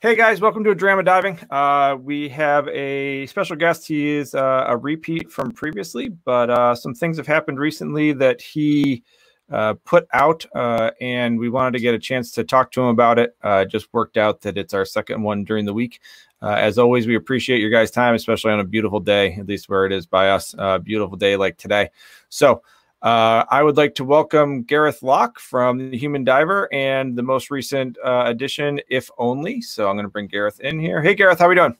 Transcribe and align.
Hey 0.00 0.14
guys, 0.14 0.40
welcome 0.40 0.62
to 0.62 0.70
a 0.70 0.76
drama 0.76 1.02
diving. 1.02 1.40
Uh, 1.50 1.96
we 2.00 2.28
have 2.28 2.68
a 2.68 3.26
special 3.26 3.56
guest. 3.56 3.84
He 3.84 4.10
is 4.10 4.32
uh, 4.32 4.66
a 4.68 4.76
repeat 4.76 5.28
from 5.28 5.50
previously, 5.50 6.08
but 6.08 6.48
uh, 6.50 6.76
some 6.76 6.94
things 6.94 7.16
have 7.16 7.26
happened 7.26 7.58
recently 7.58 8.12
that 8.12 8.40
he 8.40 9.02
uh, 9.50 9.74
put 9.84 10.06
out, 10.12 10.46
uh, 10.54 10.92
and 11.00 11.36
we 11.36 11.48
wanted 11.48 11.72
to 11.72 11.80
get 11.80 11.96
a 11.96 11.98
chance 11.98 12.30
to 12.30 12.44
talk 12.44 12.70
to 12.70 12.80
him 12.80 12.86
about 12.86 13.18
it. 13.18 13.34
Uh, 13.42 13.64
just 13.64 13.92
worked 13.92 14.16
out 14.16 14.40
that 14.42 14.56
it's 14.56 14.72
our 14.72 14.84
second 14.84 15.20
one 15.20 15.42
during 15.42 15.64
the 15.64 15.74
week. 15.74 15.98
as 16.42 16.78
always, 16.78 17.08
we 17.08 17.16
appreciate 17.16 17.60
your 17.60 17.70
guys' 17.70 17.90
time, 17.90 18.14
especially 18.14 18.52
on 18.52 18.60
a 18.60 18.64
beautiful 18.64 19.00
day, 19.00 19.34
at 19.34 19.48
least 19.48 19.68
where 19.68 19.84
it 19.84 19.90
is 19.90 20.06
by 20.06 20.30
us. 20.30 20.54
beautiful 20.84 21.16
day 21.16 21.34
like 21.34 21.56
today. 21.56 21.90
So. 22.28 22.62
Uh, 23.00 23.44
I 23.48 23.62
would 23.62 23.76
like 23.76 23.94
to 23.96 24.04
welcome 24.04 24.62
Gareth 24.62 25.02
Lock 25.02 25.38
from 25.38 25.90
the 25.90 25.96
Human 25.96 26.24
Diver 26.24 26.68
and 26.72 27.16
the 27.16 27.22
most 27.22 27.50
recent 27.50 27.96
uh, 28.04 28.24
edition, 28.26 28.80
If 28.88 29.08
Only. 29.18 29.60
So 29.60 29.88
I'm 29.88 29.94
going 29.94 30.04
to 30.04 30.10
bring 30.10 30.26
Gareth 30.26 30.58
in 30.60 30.80
here. 30.80 31.00
Hey, 31.00 31.14
Gareth, 31.14 31.38
how 31.38 31.46
are 31.46 31.50
we 31.50 31.54
doing? 31.54 31.76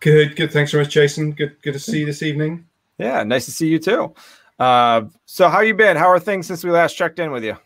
Good, 0.00 0.34
good. 0.34 0.50
Thanks 0.52 0.72
very 0.72 0.84
much, 0.84 0.92
Jason. 0.92 1.32
Good, 1.32 1.56
good 1.62 1.72
to 1.72 1.78
see 1.78 2.00
you 2.00 2.06
this 2.06 2.22
evening. 2.22 2.66
Yeah, 2.98 3.22
nice 3.22 3.44
to 3.44 3.50
see 3.50 3.68
you 3.68 3.78
too. 3.78 4.14
Uh, 4.58 5.02
so 5.26 5.48
how 5.48 5.60
you 5.60 5.74
been? 5.74 5.96
How 5.96 6.08
are 6.08 6.18
things 6.18 6.46
since 6.46 6.64
we 6.64 6.70
last 6.70 6.94
checked 6.94 7.18
in 7.18 7.30
with 7.30 7.44
you? 7.44 7.56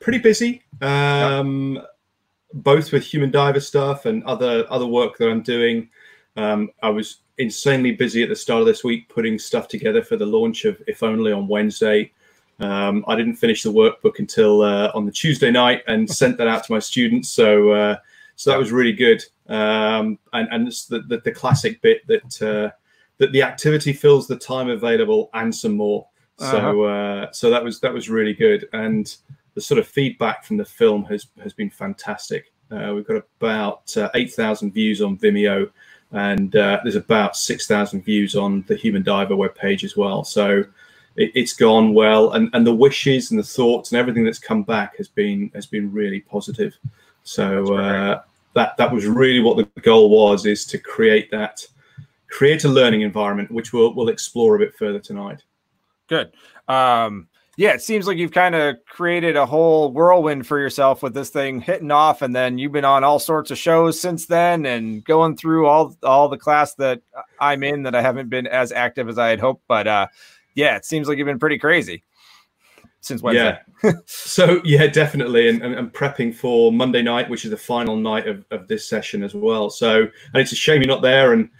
Pretty 0.00 0.18
busy. 0.18 0.62
Um, 0.80 1.76
yep. 1.76 1.86
Both 2.52 2.90
with 2.90 3.04
Human 3.04 3.30
Diver 3.30 3.60
stuff 3.60 4.06
and 4.06 4.24
other 4.24 4.66
other 4.70 4.86
work 4.86 5.18
that 5.18 5.30
I'm 5.30 5.42
doing. 5.42 5.88
Um, 6.40 6.70
I 6.82 6.88
was 6.88 7.18
insanely 7.38 7.92
busy 7.92 8.22
at 8.22 8.28
the 8.28 8.36
start 8.36 8.60
of 8.60 8.66
this 8.66 8.82
week 8.82 9.08
putting 9.08 9.38
stuff 9.38 9.68
together 9.68 10.02
for 10.02 10.16
the 10.16 10.26
launch 10.26 10.64
of 10.64 10.80
If 10.86 11.02
Only 11.02 11.32
on 11.32 11.48
Wednesday. 11.48 12.12
Um, 12.60 13.04
I 13.08 13.16
didn't 13.16 13.36
finish 13.36 13.62
the 13.62 13.72
workbook 13.72 14.18
until 14.18 14.62
uh, 14.62 14.90
on 14.94 15.06
the 15.06 15.12
Tuesday 15.12 15.50
night 15.50 15.82
and 15.86 16.08
sent 16.22 16.38
that 16.38 16.48
out 16.48 16.64
to 16.64 16.72
my 16.72 16.78
students. 16.78 17.30
So, 17.30 17.70
uh, 17.70 17.96
so 18.36 18.50
that 18.50 18.58
was 18.58 18.72
really 18.72 18.92
good. 18.92 19.22
Um, 19.48 20.18
and 20.32 20.48
and 20.50 20.66
the, 20.66 21.00
the, 21.08 21.20
the 21.24 21.32
classic 21.32 21.82
bit 21.82 22.06
that 22.06 22.42
uh, 22.42 22.70
that 23.18 23.32
the 23.32 23.42
activity 23.42 23.92
fills 23.92 24.26
the 24.26 24.36
time 24.36 24.68
available 24.68 25.28
and 25.34 25.54
some 25.54 25.72
more. 25.72 26.06
So, 26.38 26.46
uh-huh. 26.46 26.80
Uh, 26.80 27.32
so 27.32 27.50
that 27.50 27.62
was 27.62 27.80
that 27.80 27.92
was 27.92 28.08
really 28.08 28.32
good. 28.32 28.66
And 28.72 29.14
the 29.54 29.60
sort 29.60 29.78
of 29.78 29.86
feedback 29.86 30.44
from 30.44 30.56
the 30.56 30.64
film 30.64 31.04
has 31.04 31.26
has 31.42 31.52
been 31.52 31.70
fantastic. 31.70 32.52
Uh, 32.70 32.92
we've 32.94 33.06
got 33.06 33.22
about 33.40 33.96
uh, 33.96 34.08
eight 34.14 34.32
thousand 34.32 34.72
views 34.72 35.02
on 35.02 35.18
Vimeo 35.18 35.70
and 36.12 36.56
uh, 36.56 36.80
there's 36.82 36.96
about 36.96 37.36
6,000 37.36 38.02
views 38.02 38.34
on 38.34 38.64
the 38.66 38.76
Human 38.76 39.02
Diver 39.02 39.34
webpage 39.34 39.84
as 39.84 39.96
well. 39.96 40.24
So 40.24 40.64
it, 41.16 41.36
has 41.36 41.52
gone 41.52 41.94
well, 41.94 42.32
and, 42.32 42.50
and 42.52 42.66
the 42.66 42.74
wishes 42.74 43.30
and 43.30 43.38
the 43.38 43.44
thoughts 43.44 43.92
and 43.92 43.98
everything 43.98 44.24
that's 44.24 44.38
come 44.38 44.62
back 44.62 44.96
has 44.96 45.08
been 45.08 45.50
has 45.54 45.66
been 45.66 45.92
really 45.92 46.20
positive. 46.20 46.76
So 47.22 47.74
uh, 47.74 48.22
that 48.54 48.76
that 48.76 48.92
was 48.92 49.06
really 49.06 49.40
what 49.40 49.56
the 49.56 49.80
goal 49.80 50.10
was: 50.10 50.46
is 50.46 50.64
to 50.66 50.78
create 50.78 51.30
that 51.30 51.66
create 52.28 52.64
a 52.64 52.68
learning 52.68 53.02
environment, 53.02 53.50
which 53.50 53.72
we'll 53.72 53.94
we'll 53.94 54.08
explore 54.08 54.56
a 54.56 54.58
bit 54.58 54.74
further 54.74 55.00
tonight. 55.00 55.42
Good. 56.08 56.32
Um, 56.68 57.28
yeah, 57.60 57.74
it 57.74 57.82
seems 57.82 58.06
like 58.06 58.16
you've 58.16 58.32
kind 58.32 58.54
of 58.54 58.76
created 58.86 59.36
a 59.36 59.44
whole 59.44 59.92
whirlwind 59.92 60.46
for 60.46 60.58
yourself 60.58 61.02
with 61.02 61.12
this 61.12 61.28
thing 61.28 61.60
hitting 61.60 61.90
off, 61.90 62.22
and 62.22 62.34
then 62.34 62.56
you've 62.56 62.72
been 62.72 62.86
on 62.86 63.04
all 63.04 63.18
sorts 63.18 63.50
of 63.50 63.58
shows 63.58 64.00
since 64.00 64.24
then, 64.24 64.64
and 64.64 65.04
going 65.04 65.36
through 65.36 65.66
all 65.66 65.94
all 66.02 66.30
the 66.30 66.38
class 66.38 66.72
that 66.76 67.02
I'm 67.38 67.62
in 67.62 67.82
that 67.82 67.94
I 67.94 68.00
haven't 68.00 68.30
been 68.30 68.46
as 68.46 68.72
active 68.72 69.10
as 69.10 69.18
I 69.18 69.28
had 69.28 69.40
hoped. 69.40 69.62
But 69.68 69.86
uh, 69.86 70.06
yeah, 70.54 70.76
it 70.76 70.86
seems 70.86 71.06
like 71.06 71.18
you've 71.18 71.26
been 71.26 71.38
pretty 71.38 71.58
crazy 71.58 72.02
since 73.02 73.20
Wednesday. 73.20 73.58
Yeah. 73.84 73.92
so 74.06 74.62
yeah, 74.64 74.86
definitely, 74.86 75.50
and, 75.50 75.62
and, 75.62 75.74
and, 75.74 75.92
prepping 75.92 76.34
for 76.34 76.72
Monday 76.72 77.02
night, 77.02 77.28
which 77.28 77.44
is 77.44 77.50
the 77.50 77.58
final 77.58 77.94
night 77.94 78.26
of, 78.26 78.42
of 78.50 78.68
this 78.68 78.88
session 78.88 79.22
as 79.22 79.34
well. 79.34 79.68
So, 79.68 80.00
and 80.04 80.40
it's 80.40 80.52
a 80.52 80.56
shame 80.56 80.80
you're 80.80 80.88
not 80.88 81.02
there, 81.02 81.34
and 81.34 81.50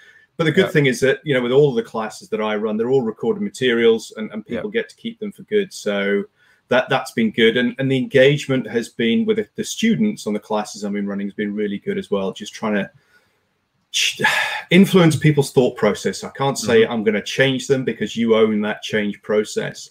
but 0.40 0.44
the 0.44 0.52
good 0.52 0.64
yeah. 0.64 0.70
thing 0.70 0.86
is 0.86 1.00
that 1.00 1.20
you 1.22 1.34
know 1.34 1.42
with 1.42 1.52
all 1.52 1.68
of 1.68 1.74
the 1.74 1.82
classes 1.82 2.30
that 2.30 2.40
I 2.40 2.56
run, 2.56 2.78
they're 2.78 2.88
all 2.88 3.02
recorded 3.02 3.42
materials, 3.42 4.14
and, 4.16 4.32
and 4.32 4.46
people 4.46 4.70
yeah. 4.72 4.80
get 4.80 4.88
to 4.88 4.96
keep 4.96 5.20
them 5.20 5.32
for 5.32 5.42
good. 5.42 5.70
So 5.70 6.24
that 6.68 6.88
that's 6.88 7.10
been 7.10 7.30
good, 7.30 7.58
and 7.58 7.74
and 7.78 7.92
the 7.92 7.98
engagement 7.98 8.66
has 8.66 8.88
been 8.88 9.26
with 9.26 9.46
the 9.54 9.62
students 9.62 10.26
on 10.26 10.32
the 10.32 10.40
classes 10.40 10.82
I've 10.82 10.94
been 10.94 11.06
running 11.06 11.26
has 11.26 11.34
been 11.34 11.54
really 11.54 11.76
good 11.76 11.98
as 11.98 12.10
well. 12.10 12.32
Just 12.32 12.54
trying 12.54 12.72
to 12.72 14.26
influence 14.70 15.14
people's 15.14 15.52
thought 15.52 15.76
process. 15.76 16.24
I 16.24 16.30
can't 16.30 16.58
say 16.58 16.84
mm-hmm. 16.84 16.92
I'm 16.92 17.04
going 17.04 17.16
to 17.16 17.22
change 17.22 17.66
them 17.66 17.84
because 17.84 18.16
you 18.16 18.34
own 18.34 18.62
that 18.62 18.80
change 18.80 19.20
process, 19.20 19.90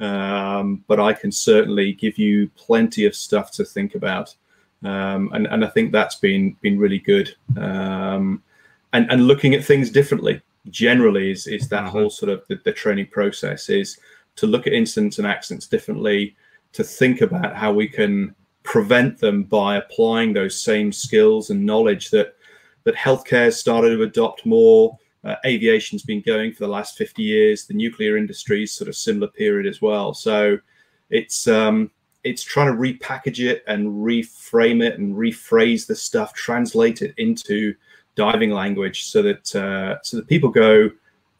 um, 0.00 0.82
but 0.86 0.98
I 0.98 1.12
can 1.12 1.30
certainly 1.30 1.92
give 1.92 2.16
you 2.16 2.48
plenty 2.56 3.04
of 3.04 3.14
stuff 3.14 3.52
to 3.52 3.66
think 3.66 3.96
about, 3.96 4.34
um, 4.82 5.30
and 5.34 5.46
and 5.46 5.62
I 5.62 5.68
think 5.68 5.92
that's 5.92 6.14
been 6.14 6.56
been 6.62 6.78
really 6.78 7.00
good. 7.00 7.36
Um, 7.58 8.42
and 8.92 9.10
and 9.10 9.26
looking 9.26 9.54
at 9.54 9.64
things 9.64 9.90
differently 9.90 10.40
generally 10.68 11.30
is 11.30 11.46
is 11.46 11.68
that 11.68 11.84
mm-hmm. 11.84 11.90
whole 11.90 12.10
sort 12.10 12.30
of 12.30 12.42
the, 12.48 12.60
the, 12.64 12.72
training 12.72 13.06
process 13.06 13.68
is 13.68 13.98
to 14.36 14.46
look 14.46 14.66
at 14.66 14.72
incidents 14.72 15.18
and 15.18 15.26
accidents 15.26 15.66
differently 15.66 16.36
to 16.72 16.84
think 16.84 17.20
about 17.20 17.56
how 17.56 17.72
we 17.72 17.88
can 17.88 18.34
prevent 18.62 19.18
them 19.18 19.42
by 19.42 19.76
applying 19.76 20.32
those 20.32 20.60
same 20.60 20.92
skills 20.92 21.50
and 21.50 21.64
knowledge 21.64 22.10
that 22.10 22.36
that 22.84 22.94
healthcare 22.94 23.44
has 23.44 23.58
started 23.58 23.96
to 23.96 24.02
adopt 24.02 24.44
more 24.44 24.96
uh, 25.24 25.34
aviation's 25.44 26.02
been 26.02 26.22
going 26.22 26.52
for 26.52 26.64
the 26.64 26.70
last 26.70 26.96
50 26.96 27.22
years 27.22 27.66
the 27.66 27.74
nuclear 27.74 28.16
industry 28.16 28.62
is 28.64 28.72
sort 28.72 28.88
of 28.88 28.96
similar 28.96 29.28
period 29.28 29.66
as 29.66 29.80
well 29.80 30.12
so 30.12 30.58
it's 31.08 31.48
um 31.48 31.90
it's 32.22 32.42
trying 32.42 32.66
to 32.66 32.78
repackage 32.78 33.40
it 33.40 33.64
and 33.66 33.88
reframe 33.88 34.82
it 34.82 34.98
and 34.98 35.14
rephrase 35.14 35.86
the 35.86 35.96
stuff 35.96 36.34
translate 36.34 37.00
it 37.00 37.14
into 37.16 37.74
diving 38.14 38.50
language 38.50 39.04
so 39.04 39.22
that 39.22 39.54
uh, 39.54 40.02
so 40.02 40.16
that 40.18 40.26
people 40.26 40.48
go, 40.48 40.90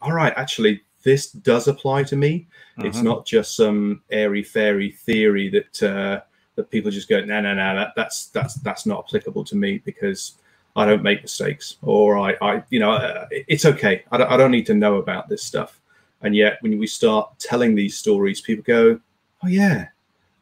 all 0.01 0.13
right, 0.13 0.33
actually 0.35 0.81
this 1.03 1.31
does 1.31 1.67
apply 1.67 2.03
to 2.03 2.15
me. 2.15 2.47
Uh-huh. 2.77 2.87
It's 2.87 3.01
not 3.01 3.25
just 3.25 3.55
some 3.55 4.01
airy 4.11 4.43
fairy 4.43 4.91
theory 4.91 5.49
that 5.49 5.83
uh, 5.83 6.21
that 6.55 6.69
people 6.69 6.91
just 6.91 7.09
go, 7.09 7.23
no, 7.23 7.41
no, 7.41 7.53
no, 7.53 7.75
that, 7.75 7.93
that's 7.95 8.27
that's 8.27 8.55
that's 8.55 8.85
not 8.85 9.05
applicable 9.07 9.43
to 9.45 9.55
me 9.55 9.79
because 9.79 10.33
I 10.75 10.85
don't 10.85 11.03
make 11.03 11.21
mistakes, 11.21 11.77
or 11.81 12.17
I, 12.17 12.35
I 12.41 12.63
you 12.69 12.79
know, 12.79 12.91
uh, 12.91 13.27
it's 13.31 13.65
okay. 13.65 14.03
I 14.11 14.17
don't, 14.17 14.31
I 14.31 14.37
don't 14.37 14.51
need 14.51 14.65
to 14.67 14.73
know 14.73 14.95
about 14.97 15.27
this 15.27 15.43
stuff. 15.43 15.79
And 16.21 16.35
yet, 16.35 16.57
when 16.61 16.77
we 16.77 16.87
start 16.87 17.37
telling 17.39 17.75
these 17.75 17.97
stories, 17.97 18.41
people 18.41 18.63
go, 18.63 18.99
oh 19.43 19.47
yeah, 19.47 19.87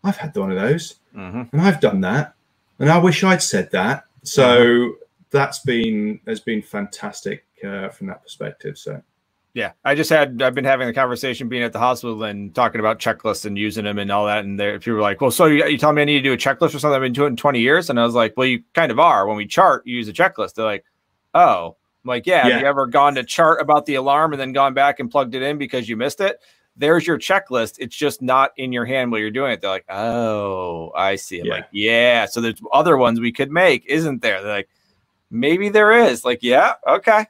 I've 0.04 0.18
had 0.18 0.36
one 0.36 0.52
of 0.52 0.60
those, 0.60 0.96
uh-huh. 1.16 1.46
and 1.52 1.62
I've 1.62 1.80
done 1.80 2.02
that, 2.02 2.36
and 2.80 2.90
I 2.90 2.98
wish 2.98 3.24
I'd 3.24 3.42
said 3.42 3.72
that. 3.72 4.06
So 4.24 4.44
uh-huh 4.44 5.06
that's 5.32 5.60
been 5.60 6.20
has 6.28 6.40
been 6.40 6.62
fantastic 6.62 7.46
uh, 7.64 7.90
from 7.90 8.08
that 8.08 8.22
perspective. 8.22 8.78
So. 8.78 9.02
Yeah, 9.56 9.72
I 9.84 9.96
just 9.96 10.12
had 10.12 10.42
I've 10.44 10.54
been 10.54 10.64
having 10.64 10.88
the 10.88 10.94
conversation 10.94 11.50
being 11.50 11.64
at 11.64 11.74
the 11.74 11.80
hospital 11.80 12.24
and 12.24 12.54
talking 12.54 12.80
about 12.80 13.00
checklists 13.00 13.46
and 13.46 13.58
using 13.58 13.84
them 13.84 13.98
and 13.98 14.12
all 14.12 14.28
that. 14.28 14.46
And 14.46 14.60
there, 14.60 14.78
people 14.78 14.94
were 14.94 15.02
like, 15.02 15.22
"Well, 15.22 15.32
so 15.32 15.46
you, 15.46 15.66
you 15.66 15.78
telling 15.78 15.96
me 15.96 16.04
I 16.04 16.06
need 16.06 16.20
to 16.20 16.22
do 16.22 16.34
a 16.34 16.38
checklist 16.38 16.76
or 16.76 16.80
something? 16.80 16.94
I've 16.94 17.02
been 17.02 17.14
doing 17.14 17.28
it 17.28 17.32
in 17.32 17.38
20 17.38 17.60
years." 17.60 17.90
And 17.90 18.00
I 18.00 18.06
was 18.06 18.14
like, 18.14 18.36
"Well, 18.38 18.46
you 18.46 18.64
kind 18.76 18.92
of 18.92 19.00
are. 19.00 19.28
When 19.28 19.38
we 19.38 19.48
chart, 19.48 19.88
you 19.88 19.96
use 19.98 20.08
a 20.08 20.14
checklist." 20.14 20.54
They're 20.54 20.66
like, 20.66 20.86
"Oh, 21.34 21.76
I'm 22.04 22.08
like, 22.08 22.28
yeah, 22.28 22.46
yeah. 22.46 22.54
Have 22.54 22.62
you 22.62 22.68
ever 22.68 22.86
gone 22.86 23.16
to 23.16 23.24
chart 23.24 23.60
about 23.60 23.88
the 23.88 23.96
alarm 23.96 24.34
and 24.34 24.40
then 24.40 24.54
gone 24.54 24.76
back 24.76 25.00
and 25.00 25.10
plugged 25.10 25.34
it 25.34 25.42
in 25.42 25.58
because 25.58 25.90
you 25.90 25.98
missed 25.98 26.22
it? 26.22 26.40
There's 26.78 27.06
your 27.06 27.18
checklist. 27.18 27.76
It's 27.80 27.96
just 27.96 28.22
not 28.22 28.52
in 28.56 28.72
your 28.72 28.86
hand 28.86 29.12
while 29.12 29.20
you're 29.20 29.32
doing 29.32 29.52
it." 29.52 29.62
They're 29.62 29.72
like, 29.72 29.86
"Oh, 29.90 30.92
I 30.96 31.16
see." 31.16 31.40
I'm 31.40 31.48
yeah. 31.48 31.54
like, 31.54 31.68
"Yeah." 31.72 32.26
So 32.28 32.40
there's 32.40 32.62
other 32.72 32.98
ones 32.98 33.20
we 33.20 33.32
could 33.32 33.50
make, 33.50 33.84
isn't 33.88 34.22
there? 34.22 34.44
They're 34.44 34.58
like 34.58 34.70
maybe 35.32 35.70
there 35.70 35.92
is. 35.92 36.26
Like, 36.26 36.40
yeah, 36.42 36.74
okay. 36.88 37.26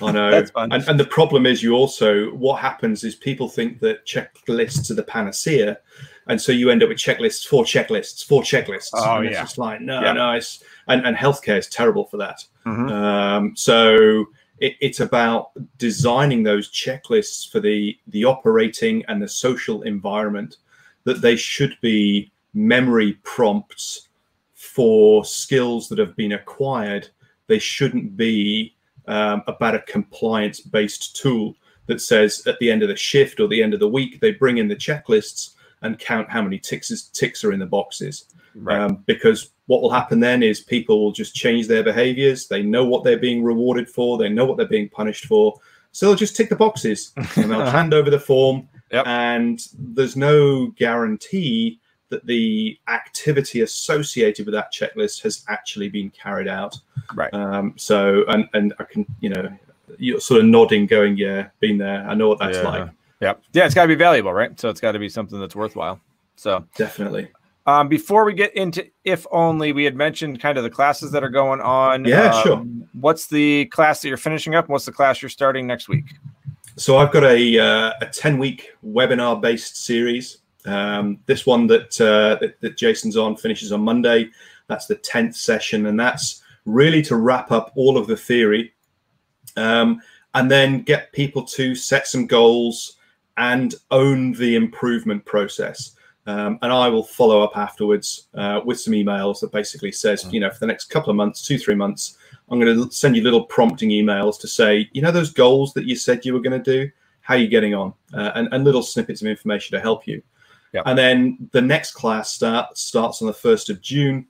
I 0.00 0.12
know. 0.12 0.30
That's 0.30 0.50
fun. 0.50 0.72
And, 0.72 0.86
and, 0.88 0.98
the 0.98 1.04
problem 1.04 1.46
is, 1.46 1.62
you 1.62 1.74
also, 1.74 2.30
what 2.34 2.60
happens 2.60 3.04
is 3.04 3.14
people 3.14 3.48
think 3.48 3.80
that 3.80 4.06
checklists 4.06 4.90
are 4.90 4.94
the 4.94 5.02
panacea. 5.02 5.78
And 6.26 6.40
so 6.40 6.52
you 6.52 6.70
end 6.70 6.82
up 6.82 6.88
with 6.88 6.98
checklists, 6.98 7.46
four 7.46 7.64
checklists, 7.64 8.24
four 8.24 8.42
checklists. 8.42 8.90
Oh, 8.94 9.16
and 9.16 9.24
yeah. 9.24 9.30
It's 9.30 9.40
just 9.40 9.58
like, 9.58 9.80
no, 9.80 10.00
yeah. 10.00 10.12
no. 10.12 10.32
It's, 10.32 10.62
and, 10.88 11.06
and 11.06 11.16
healthcare 11.16 11.58
is 11.58 11.68
terrible 11.68 12.06
for 12.06 12.16
that. 12.18 12.44
Mm-hmm. 12.66 12.88
Um, 12.88 13.56
so 13.56 14.26
it, 14.58 14.74
it's 14.80 15.00
about 15.00 15.50
designing 15.78 16.42
those 16.42 16.70
checklists 16.70 17.50
for 17.50 17.60
the, 17.60 17.98
the 18.08 18.24
operating 18.24 19.04
and 19.08 19.20
the 19.20 19.28
social 19.28 19.82
environment 19.82 20.58
that 21.04 21.22
they 21.22 21.36
should 21.36 21.76
be 21.80 22.30
memory 22.54 23.14
prompts 23.22 24.08
for 24.54 25.24
skills 25.24 25.88
that 25.88 25.98
have 25.98 26.14
been 26.16 26.32
acquired 26.32 27.08
they 27.50 27.58
shouldn't 27.58 28.16
be 28.16 28.76
um, 29.08 29.42
about 29.48 29.74
a 29.74 29.80
compliance 29.80 30.60
based 30.60 31.16
tool 31.16 31.56
that 31.86 32.00
says 32.00 32.46
at 32.46 32.56
the 32.60 32.70
end 32.70 32.82
of 32.82 32.88
the 32.88 32.94
shift 32.96 33.40
or 33.40 33.48
the 33.48 33.60
end 33.60 33.74
of 33.74 33.80
the 33.80 33.88
week, 33.88 34.20
they 34.20 34.30
bring 34.30 34.58
in 34.58 34.68
the 34.68 34.76
checklists 34.76 35.54
and 35.82 35.98
count 35.98 36.30
how 36.30 36.40
many 36.40 36.60
ticks, 36.60 36.92
is, 36.92 37.08
ticks 37.08 37.42
are 37.42 37.52
in 37.52 37.58
the 37.58 37.66
boxes. 37.66 38.26
Right. 38.54 38.78
Um, 38.78 39.02
because 39.06 39.50
what 39.66 39.82
will 39.82 39.90
happen 39.90 40.20
then 40.20 40.44
is 40.44 40.60
people 40.60 41.02
will 41.02 41.10
just 41.10 41.34
change 41.34 41.66
their 41.66 41.82
behaviors. 41.82 42.46
They 42.46 42.62
know 42.62 42.84
what 42.84 43.02
they're 43.02 43.18
being 43.18 43.42
rewarded 43.42 43.88
for, 43.88 44.16
they 44.16 44.28
know 44.28 44.44
what 44.44 44.56
they're 44.56 44.68
being 44.68 44.88
punished 44.88 45.24
for. 45.24 45.58
So 45.90 46.06
they'll 46.06 46.14
just 46.14 46.36
tick 46.36 46.50
the 46.50 46.56
boxes 46.56 47.12
and 47.16 47.50
they'll 47.50 47.66
hand 47.66 47.92
over 47.92 48.10
the 48.10 48.20
form. 48.20 48.68
Yep. 48.92 49.06
And 49.08 49.60
there's 49.76 50.14
no 50.14 50.68
guarantee 50.68 51.79
that 52.10 52.26
the 52.26 52.78
activity 52.88 53.62
associated 53.62 54.46
with 54.46 54.54
that 54.54 54.72
checklist 54.72 55.22
has 55.22 55.44
actually 55.48 55.88
been 55.88 56.10
carried 56.10 56.48
out. 56.48 56.78
Right. 57.14 57.32
Um, 57.32 57.74
so, 57.76 58.24
and 58.28 58.48
and 58.52 58.74
I 58.78 58.84
can, 58.84 59.06
you 59.20 59.30
know, 59.30 59.50
you're 59.98 60.20
sort 60.20 60.40
of 60.40 60.46
nodding, 60.46 60.86
going, 60.86 61.16
"Yeah, 61.16 61.48
been 61.60 61.78
there. 61.78 62.06
I 62.08 62.14
know 62.14 62.28
what 62.28 62.38
that's 62.38 62.58
Yeah. 62.58 62.68
like." 62.68 62.90
Yeah. 63.20 63.34
Yeah, 63.52 63.66
it's 63.66 63.74
got 63.74 63.82
to 63.82 63.88
be 63.88 63.94
valuable, 63.96 64.32
right? 64.32 64.58
So 64.58 64.68
it's 64.68 64.80
got 64.80 64.92
to 64.92 64.98
be 64.98 65.08
something 65.08 65.38
that's 65.40 65.54
worthwhile. 65.56 66.00
So 66.36 66.64
Definitely. 66.76 67.28
um, 67.66 67.86
before 67.88 68.24
we 68.24 68.32
get 68.32 68.56
into 68.56 68.86
if 69.04 69.26
only, 69.30 69.72
we 69.72 69.84
had 69.84 69.94
mentioned 69.94 70.40
kind 70.40 70.56
of 70.56 70.64
the 70.64 70.70
classes 70.70 71.10
that 71.12 71.22
are 71.22 71.28
going 71.28 71.60
on. 71.60 72.04
Yeah, 72.06 72.32
Um, 72.34 72.42
sure. 72.42 72.64
What's 72.98 73.26
the 73.26 73.66
class 73.66 74.00
that 74.00 74.08
you're 74.08 74.16
finishing 74.16 74.54
up? 74.54 74.68
What's 74.70 74.86
the 74.86 74.92
class 74.92 75.20
you're 75.20 75.28
starting 75.28 75.66
next 75.66 75.88
week? 75.88 76.06
So 76.76 76.96
I've 76.96 77.12
got 77.12 77.24
a 77.24 77.58
uh, 77.58 77.92
a 78.00 78.06
ten 78.06 78.38
week 78.38 78.70
webinar 78.82 79.38
based 79.40 79.84
series. 79.84 80.38
Um, 80.66 81.18
this 81.26 81.46
one 81.46 81.66
that, 81.68 82.00
uh, 82.00 82.38
that 82.40 82.60
that 82.60 82.76
Jason's 82.76 83.16
on 83.16 83.36
finishes 83.36 83.72
on 83.72 83.80
Monday. 83.80 84.30
That's 84.66 84.86
the 84.86 84.96
tenth 84.96 85.34
session, 85.34 85.86
and 85.86 85.98
that's 85.98 86.42
really 86.66 87.02
to 87.02 87.16
wrap 87.16 87.50
up 87.50 87.72
all 87.74 87.96
of 87.96 88.06
the 88.06 88.16
theory, 88.16 88.72
um, 89.56 90.00
and 90.34 90.50
then 90.50 90.82
get 90.82 91.12
people 91.12 91.44
to 91.44 91.74
set 91.74 92.06
some 92.06 92.26
goals 92.26 92.98
and 93.36 93.74
own 93.90 94.32
the 94.32 94.54
improvement 94.54 95.24
process. 95.24 95.96
Um, 96.26 96.58
and 96.62 96.72
I 96.72 96.88
will 96.88 97.02
follow 97.02 97.42
up 97.42 97.56
afterwards 97.56 98.28
uh, 98.34 98.60
with 98.64 98.78
some 98.78 98.92
emails 98.92 99.40
that 99.40 99.50
basically 99.50 99.90
says, 99.90 100.30
you 100.30 100.38
know, 100.38 100.50
for 100.50 100.60
the 100.60 100.66
next 100.66 100.84
couple 100.84 101.10
of 101.10 101.16
months, 101.16 101.42
two 101.42 101.58
three 101.58 101.74
months, 101.74 102.18
I'm 102.50 102.60
going 102.60 102.76
to 102.76 102.92
send 102.92 103.16
you 103.16 103.22
little 103.22 103.44
prompting 103.44 103.90
emails 103.90 104.38
to 104.40 104.46
say, 104.46 104.88
you 104.92 105.00
know, 105.02 105.10
those 105.10 105.32
goals 105.32 105.72
that 105.74 105.86
you 105.86 105.96
said 105.96 106.24
you 106.24 106.34
were 106.34 106.40
going 106.40 106.62
to 106.62 106.72
do, 106.72 106.90
how 107.22 107.34
are 107.34 107.38
you 107.38 107.48
getting 107.48 107.74
on? 107.74 107.94
Uh, 108.12 108.32
and, 108.34 108.48
and 108.52 108.64
little 108.64 108.82
snippets 108.82 109.22
of 109.22 109.28
information 109.28 109.76
to 109.76 109.82
help 109.82 110.06
you. 110.06 110.22
Yep. 110.72 110.84
And 110.86 110.98
then 110.98 111.48
the 111.52 111.60
next 111.60 111.92
class 111.92 112.30
start, 112.32 112.78
starts 112.78 113.22
on 113.22 113.26
the 113.26 113.34
1st 113.34 113.70
of 113.70 113.80
June. 113.80 114.26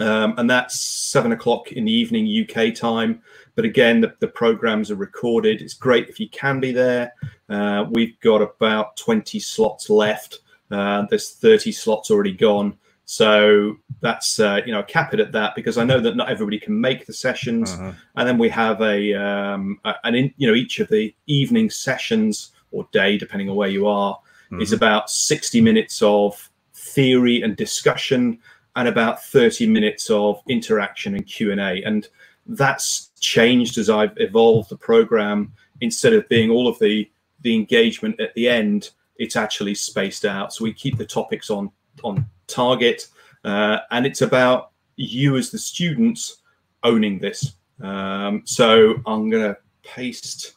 Um, 0.00 0.34
and 0.38 0.48
that's 0.48 0.80
seven 0.80 1.32
o'clock 1.32 1.72
in 1.72 1.84
the 1.84 1.92
evening 1.92 2.26
UK 2.26 2.74
time. 2.74 3.22
But 3.54 3.64
again, 3.66 4.00
the, 4.00 4.14
the 4.20 4.28
programs 4.28 4.90
are 4.90 4.96
recorded. 4.96 5.60
It's 5.60 5.74
great 5.74 6.08
if 6.08 6.18
you 6.18 6.28
can 6.30 6.60
be 6.60 6.72
there. 6.72 7.12
Uh, 7.48 7.86
we've 7.90 8.18
got 8.20 8.40
about 8.40 8.96
20 8.96 9.38
slots 9.38 9.90
left. 9.90 10.40
Uh, 10.70 11.04
there's 11.10 11.32
30 11.34 11.70
slots 11.72 12.10
already 12.10 12.32
gone. 12.32 12.76
So 13.04 13.76
that's 14.00 14.40
uh, 14.40 14.60
you 14.64 14.72
know 14.72 14.82
cap 14.84 15.12
it 15.12 15.20
at 15.20 15.32
that 15.32 15.54
because 15.54 15.76
I 15.76 15.84
know 15.84 16.00
that 16.00 16.16
not 16.16 16.30
everybody 16.30 16.58
can 16.58 16.80
make 16.80 17.04
the 17.04 17.12
sessions, 17.12 17.76
Mhm. 17.76 17.94
and 18.16 18.28
then 18.28 18.38
we 18.38 18.48
have 18.48 18.80
a 18.80 19.12
um, 19.12 19.80
an 20.04 20.14
in, 20.14 20.32
you 20.38 20.46
know 20.48 20.54
each 20.54 20.78
of 20.78 20.88
the 20.88 21.14
evening 21.26 21.68
sessions 21.68 22.52
or 22.70 22.88
day 22.92 23.18
depending 23.18 23.50
on 23.50 23.56
where 23.56 23.68
you 23.68 23.86
are 23.86 24.18
is 24.60 24.70
Mhm. 24.70 24.76
about 24.76 25.10
60 25.10 25.60
minutes 25.60 26.02
of 26.02 26.50
theory 26.74 27.42
and 27.42 27.56
discussion 27.56 28.38
and 28.76 28.88
about 28.88 29.24
30 29.24 29.66
minutes 29.66 30.10
of 30.10 30.42
interaction 30.48 31.14
and 31.14 31.26
Q&A 31.26 31.82
and 31.84 32.08
that's 32.46 33.10
changed 33.20 33.78
as 33.78 33.88
I've 33.88 34.12
evolved 34.16 34.70
the 34.70 34.76
program. 34.76 35.52
Instead 35.80 36.12
of 36.12 36.28
being 36.28 36.50
all 36.50 36.68
of 36.68 36.78
the 36.78 37.10
the 37.42 37.54
engagement 37.54 38.20
at 38.20 38.34
the 38.34 38.48
end 38.48 38.90
it's 39.16 39.36
actually 39.36 39.74
spaced 39.74 40.24
out. 40.24 40.52
So 40.52 40.64
we 40.64 40.72
keep 40.72 40.96
the 40.98 41.06
topics 41.06 41.50
on 41.50 41.70
on 42.02 42.26
target 42.46 43.08
uh, 43.44 43.78
and 43.90 44.06
it's 44.06 44.22
about 44.22 44.70
you 44.96 45.36
as 45.36 45.50
the 45.50 45.58
students 45.58 46.38
owning 46.82 47.18
this. 47.18 47.54
Um, 47.80 48.42
so 48.44 48.94
I'm 49.06 49.30
going 49.30 49.42
to 49.42 49.56
paste 49.82 50.54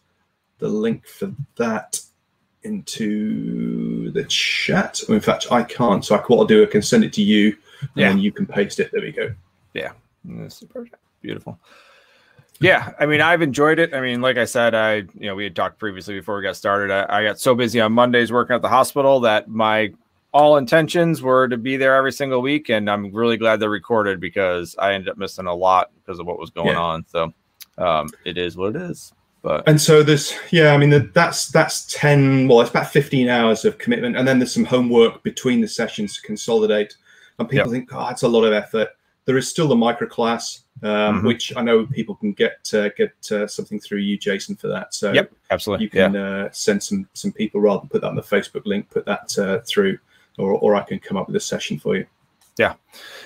the 0.60 0.68
link 0.68 1.08
for 1.08 1.34
that 1.56 2.00
into 2.66 4.12
the 4.12 4.24
chat. 4.26 5.02
In 5.08 5.20
fact, 5.22 5.48
I 5.52 5.64
can't. 5.64 6.04
So 6.04 6.16
I, 6.16 6.20
what 6.20 6.40
I'll 6.40 6.46
do, 6.46 6.64
I 6.64 6.66
can 6.66 6.82
send 6.82 7.04
it 7.04 7.14
to 7.14 7.22
you, 7.22 7.56
and 7.82 7.90
Yeah. 7.96 8.10
then 8.10 8.20
you 8.20 8.32
can 8.32 8.46
paste 8.46 8.80
it. 8.80 8.92
There 8.92 9.02
we 9.02 9.12
go. 9.12 9.34
Yeah, 9.74 9.92
super 10.48 10.88
beautiful. 11.22 11.60
Yeah, 12.60 12.94
I 13.00 13.06
mean, 13.06 13.22
I've 13.22 13.42
enjoyed 13.42 13.80
it. 13.80 13.94
I 13.94 14.00
mean, 14.02 14.22
like 14.22 14.38
I 14.38 14.46
said, 14.46 14.74
I 14.74 14.96
you 14.96 15.28
know 15.28 15.36
we 15.36 15.44
had 15.44 15.56
talked 15.56 15.78
previously 15.78 16.16
before 16.16 16.38
we 16.38 16.42
got 16.44 16.56
started. 16.56 16.90
I, 16.92 17.20
I 17.20 17.24
got 17.24 17.40
so 17.40 17.54
busy 17.54 17.82
on 17.82 17.92
Mondays 17.92 18.32
working 18.32 18.56
at 18.56 18.62
the 18.62 18.70
hospital 18.70 19.20
that 19.22 19.50
my 19.50 19.94
all 20.32 20.58
intentions 20.58 21.22
were 21.22 21.48
to 21.48 21.58
be 21.58 21.78
there 21.78 21.96
every 21.96 22.12
single 22.12 22.42
week, 22.42 22.70
and 22.70 22.90
I'm 22.90 23.12
really 23.14 23.38
glad 23.38 23.60
they're 23.60 23.70
recorded 23.70 24.20
because 24.20 24.76
I 24.80 24.94
ended 24.94 25.10
up 25.10 25.18
missing 25.18 25.48
a 25.48 25.54
lot 25.54 25.92
because 25.96 26.20
of 26.20 26.26
what 26.26 26.40
was 26.40 26.50
going 26.50 26.70
Yeah. 26.76 26.80
on. 26.82 27.06
So 27.08 27.34
um, 27.78 28.10
it 28.24 28.38
is 28.38 28.56
what 28.58 28.76
it 28.76 28.82
is. 28.82 29.14
But 29.46 29.64
And 29.68 29.80
so 29.80 30.02
there's, 30.02 30.34
yeah, 30.50 30.74
I 30.74 30.78
mean, 30.78 30.90
that- 30.90 31.14
that's 31.14 31.50
that's 31.50 31.86
ten. 31.86 32.48
Well, 32.48 32.62
it's 32.62 32.72
about 32.72 32.92
fifteen 32.92 33.30
hours 33.30 33.64
of 33.64 33.78
commitment, 33.78 34.18
and 34.18 34.28
then 34.28 34.40
there's 34.40 34.52
some 34.52 34.66
homework 34.66 35.22
between 35.22 35.62
the 35.62 35.68
sessions 35.68 36.16
to 36.16 36.22
consolidate. 36.24 36.96
And 37.38 37.48
people 37.48 37.72
Yep. 37.72 37.74
think, 37.74 37.90
oh, 37.94 38.08
it's 38.10 38.24
a 38.24 38.28
lot 38.28 38.44
of 38.44 38.54
effort. 38.54 38.90
There 39.26 39.38
is 39.38 39.48
still 39.48 39.68
the 39.68 39.76
micro 39.76 40.08
class, 40.08 40.64
um, 40.82 41.22
Mhm. 41.22 41.28
which 41.28 41.54
I 41.56 41.62
know 41.62 41.86
people 41.86 42.16
can 42.16 42.34
get 42.34 42.68
uh, 42.74 42.90
get 42.98 43.14
uh, 43.32 43.46
something 43.46 43.80
through 43.80 44.00
you, 44.00 44.18
Jason, 44.18 44.56
for 44.56 44.68
that. 44.70 44.96
So 44.96 45.12
Yep, 45.12 45.32
absolutely, 45.52 45.84
you 45.86 45.90
can 45.92 46.16
uh, 46.16 46.50
send 46.52 46.82
some 46.82 47.08
some 47.14 47.32
people 47.32 47.62
rather 47.62 47.82
than 47.82 47.90
put 47.90 48.02
that 48.02 48.08
on 48.08 48.16
the 48.16 48.24
Facebook 48.24 48.66
link, 48.66 48.90
put 48.90 49.06
that 49.06 49.38
uh, 49.38 49.60
through, 49.60 50.00
or 50.40 50.54
or 50.54 50.76
I 50.76 50.82
can 50.82 50.98
come 50.98 51.18
up 51.18 51.28
with 51.28 51.36
a 51.36 51.40
session 51.40 51.78
for 51.78 51.96
you. 51.96 52.08
Yeah, 52.58 52.76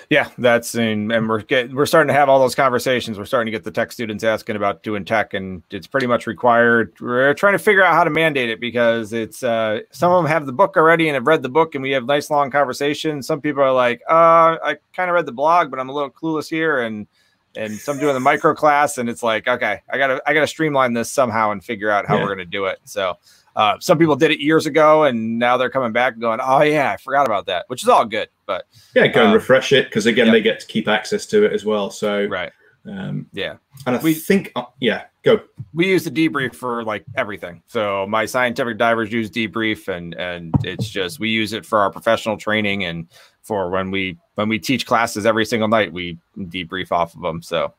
yeah, 0.08 0.28
that's 0.38 0.74
and, 0.74 1.12
and 1.12 1.28
we're 1.28 1.42
get, 1.42 1.72
we're 1.72 1.86
starting 1.86 2.08
to 2.08 2.14
have 2.14 2.28
all 2.28 2.40
those 2.40 2.56
conversations. 2.56 3.16
We're 3.16 3.26
starting 3.26 3.46
to 3.46 3.56
get 3.56 3.62
the 3.62 3.70
tech 3.70 3.92
students 3.92 4.24
asking 4.24 4.56
about 4.56 4.82
doing 4.82 5.04
tech, 5.04 5.34
and 5.34 5.62
it's 5.70 5.86
pretty 5.86 6.08
much 6.08 6.26
required. 6.26 6.94
We're 7.00 7.32
trying 7.34 7.52
to 7.52 7.60
figure 7.60 7.84
out 7.84 7.94
how 7.94 8.02
to 8.02 8.10
mandate 8.10 8.48
it 8.50 8.58
because 8.58 9.12
it's 9.12 9.44
uh, 9.44 9.82
some 9.92 10.10
of 10.10 10.20
them 10.20 10.28
have 10.28 10.46
the 10.46 10.52
book 10.52 10.76
already 10.76 11.08
and 11.08 11.14
have 11.14 11.28
read 11.28 11.42
the 11.42 11.48
book, 11.48 11.76
and 11.76 11.82
we 11.82 11.92
have 11.92 12.06
nice 12.06 12.28
long 12.28 12.50
conversations. 12.50 13.28
Some 13.28 13.40
people 13.40 13.62
are 13.62 13.72
like, 13.72 14.02
uh, 14.10 14.58
I 14.64 14.78
kind 14.96 15.08
of 15.08 15.14
read 15.14 15.26
the 15.26 15.32
blog, 15.32 15.70
but 15.70 15.78
I'm 15.78 15.88
a 15.88 15.92
little 15.92 16.10
clueless 16.10 16.48
here, 16.50 16.80
and 16.80 17.06
and 17.54 17.72
some 17.74 18.00
doing 18.00 18.14
the 18.14 18.20
micro 18.20 18.52
class, 18.52 18.98
and 18.98 19.08
it's 19.08 19.22
like, 19.22 19.46
okay, 19.46 19.80
I 19.92 19.96
gotta 19.98 20.20
I 20.26 20.34
gotta 20.34 20.48
streamline 20.48 20.92
this 20.92 21.08
somehow 21.08 21.52
and 21.52 21.62
figure 21.64 21.88
out 21.90 22.06
how 22.06 22.16
Yeah. 22.16 22.24
we're 22.24 22.30
gonna 22.30 22.46
do 22.46 22.64
it. 22.64 22.80
So. 22.82 23.16
Uh, 23.56 23.76
some 23.80 23.98
people 23.98 24.16
did 24.16 24.30
it 24.30 24.40
years 24.40 24.66
ago, 24.66 25.04
and 25.04 25.38
now 25.38 25.56
they're 25.56 25.70
coming 25.70 25.92
back 25.92 26.12
and 26.14 26.22
going, 26.22 26.40
"Oh 26.42 26.62
yeah, 26.62 26.92
I 26.92 26.96
forgot 26.96 27.26
about 27.26 27.46
that," 27.46 27.64
which 27.68 27.82
is 27.82 27.88
all 27.88 28.04
good. 28.04 28.28
But 28.46 28.66
Yeah, 28.94 29.06
go 29.08 29.20
and 29.20 29.28
Um, 29.30 29.34
refresh 29.34 29.72
it 29.72 29.86
because 29.86 30.06
again, 30.06 30.26
yep. 30.26 30.32
they 30.34 30.40
get 30.42 30.60
to 30.60 30.66
keep 30.66 30.88
access 30.88 31.26
to 31.26 31.44
it 31.44 31.52
as 31.52 31.64
well. 31.64 31.90
So, 31.90 32.26
right, 32.26 32.52
um, 32.86 33.26
yeah. 33.32 33.56
and 33.86 33.96
I 33.96 34.00
We- 34.00 34.14
think, 34.14 34.52
uh, 34.56 34.64
yeah, 34.80 35.04
go. 35.24 35.40
we 35.74 35.88
use 35.88 36.04
the 36.04 36.10
debrief 36.10 36.54
for 36.54 36.84
like 36.84 37.04
everything. 37.16 37.62
So 37.66 38.06
my 38.08 38.24
scientific 38.26 38.78
divers 38.78 39.12
use 39.12 39.30
debrief 39.30 39.88
and 39.88 40.14
and 40.14 40.54
it's 40.64 40.88
just 40.88 41.18
we 41.20 41.28
use 41.28 41.52
it 41.52 41.66
for 41.66 41.78
our 41.80 41.90
professional 41.90 42.36
training 42.36 42.84
and 42.84 43.06
for 43.42 43.68
when 43.70 43.90
we 43.90 44.16
when 44.36 44.48
we 44.48 44.58
teach 44.58 44.86
classes 44.86 45.26
every 45.26 45.44
single 45.44 45.68
night 45.68 45.92
we 45.92 46.18
debrief 46.38 46.92
off 46.92 47.14
of 47.16 47.22
them. 47.22 47.42
So 47.42 47.74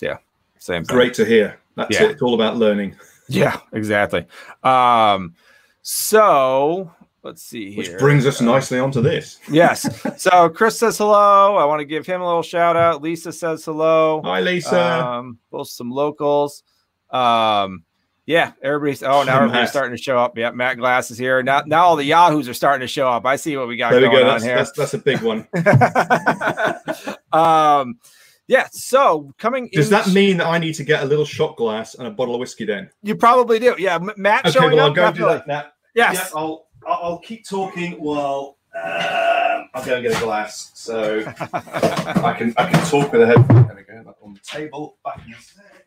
yeah, 0.00 0.16
same 0.58 0.84
thing. 0.84 0.96
Great 0.96 1.14
to 1.14 1.24
hear. 1.24 1.58
That's 1.76 1.94
Yeah. 1.98 2.04
it. 2.06 2.10
It's 2.12 2.22
all 2.22 2.34
about 2.34 2.56
learning, 2.56 2.96
Yeah, 3.28 3.60
exactly. 3.72 4.26
Um 4.62 5.34
so 5.82 6.90
let's 7.22 7.42
see 7.42 7.76
which 7.76 7.96
brings 7.98 8.26
us 8.26 8.40
Uh, 8.40 8.44
nicely 8.44 8.78
onto 8.78 9.00
this. 9.00 9.38
Yes. 9.50 9.88
So 10.20 10.48
Chris 10.48 10.78
says 10.78 10.98
hello. 10.98 11.56
I 11.56 11.64
want 11.64 11.80
to 11.80 11.84
give 11.84 12.06
him 12.06 12.20
a 12.20 12.26
little 12.26 12.42
shout 12.42 12.76
out. 12.76 13.02
Lisa 13.02 13.32
says 13.32 13.64
hello. 13.64 14.20
Hi, 14.24 14.40
Lisa. 14.40 15.06
Um, 15.06 15.38
both 15.50 15.68
some 15.68 15.90
locals. 15.90 16.62
Um, 17.10 17.84
yeah, 18.24 18.52
everybody's. 18.62 19.02
Oh, 19.02 19.24
now 19.24 19.36
everybody's 19.38 19.70
starting 19.70 19.96
to 19.96 20.00
show 20.02 20.16
up. 20.16 20.38
Yeah, 20.38 20.52
Matt 20.52 20.78
Glass 20.78 21.10
is 21.10 21.18
here. 21.18 21.42
Now, 21.42 21.62
now 21.66 21.84
all 21.84 21.96
the 21.96 22.04
Yahoos 22.04 22.48
are 22.48 22.54
starting 22.54 22.80
to 22.80 22.86
show 22.86 23.08
up. 23.08 23.26
I 23.26 23.34
see 23.34 23.56
what 23.56 23.66
we 23.66 23.76
got 23.76 23.90
there 23.90 24.00
we 24.00 24.06
going 24.06 24.24
go. 24.24 24.30
on 24.30 24.40
That's, 24.40 24.44
here. 24.44 24.54
that's 24.56 24.72
that's 24.72 24.94
a 24.94 24.98
big 24.98 25.20
one. 25.22 25.46
um, 27.32 27.98
yeah. 28.52 28.68
So 28.72 29.32
coming. 29.38 29.68
Does 29.72 29.88
that 29.90 30.06
in- 30.08 30.14
mean 30.14 30.36
that 30.38 30.46
I 30.46 30.58
need 30.58 30.74
to 30.74 30.84
get 30.84 31.02
a 31.02 31.06
little 31.06 31.24
shot 31.24 31.56
glass 31.56 31.94
and 31.94 32.06
a 32.06 32.10
bottle 32.10 32.34
of 32.34 32.40
whiskey 32.40 32.64
then? 32.66 32.90
you 33.02 33.16
probably 33.16 33.58
do? 33.58 33.74
Yeah, 33.78 33.94
M- 33.96 34.12
Matt 34.16 34.44
Okay, 34.46 34.52
showing 34.58 34.76
well, 34.76 34.84
I'll 34.86 34.90
up. 34.90 34.96
go 34.96 35.06
and 35.06 35.16
do 35.16 35.24
that 35.26 35.46
now. 35.46 35.64
Yes. 35.94 36.14
Yeah, 36.14 36.38
I'll 36.40 36.66
I'll 36.86 37.00
I'll 37.02 37.18
keep 37.18 37.48
talking 37.48 37.92
while 37.92 38.56
um, 38.74 39.68
I'll 39.74 39.84
go 39.84 39.94
and 39.96 40.02
get 40.02 40.16
a 40.16 40.24
glass 40.24 40.70
so 40.74 41.24
I 41.52 42.34
can 42.36 42.54
I 42.56 42.70
can 42.70 42.86
talk 42.88 43.10
with 43.12 43.22
a 43.22 43.26
head. 43.26 43.48
There 43.48 43.76
we 43.76 43.82
go. 43.82 44.02
That 44.04 44.16
on 44.22 44.34
the 44.34 44.40
table. 44.40 44.96
Back 45.04 45.20
in 45.26 45.32
a 45.34 45.40
sec. 45.40 45.86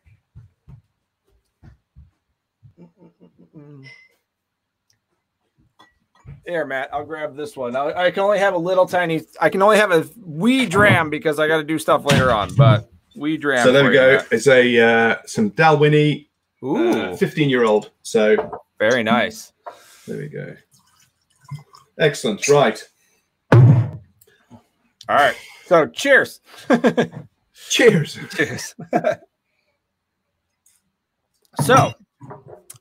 Here, 6.48 6.66
Matt. 6.66 6.90
I'll 6.94 7.06
grab 7.06 7.36
this 7.36 7.58
one. 7.58 7.76
I, 7.76 8.06
I 8.06 8.12
can 8.12 8.24
only 8.24 8.40
have 8.40 8.54
a 8.54 8.58
little 8.58 8.86
tiny. 8.86 9.22
I 9.42 9.50
can 9.50 9.62
only 9.62 9.78
have 9.78 9.92
a 9.92 10.08
wee 10.24 10.66
dram 10.66 11.10
because 11.10 11.40
I 11.40 11.48
got 11.48 11.58
to 11.58 11.64
do 11.64 11.80
stuff 11.80 12.06
later 12.06 12.32
on. 12.32 12.54
But 12.56 12.90
wee 13.16 13.38
dram. 13.38 13.64
So 13.64 13.72
there 13.72 13.84
we 13.84 13.94
go. 13.94 14.18
Matt. 14.18 14.28
It's 14.32 14.48
a 14.48 14.80
uh, 14.80 15.16
some 15.26 15.52
Dalwhinnie, 15.52 16.28
fifteen 17.18 17.50
year 17.50 17.64
old. 17.64 17.92
So 18.04 18.62
very 18.80 19.04
nice. 19.04 19.54
there 20.08 20.18
we 20.18 20.28
go. 20.28 20.56
Excellent. 21.98 22.48
Right. 22.48 22.84
All 23.52 23.62
right. 25.10 25.36
So 25.66 25.88
cheers. 25.88 26.42
Cheers. 27.70 28.20
Cheers. 28.36 28.76
so, 31.62 31.94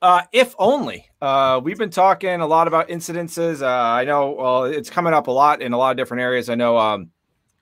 Uh, 0.04 0.20
if 0.32 0.54
only. 0.58 1.08
Uh, 1.22 1.58
we've 1.64 1.78
been 1.78 1.88
talking 1.88 2.42
a 2.42 2.46
lot 2.46 2.68
about 2.68 2.88
incidences. 2.88 3.62
Uh, 3.62 3.66
I 3.66 4.04
know 4.04 4.32
well, 4.32 4.64
it's 4.64 4.90
coming 4.90 5.14
up 5.14 5.28
a 5.28 5.30
lot 5.30 5.62
in 5.62 5.72
a 5.72 5.78
lot 5.78 5.92
of 5.92 5.96
different 5.96 6.20
areas. 6.20 6.50
I 6.50 6.56
know 6.56 6.76
um, 6.76 7.08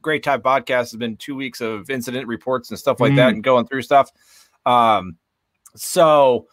Great 0.02 0.24
Time 0.24 0.42
Podcast 0.42 0.90
has 0.90 0.96
been 0.96 1.16
two 1.16 1.36
weeks 1.36 1.60
of 1.60 1.88
incident 1.88 2.26
reports 2.26 2.70
and 2.70 2.76
stuff 2.76 2.98
like 2.98 3.12
mm. 3.12 3.16
that 3.18 3.28
and 3.28 3.44
going 3.44 3.64
through 3.68 3.82
stuff. 3.82 4.10
Um, 4.66 5.18
so 5.76 6.48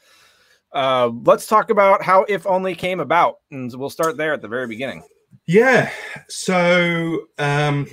uh, 0.74 1.10
let's 1.26 1.48
talk 1.48 1.72
about 1.72 2.04
how 2.04 2.24
if 2.30 2.46
only 2.46 2.76
came 2.76 3.00
about. 3.00 3.38
And 3.50 3.74
we'll 3.74 3.90
start 3.90 4.16
there 4.16 4.34
at 4.34 4.44
the 4.44 4.48
very 4.48 4.68
beginning. 4.68 5.02
Yeah. 5.48 5.90
So 6.28 7.22
um, 7.40 7.88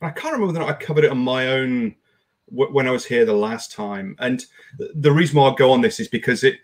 I 0.00 0.08
can't 0.08 0.32
remember 0.32 0.58
that 0.58 0.66
I 0.66 0.72
covered 0.72 1.04
it 1.04 1.10
on 1.10 1.18
my 1.18 1.48
own 1.48 1.96
when 2.46 2.88
I 2.88 2.92
was 2.92 3.04
here 3.04 3.26
the 3.26 3.34
last 3.34 3.72
time. 3.72 4.16
And 4.20 4.42
the 4.78 5.12
reason 5.12 5.36
why 5.36 5.44
I'll 5.44 5.54
go 5.54 5.70
on 5.70 5.82
this 5.82 6.00
is 6.00 6.08
because 6.08 6.44
it 6.44 6.60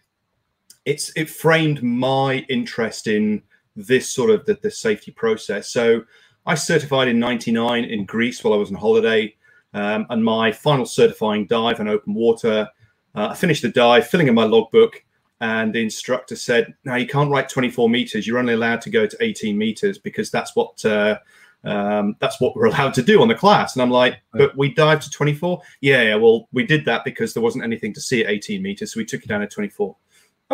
it's 0.85 1.13
it 1.17 1.31
framed 1.31 1.83
my 1.83 2.45
interest 2.49 3.07
in 3.07 3.43
this 3.77 4.11
sort 4.11 4.31
of 4.31 4.45
the, 4.47 4.59
the 4.63 4.71
safety 4.71 5.11
process. 5.11 5.71
So 5.71 6.03
I 6.47 6.55
certified 6.55 7.09
in 7.09 7.19
99 7.19 7.85
in 7.85 8.05
Greece 8.05 8.43
while 8.45 8.55
I 8.55 8.59
was 8.59 8.71
on 8.71 8.77
holiday. 8.77 9.35
Um, 9.73 10.07
and 10.11 10.25
my 10.25 10.53
final 10.53 10.87
certifying 10.87 11.47
dive 11.47 11.81
in 11.81 11.89
open 11.89 12.15
water, 12.15 12.69
uh, 13.15 13.29
I 13.31 13.35
finished 13.35 13.63
the 13.63 13.71
dive, 13.71 14.07
filling 14.07 14.29
in 14.29 14.35
my 14.35 14.45
logbook, 14.45 15.03
and 15.41 15.75
the 15.75 15.83
instructor 15.83 16.37
said, 16.37 16.75
"Now 16.85 16.95
you 16.95 17.07
can't 17.07 17.31
write 17.31 17.49
24 17.49 17.89
meters. 17.89 18.27
You're 18.27 18.39
only 18.39 18.55
allowed 18.55 18.81
to 18.83 18.91
go 18.91 19.07
to 19.07 19.17
18 19.21 19.59
meters 19.59 19.99
because 19.99 20.31
that's 20.31 20.55
what 20.55 20.85
uh, 20.85 21.19
um, 21.65 22.15
that's 22.21 22.41
what 22.41 22.55
we're 22.55 22.67
allowed 22.73 22.95
to 22.95 23.03
do 23.03 23.21
on 23.21 23.29
the 23.29 23.35
class." 23.35 23.75
And 23.75 23.83
I'm 23.83 23.91
like, 23.91 24.21
"But 24.33 24.57
we 24.57 24.73
dived 24.73 25.03
to 25.03 25.11
24? 25.11 25.61
Yeah, 25.81 26.03
yeah. 26.03 26.15
Well, 26.17 26.49
we 26.53 26.65
did 26.65 26.85
that 26.85 27.05
because 27.05 27.35
there 27.35 27.43
wasn't 27.43 27.65
anything 27.65 27.93
to 27.95 28.01
see 28.01 28.23
at 28.23 28.31
18 28.31 28.63
meters, 28.63 28.95
so 28.95 28.99
we 28.99 29.05
took 29.05 29.23
it 29.25 29.29
down 29.29 29.41
to 29.41 29.49
24. 29.49 29.97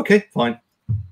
Okay, 0.01 0.25
fine. 0.33 0.59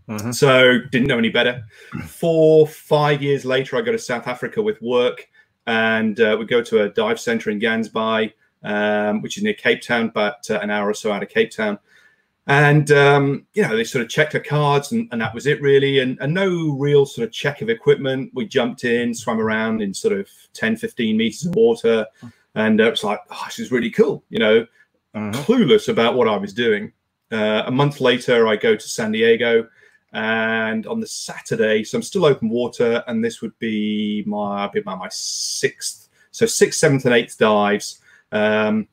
Mm-hmm. 0.08 0.32
So 0.32 0.78
didn't 0.90 1.08
know 1.08 1.18
any 1.18 1.28
better. 1.28 1.62
Four, 2.06 2.66
five 2.66 3.22
years 3.22 3.44
later, 3.44 3.76
I 3.76 3.82
go 3.82 3.92
to 3.92 3.98
South 3.98 4.26
Africa 4.26 4.62
with 4.62 4.80
work, 4.80 5.28
and 5.66 6.18
uh, 6.18 6.36
we 6.38 6.46
go 6.46 6.62
to 6.62 6.84
a 6.84 6.88
dive 6.88 7.20
center 7.20 7.50
in 7.50 7.60
Gansbaai, 7.60 8.32
um, 8.62 9.20
which 9.20 9.36
is 9.36 9.42
near 9.42 9.52
Cape 9.52 9.82
Town, 9.82 10.10
but 10.14 10.46
uh, 10.48 10.58
an 10.60 10.70
hour 10.70 10.88
or 10.88 10.94
so 10.94 11.12
out 11.12 11.22
of 11.22 11.28
Cape 11.28 11.50
Town. 11.50 11.78
And 12.46 12.90
um, 12.92 13.46
you 13.52 13.60
know, 13.62 13.76
they 13.76 13.84
sort 13.84 14.02
of 14.02 14.08
checked 14.08 14.34
our 14.34 14.40
cards, 14.40 14.90
and, 14.90 15.06
and 15.12 15.20
that 15.20 15.34
was 15.34 15.46
it 15.46 15.60
really, 15.60 15.98
and, 15.98 16.16
and, 16.22 16.32
no 16.32 16.70
real 16.78 17.04
sort 17.04 17.26
of 17.26 17.32
check 17.32 17.60
of 17.60 17.68
equipment. 17.68 18.30
We 18.32 18.46
jumped 18.46 18.84
in, 18.84 19.12
swam 19.12 19.38
around 19.38 19.82
in 19.82 19.92
sort 19.92 20.18
of 20.18 20.30
10, 20.54 20.78
15 20.78 21.14
meters 21.14 21.44
of 21.44 21.54
water, 21.54 22.06
and 22.54 22.80
uh, 22.80 22.84
it 22.84 22.90
was 22.90 23.04
like, 23.04 23.20
oh, 23.30 23.42
this 23.44 23.58
is 23.58 23.70
really 23.70 23.90
cool, 23.90 24.24
you 24.30 24.38
know, 24.38 24.66
mm-hmm. 25.14 25.38
clueless 25.42 25.90
about 25.90 26.14
what 26.14 26.26
I 26.26 26.38
was 26.38 26.54
doing. 26.54 26.90
Uh, 27.30 27.62
a 27.66 27.70
month 27.70 28.00
later, 28.00 28.48
I 28.48 28.56
go 28.56 28.74
to 28.76 28.88
San 28.88 29.12
Diego, 29.12 29.68
and 30.12 30.86
on 30.86 31.00
the 31.00 31.06
Saturday, 31.06 31.84
so 31.84 31.98
I'm 31.98 32.02
still 32.02 32.24
open 32.24 32.48
water, 32.48 33.04
and 33.06 33.22
this 33.22 33.42
would 33.42 33.58
be 33.58 34.24
my 34.26 34.68
be 34.68 34.82
my, 34.84 34.94
my 34.94 35.08
sixth, 35.10 36.08
so 36.30 36.46
sixth, 36.46 36.78
seventh, 36.78 37.04
and 37.04 37.14
eighth 37.14 37.36
dives. 37.38 38.00
Um, 38.32 38.88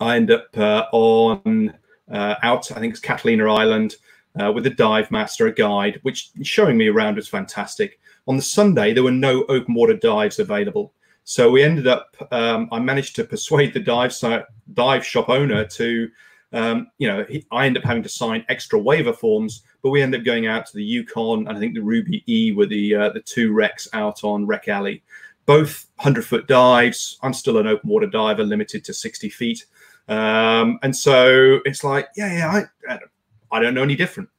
I 0.00 0.16
end 0.16 0.30
up 0.30 0.56
uh, 0.56 0.84
on 0.92 1.74
uh, 2.10 2.34
out, 2.42 2.70
I 2.70 2.78
think 2.78 2.92
it's 2.92 3.00
Catalina 3.00 3.52
Island, 3.52 3.96
uh, 4.40 4.52
with 4.52 4.66
a 4.66 4.70
dive 4.70 5.10
master, 5.10 5.48
a 5.48 5.52
guide, 5.52 5.98
which 6.02 6.30
showing 6.42 6.76
me 6.76 6.88
around 6.88 7.16
was 7.16 7.28
fantastic. 7.28 7.98
On 8.28 8.36
the 8.36 8.42
Sunday, 8.42 8.92
there 8.92 9.02
were 9.02 9.10
no 9.10 9.44
open 9.48 9.74
water 9.74 9.94
dives 9.94 10.38
available. 10.38 10.92
So 11.24 11.50
we 11.50 11.62
ended 11.62 11.86
up, 11.86 12.14
um, 12.30 12.68
I 12.70 12.78
managed 12.78 13.16
to 13.16 13.24
persuade 13.24 13.74
the 13.74 13.80
dive 13.80 14.12
site, 14.12 14.44
dive 14.74 15.04
shop 15.04 15.28
owner 15.28 15.64
to 15.64 16.08
um, 16.52 16.90
you 16.98 17.08
know, 17.08 17.26
I 17.52 17.66
end 17.66 17.76
up 17.76 17.84
having 17.84 18.02
to 18.02 18.08
sign 18.08 18.44
extra 18.48 18.78
waiver 18.78 19.12
forms, 19.12 19.62
but 19.82 19.90
we 19.90 20.00
end 20.00 20.14
up 20.14 20.24
going 20.24 20.46
out 20.46 20.66
to 20.66 20.76
the 20.76 20.84
Yukon 20.84 21.46
and 21.46 21.56
I 21.56 21.60
think 21.60 21.74
the 21.74 21.82
Ruby 21.82 22.24
E 22.26 22.52
were 22.52 22.66
the 22.66 22.94
uh, 22.94 23.10
the 23.10 23.20
two 23.20 23.52
wrecks 23.52 23.86
out 23.92 24.24
on 24.24 24.46
Wreck 24.46 24.68
Alley, 24.68 25.02
both 25.44 25.86
hundred 25.98 26.24
foot 26.24 26.48
dives. 26.48 27.18
I'm 27.22 27.34
still 27.34 27.58
an 27.58 27.66
open 27.66 27.90
water 27.90 28.06
diver, 28.06 28.44
limited 28.44 28.84
to 28.84 28.94
sixty 28.94 29.28
feet, 29.28 29.66
um, 30.08 30.78
and 30.82 30.96
so 30.96 31.60
it's 31.64 31.84
like, 31.84 32.08
yeah, 32.16 32.32
yeah, 32.32 32.50
I, 32.50 32.92
I, 32.92 32.98
don't, 32.98 33.10
I 33.52 33.60
don't 33.60 33.74
know 33.74 33.82
any 33.82 33.96
different. 33.96 34.30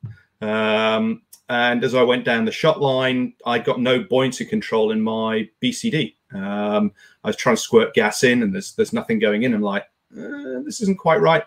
Um, 0.42 1.22
and 1.48 1.84
as 1.84 1.94
I 1.94 2.04
went 2.04 2.26
down 2.26 2.46
the 2.46 2.52
shot 2.52 2.82
line, 2.82 3.34
I 3.46 3.60
got 3.60 3.80
no 3.80 4.02
buoyancy 4.04 4.46
control 4.46 4.92
in 4.92 5.02
my 5.02 5.50
BCD. 5.64 6.16
Um, 6.34 6.92
I 7.24 7.28
was 7.28 7.36
trying 7.36 7.56
to 7.56 7.62
squirt 7.62 7.94
gas 7.94 8.24
in, 8.24 8.42
and 8.42 8.54
there's 8.54 8.74
there's 8.74 8.94
nothing 8.94 9.20
going 9.20 9.44
in. 9.44 9.54
I'm 9.54 9.62
like, 9.62 9.84
uh, 10.12 10.62
this 10.66 10.82
isn't 10.82 10.98
quite 10.98 11.22
right 11.22 11.44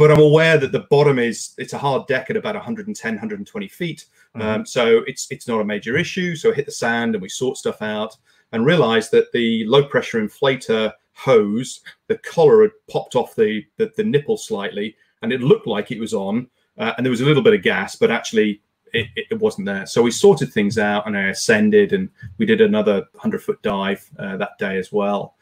but 0.00 0.10
I'm 0.10 0.18
aware 0.18 0.56
that 0.56 0.72
the 0.72 0.86
bottom 0.88 1.18
is 1.18 1.52
it's 1.58 1.74
a 1.74 1.78
hard 1.78 2.06
deck 2.06 2.30
at 2.30 2.36
about 2.38 2.54
110, 2.54 3.12
120 3.12 3.68
feet. 3.68 4.06
Mm-hmm. 4.34 4.40
Um, 4.40 4.64
so 4.64 5.02
it's 5.06 5.26
it's 5.30 5.46
not 5.46 5.60
a 5.60 5.64
major 5.64 5.94
issue. 5.94 6.34
So 6.36 6.50
I 6.50 6.54
hit 6.54 6.64
the 6.64 6.72
sand 6.72 7.14
and 7.14 7.20
we 7.20 7.28
sort 7.28 7.58
stuff 7.58 7.82
out 7.82 8.16
and 8.52 8.64
realized 8.64 9.10
that 9.10 9.30
the 9.32 9.66
low 9.66 9.84
pressure 9.84 10.18
inflator 10.18 10.90
hose, 11.12 11.82
the 12.06 12.16
collar 12.16 12.62
had 12.62 12.70
popped 12.90 13.14
off 13.14 13.36
the, 13.36 13.62
the, 13.76 13.92
the 13.98 14.02
nipple 14.02 14.38
slightly 14.38 14.96
and 15.20 15.34
it 15.34 15.42
looked 15.42 15.66
like 15.66 15.90
it 15.90 16.00
was 16.00 16.14
on. 16.14 16.48
Uh, 16.78 16.94
and 16.96 17.04
there 17.04 17.10
was 17.10 17.20
a 17.20 17.26
little 17.26 17.42
bit 17.42 17.52
of 17.52 17.60
gas, 17.60 17.94
but 17.94 18.10
actually 18.10 18.62
it, 18.94 19.06
it, 19.14 19.38
wasn't 19.38 19.66
there. 19.66 19.84
So 19.84 20.02
we 20.02 20.10
sorted 20.10 20.50
things 20.50 20.78
out 20.78 21.06
and 21.06 21.14
I 21.14 21.24
ascended 21.24 21.92
and 21.92 22.08
we 22.38 22.46
did 22.46 22.62
another 22.62 23.00
100 23.12 23.42
foot 23.42 23.60
dive 23.60 24.08
uh, 24.18 24.38
that 24.38 24.56
day 24.58 24.78
as 24.78 24.90
well 24.92 25.34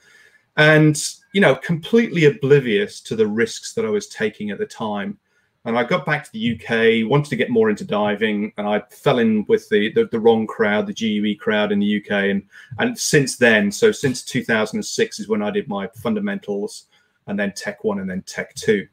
and 0.59 1.15
you 1.33 1.41
know 1.41 1.55
completely 1.55 2.27
oblivious 2.27 3.01
to 3.01 3.17
the 3.17 3.27
risks 3.27 3.73
that 3.73 3.87
i 3.87 3.91
was 3.91 4.09
taking 4.09 4.51
at 4.51 4.59
the 4.59 4.67
time. 4.67 5.19
And 5.65 5.77
i 5.79 5.85
got 5.85 6.07
back 6.07 6.25
to 6.25 6.33
the 6.33 6.55
uk 6.55 7.11
wanted 7.11 7.31
to 7.31 7.37
get 7.37 7.51
more 7.51 7.69
into 7.69 7.85
diving 7.85 8.53
and 8.57 8.67
i 8.67 8.83
fell 8.91 9.19
in 9.19 9.45
with 9.49 9.69
the 9.69 9.93
the, 9.93 10.07
the 10.07 10.21
wrong 10.21 10.47
crowd 10.47 10.87
the 10.87 10.95
gue 10.95 11.39
crowd 11.39 11.73
in 11.73 11.79
the 11.79 11.99
uk 11.99 12.11
and 12.11 12.43
and 12.79 12.99
since 12.99 13.37
then 13.37 13.71
so 13.71 13.93
since 13.93 14.23
2006 14.23 15.21
is 15.21 15.29
when 15.29 15.43
i 15.43 15.51
did 15.51 15.69
my 15.69 15.87
fundamentals 15.89 16.87
and 17.27 17.39
then 17.39 17.53
tech 17.53 17.85
one 17.85 18.01
and 18.01 18.09
then 18.11 18.23
tech 18.23 18.55
two. 18.55 18.87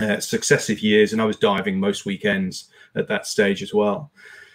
Uh, 0.00 0.20
successive 0.20 0.80
years 0.80 1.12
and 1.12 1.22
i 1.22 1.24
was 1.24 1.36
diving 1.36 1.78
most 1.78 2.04
weekends 2.04 2.68
at 2.96 3.08
that 3.08 3.26
stage 3.26 3.62
as 3.62 3.72
well. 3.72 4.10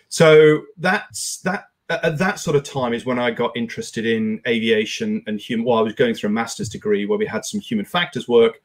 So 0.10 0.64
that's 0.78 1.38
that 1.40 1.71
at 2.04 2.18
that 2.18 2.40
sort 2.40 2.56
of 2.56 2.64
time 2.64 2.94
is 2.94 3.06
when 3.06 3.20
I 3.20 3.32
got 3.32 3.56
interested 3.56 4.06
in 4.06 4.42
aviation 4.48 5.24
and 5.28 5.40
human. 5.40 5.66
Well, 5.66 5.78
I 5.78 5.82
was 5.82 5.94
going 5.94 6.16
through 6.16 6.30
a 6.30 6.34
master's 6.34 6.70
degree 6.70 7.06
where 7.06 7.18
we 7.18 7.26
had 7.26 7.46
some 7.46 7.60
human 7.60 7.86
factors 7.86 8.28
work, 8.28 8.62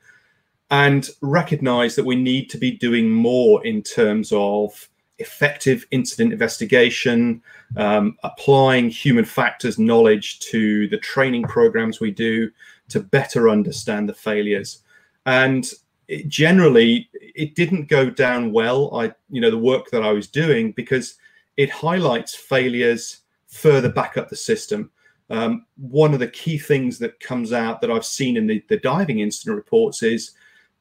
and 0.70 1.10
recognized 1.20 1.96
that 1.96 2.04
we 2.04 2.16
need 2.16 2.50
to 2.50 2.58
be 2.58 2.72
doing 2.72 3.08
more 3.08 3.64
in 3.64 3.82
terms 3.82 4.32
of 4.34 4.88
effective 5.18 5.86
incident 5.92 6.32
investigation, 6.32 7.40
um, 7.76 8.16
applying 8.22 8.90
human 8.90 9.24
factors 9.24 9.78
knowledge 9.78 10.40
to 10.40 10.88
the 10.88 10.98
training 10.98 11.42
programs 11.44 12.00
we 12.00 12.10
do 12.10 12.50
to 12.88 13.00
better 13.00 13.48
understand 13.48 14.08
the 14.08 14.14
failures. 14.14 14.82
And 15.24 15.70
it, 16.08 16.28
generally, 16.28 17.08
it 17.12 17.54
didn't 17.54 17.88
go 17.88 18.10
down 18.10 18.52
well. 18.52 18.94
I, 18.94 19.12
you 19.30 19.40
know, 19.40 19.50
the 19.50 19.58
work 19.58 19.90
that 19.90 20.02
I 20.02 20.12
was 20.12 20.28
doing 20.28 20.72
because 20.72 21.14
it 21.56 21.70
highlights 21.70 22.34
failures 22.34 23.22
further 23.48 23.88
back 23.88 24.16
up 24.16 24.28
the 24.28 24.36
system. 24.36 24.90
Um, 25.28 25.66
one 25.76 26.14
of 26.14 26.20
the 26.20 26.28
key 26.28 26.58
things 26.58 26.98
that 26.98 27.18
comes 27.20 27.52
out 27.52 27.80
that 27.80 27.90
I've 27.90 28.04
seen 28.04 28.36
in 28.36 28.46
the, 28.46 28.62
the 28.68 28.78
diving 28.78 29.20
incident 29.20 29.56
reports 29.56 30.02
is 30.02 30.32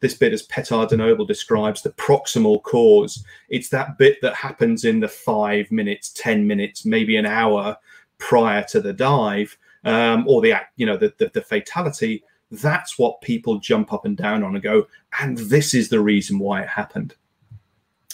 this 0.02 0.14
bit, 0.14 0.34
as 0.34 0.44
Petar 0.44 0.86
Denoble 0.86 1.28
describes, 1.28 1.82
the 1.82 1.92
proximal 1.92 2.62
cause. 2.62 3.24
It's 3.50 3.70
that 3.70 3.98
bit 3.98 4.22
that 4.22 4.36
happens 4.36 4.86
in 4.86 5.00
the 5.00 5.08
five 5.08 5.72
minutes, 5.72 6.10
10 6.10 6.46
minutes, 6.46 6.86
maybe 6.86 7.16
an 7.16 7.26
hour 7.26 7.78
prior 8.18 8.64
to 8.66 8.82
the 8.82 8.94
dive 8.94 9.58
um, 9.84 10.28
or 10.28 10.42
the, 10.42 10.54
you 10.76 10.86
know, 10.86 10.98
the, 10.98 11.14
the, 11.18 11.32
the 11.34 11.42
fatality. 11.42 12.24
That's 12.52 13.00
what 13.00 13.22
people 13.22 13.60
jump 13.60 13.94
up 13.94 14.06
and 14.06 14.16
down 14.16 14.44
on 14.44 14.54
and 14.54 14.64
go, 14.64 14.86
and 15.20 15.38
this 15.38 15.74
is 15.74 15.90
the 15.90 16.00
reason 16.00 16.38
why 16.38 16.62
it 16.62 16.70
happened. 16.70 17.16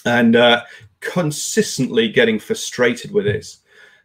And 0.04 0.36
uh, 0.36 0.62
consistently 1.02 2.08
getting 2.08 2.38
frustrated 2.38 3.10
with 3.10 3.26
this. 3.26 3.58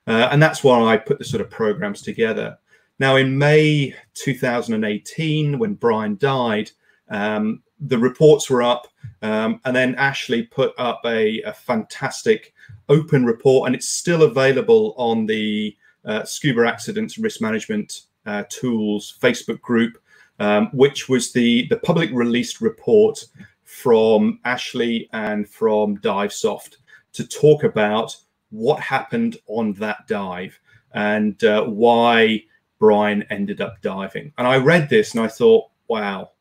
Uh, 0.08 0.28
and 0.32 0.42
that's 0.42 0.64
why 0.64 0.82
I 0.82 0.98
put 0.98 1.20
the 1.20 1.26
sort 1.26 1.42
of 1.42 1.50
programs 1.50 2.02
together. 2.02 2.58
Now, 3.00 3.16
in 3.16 3.38
May 3.38 3.96
2018, 4.16 5.60
when 5.60 5.76
Brian 5.76 6.18
died, 6.18 6.72
um, 7.10 7.62
the 7.80 7.98
reports 7.98 8.50
were 8.50 8.64
up, 8.64 8.88
um, 9.22 9.62
and 9.66 9.76
then 9.76 9.96
Ashley 9.96 10.44
put 10.44 10.74
up 10.78 11.02
a, 11.06 11.42
a, 11.44 11.54
fantastic 11.54 12.54
open 12.90 13.24
report, 13.24 13.68
and 13.68 13.76
it's 13.76 13.88
still 13.88 14.24
available 14.24 14.96
on 14.98 15.26
the 15.26 15.76
uh, 16.06 16.24
Scuba 16.24 16.66
Accidents 16.66 17.18
Risk 17.18 17.40
Management 17.40 18.02
uh, 18.26 18.44
Tools 18.50 19.18
Facebook 19.22 19.62
group, 19.62 20.00
um, 20.40 20.70
which 20.74 21.08
was 21.08 21.32
the, 21.32 21.68
the 21.70 21.78
public 21.78 22.10
released 22.12 22.62
report 22.62 23.24
from 23.64 24.40
Ashley 24.44 25.08
and 25.14 25.48
from 25.48 25.98
DiveSoft 26.00 26.78
to 27.18 27.28
talk 27.28 27.64
about 27.64 28.16
what 28.50 28.80
happened 28.80 29.38
on 29.48 29.74
that 29.74 30.08
dive 30.08 30.58
and 30.94 31.44
uh, 31.44 31.64
why 31.66 32.44
Brian 32.80 33.24
ended 33.30 33.62
up 33.62 33.82
diving. 33.82 34.32
And 34.38 34.48
I 34.48 34.58
read 34.58 34.90
this 34.90 35.14
and 35.14 35.24
I 35.24 35.28
thought, 35.28 35.70
wow, 35.88 36.32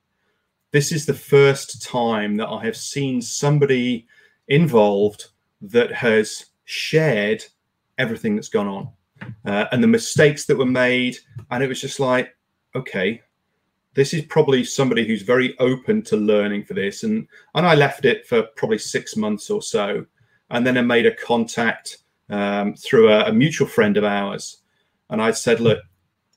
this 0.70 0.92
is 0.92 1.06
the 1.06 1.14
first 1.14 1.82
time 1.82 2.36
that 2.36 2.48
I 2.48 2.64
have 2.64 2.76
seen 2.76 3.20
somebody 3.20 4.06
involved 4.48 5.26
that 5.62 5.92
has 5.92 6.46
shared 6.64 7.44
everything 7.98 8.36
that's 8.36 8.48
gone 8.48 8.68
on 8.68 8.88
uh, 9.44 9.66
and 9.72 9.82
the 9.82 9.88
mistakes 9.88 10.44
that 10.46 10.58
were 10.58 10.66
made. 10.66 11.16
And 11.50 11.62
it 11.62 11.68
was 11.68 11.80
just 11.80 11.98
like, 11.98 12.36
okay, 12.74 13.22
this 13.94 14.12
is 14.12 14.24
probably 14.26 14.62
somebody 14.62 15.06
who's 15.06 15.22
very 15.22 15.58
open 15.58 16.02
to 16.02 16.16
learning 16.16 16.64
for 16.64 16.74
this. 16.74 17.02
And 17.02 17.26
and 17.54 17.66
I 17.66 17.74
left 17.74 18.04
it 18.04 18.26
for 18.26 18.42
probably 18.56 18.78
six 18.78 19.16
months 19.16 19.50
or 19.50 19.62
so, 19.62 20.04
and 20.50 20.66
then 20.66 20.78
I 20.78 20.82
made 20.82 21.06
a 21.06 21.14
contact 21.14 21.98
um, 22.30 22.74
through 22.74 23.10
a, 23.10 23.26
a 23.26 23.32
mutual 23.32 23.66
friend 23.66 23.96
of 23.96 24.04
ours, 24.04 24.58
and 25.10 25.22
I 25.22 25.30
said, 25.30 25.60
look, 25.60 25.80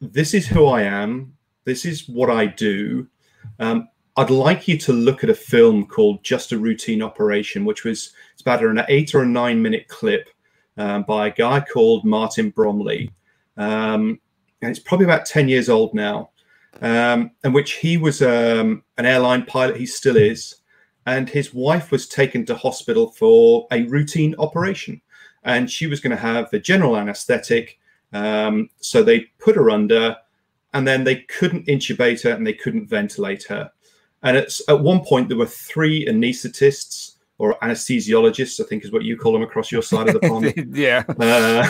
this 0.02 0.34
is 0.34 0.48
who 0.48 0.66
I 0.68 0.84
am. 0.84 1.34
This 1.66 1.86
is 1.86 2.08
what 2.08 2.30
I 2.30 2.46
do. 2.46 3.08
Um, 3.60 3.90
I'd 4.18 4.30
like 4.30 4.68
you 4.68 4.78
to 4.80 4.94
look 4.94 5.24
at 5.24 5.30
a 5.30 5.36
film 5.36 5.86
called 5.86 6.24
Just 6.24 6.52
a 6.52 6.58
Routine 6.58 7.02
Operation, 7.02 7.64
which 7.66 7.84
was 7.84 8.12
it's 8.34 8.42
about 8.42 8.64
an 8.64 8.82
eight 8.90 9.16
or 9.16 9.24
a 9.24 9.26
nine 9.26 9.62
minute 9.62 9.88
clip 9.88 10.30
um, 10.78 11.04
by 11.04 11.28
a 11.28 11.32
guy 11.32 11.60
called 11.62 12.06
Martin 12.06 12.52
Bromiley. 12.52 13.12
Um, 13.58 14.20
and 14.62 14.72
it's 14.72 14.80
probably 14.80 15.06
about 15.06 15.26
10 15.26 15.48
years 15.48 15.70
old 15.70 15.94
now, 15.94 16.32
um, 16.82 17.32
which 17.46 17.74
he 17.74 17.98
was 17.98 18.22
um, 18.22 18.84
an 18.98 19.06
airline 19.06 19.46
pilot, 19.46 19.78
he 19.78 19.86
still 19.86 20.18
is. 20.18 20.56
And 21.06 21.30
his 21.30 21.54
wife 21.54 21.92
was 21.92 22.08
taken 22.08 22.46
to 22.46 22.56
hospital 22.56 23.12
for 23.12 23.68
a 23.72 23.84
routine 23.84 24.36
operation. 24.38 25.02
And 25.44 25.70
she 25.70 25.88
was 25.88 26.00
going 26.00 26.12
to 26.12 26.22
have 26.22 26.50
the 26.50 26.60
general 26.60 26.98
anesthetic. 26.98 27.80
Um, 28.14 28.70
so 28.80 29.02
they 29.02 29.22
put 29.40 29.56
her 29.56 29.70
under, 29.70 30.18
and 30.74 30.88
then 30.88 31.04
they 31.04 31.18
couldn't 31.18 31.68
intubate 31.68 32.24
her 32.24 32.32
and 32.32 32.46
they 32.46 32.54
couldn't 32.54 32.88
ventilate 32.88 33.44
her. 33.44 33.72
And 34.22 34.36
it's, 34.38 34.62
at 34.68 34.82
one 34.82 35.04
point, 35.04 35.30
there 35.30 35.38
were 35.38 35.46
three 35.46 36.06
anesthetists 36.06 37.16
or 37.38 37.58
anesthesiologists, 37.62 38.60
I 38.64 38.68
think 38.68 38.84
is 38.84 38.92
what 38.92 39.04
you 39.04 39.18
call 39.18 39.32
them 39.32 39.42
across 39.42 39.72
your 39.72 39.82
side 39.82 40.10
of 40.10 40.14
the 40.14 40.28
pond. 40.28 40.54
yeah. 40.76 41.04
Uh, 41.18 41.66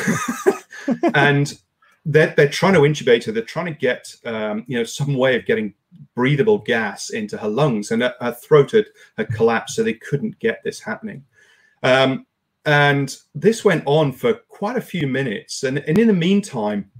and 1.13 1.59
they're, 2.05 2.33
they're 2.36 2.50
trying 2.50 2.74
to 2.74 2.79
intubate 2.79 3.24
her. 3.25 3.31
They're 3.31 3.43
trying 3.43 3.67
to 3.67 3.74
get, 3.74 4.15
um, 4.25 4.65
you 4.67 4.77
know, 4.77 4.83
some 4.83 5.13
way 5.13 5.36
of 5.36 5.45
getting 5.45 5.75
breathable 6.19 6.57
gas 6.57 7.11
into 7.11 7.38
her 7.38 7.47
lungs, 7.47 7.91
and 7.91 8.01
her, 8.01 8.38
throat 8.43 8.71
had, 8.71 8.88
had 9.17 9.33
collapsed, 9.33 9.77
so 9.77 9.83
they 9.83 9.93
couldn't 9.93 10.38
get 10.39 10.61
this 10.65 10.81
happening. 10.81 11.23
Um, 11.81 12.25
and 12.65 13.15
this 13.33 13.63
went 13.63 13.83
on 13.85 14.11
for 14.11 14.33
quite 14.49 14.75
a 14.75 14.81
few 14.81 15.07
minutes. 15.07 15.63
And, 15.63 15.77
and 15.77 15.97
in 15.97 16.07
the 16.07 16.13
meantime, 16.13 16.91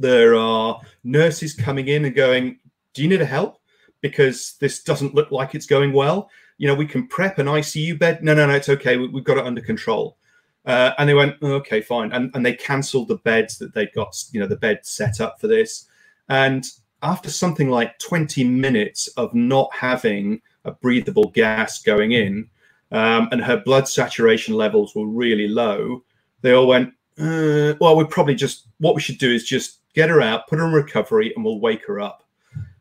there 0.00 0.34
are 0.34 0.80
nurses 1.04 1.54
coming 1.54 1.86
in 1.86 2.06
and 2.06 2.14
going, 2.14 2.58
"Do 2.92 3.02
you 3.02 3.08
need 3.08 3.22
a 3.22 3.24
help? 3.24 3.60
Because 4.00 4.56
this 4.58 4.82
doesn't 4.82 5.14
look 5.14 5.30
like 5.30 5.54
it's 5.54 5.66
going 5.66 5.92
well." 5.92 6.28
you 6.58 6.68
know, 6.68 6.74
we 6.74 6.86
can 6.86 7.06
prep 7.08 7.38
an 7.38 7.46
ICU 7.46 7.98
bed. 7.98 8.22
No, 8.22 8.34
no, 8.34 8.46
no, 8.46 8.54
it's 8.54 8.68
okay. 8.68 8.96
We, 8.96 9.10
have 9.12 9.24
got 9.24 9.38
it 9.38 9.46
under 9.46 9.60
control. 9.60 10.16
Uh, 10.64 10.92
and 10.98 11.08
they 11.08 11.14
went, 11.14 11.36
oh, 11.42 11.54
okay, 11.54 11.80
fine. 11.80 12.12
And, 12.12 12.30
and 12.34 12.46
they 12.46 12.54
cancelled 12.54 13.08
the 13.08 13.16
beds 13.16 13.58
that 13.58 13.74
they'd 13.74 13.92
got, 13.92 14.16
you 14.32 14.40
know, 14.40 14.46
the 14.46 14.56
bed 14.56 14.80
set 14.82 15.20
up 15.20 15.40
for 15.40 15.46
this. 15.46 15.86
And 16.28 16.64
after 17.04 17.30
something 17.30 17.68
like 17.68 17.98
20 17.98 18.42
minutes 18.44 19.08
of 19.16 19.34
not 19.34 19.68
having 19.72 20.40
a 20.64 20.72
breathable 20.72 21.28
gas 21.28 21.82
going 21.82 22.12
in, 22.12 22.48
um, 22.90 23.28
and 23.30 23.42
her 23.42 23.58
blood 23.58 23.86
saturation 23.86 24.54
levels 24.54 24.94
were 24.94 25.06
really 25.06 25.46
low, 25.46 26.02
they 26.40 26.52
all 26.52 26.66
went, 26.66 26.88
uh, 27.18 27.74
well, 27.80 27.96
we 27.96 28.04
probably 28.04 28.34
just, 28.34 28.68
what 28.78 28.94
we 28.94 29.00
should 29.00 29.18
do 29.18 29.30
is 29.30 29.44
just 29.44 29.80
get 29.94 30.08
her 30.08 30.20
out, 30.20 30.48
put 30.48 30.58
her 30.58 30.66
in 30.66 30.72
recovery, 30.72 31.32
and 31.34 31.44
we'll 31.44 31.60
wake 31.60 31.86
her 31.86 32.00
up. 32.00 32.24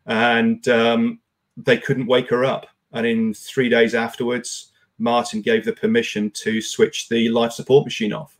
And 0.06 0.68
um, 0.68 1.20
they 1.58 1.78
couldn't 1.78 2.08
wake 2.08 2.30
her 2.30 2.46
up. 2.46 2.68
And 2.94 3.06
in 3.06 3.34
three 3.34 3.70
days 3.70 3.94
afterwards, 3.94 4.72
Martin 5.00 5.42
gave 5.42 5.66
the 5.66 5.74
permission 5.74 6.32
to 6.32 6.62
switch 6.62 7.10
the 7.10 7.30
life 7.30 7.52
support 7.52 7.86
machine 7.86 8.14
off 8.14 8.38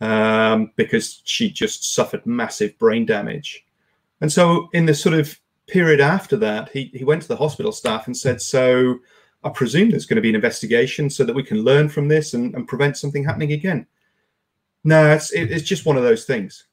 um, 0.00 0.72
because 0.76 1.22
she 1.24 1.50
just 1.50 1.94
suffered 1.94 2.26
massive 2.26 2.76
brain 2.78 3.06
damage. 3.06 3.64
And 4.24 4.32
so, 4.32 4.70
in 4.72 4.86
the 4.86 4.94
sort 4.94 5.14
of 5.14 5.38
period 5.66 6.00
after 6.00 6.38
that, 6.38 6.70
he, 6.70 6.90
he 6.94 7.04
went 7.04 7.20
to 7.20 7.28
the 7.28 7.36
hospital 7.36 7.72
staff 7.72 8.06
and 8.06 8.16
said, 8.16 8.40
So 8.40 9.00
I 9.42 9.50
presume 9.50 9.90
there's 9.90 10.06
going 10.06 10.16
to 10.16 10.22
be 10.22 10.30
an 10.30 10.34
investigation 10.34 11.10
so 11.10 11.24
that 11.24 11.34
we 11.34 11.42
can 11.42 11.58
learn 11.58 11.90
from 11.90 12.08
this 12.08 12.32
and, 12.32 12.54
and 12.54 12.66
prevent 12.66 12.96
something 12.96 13.22
happening 13.22 13.52
again. 13.52 13.86
No, 14.82 15.12
it's, 15.12 15.30
it, 15.32 15.52
it's 15.52 15.68
just 15.68 15.84
one 15.84 15.98
of 15.98 16.04
those 16.04 16.24
things. 16.24 16.64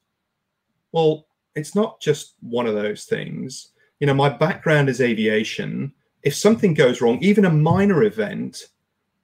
Well, 0.92 1.26
it's 1.54 1.74
not 1.74 2.00
just 2.00 2.36
one 2.40 2.66
of 2.66 2.74
those 2.74 3.04
things. 3.04 3.72
You 4.00 4.06
know, 4.06 4.14
my 4.14 4.30
background 4.30 4.88
is 4.88 5.02
aviation 5.02 5.92
if 6.22 6.34
something 6.34 6.72
goes 6.72 7.02
wrong, 7.02 7.22
even 7.22 7.44
a 7.44 7.50
minor 7.50 8.04
event, 8.04 8.68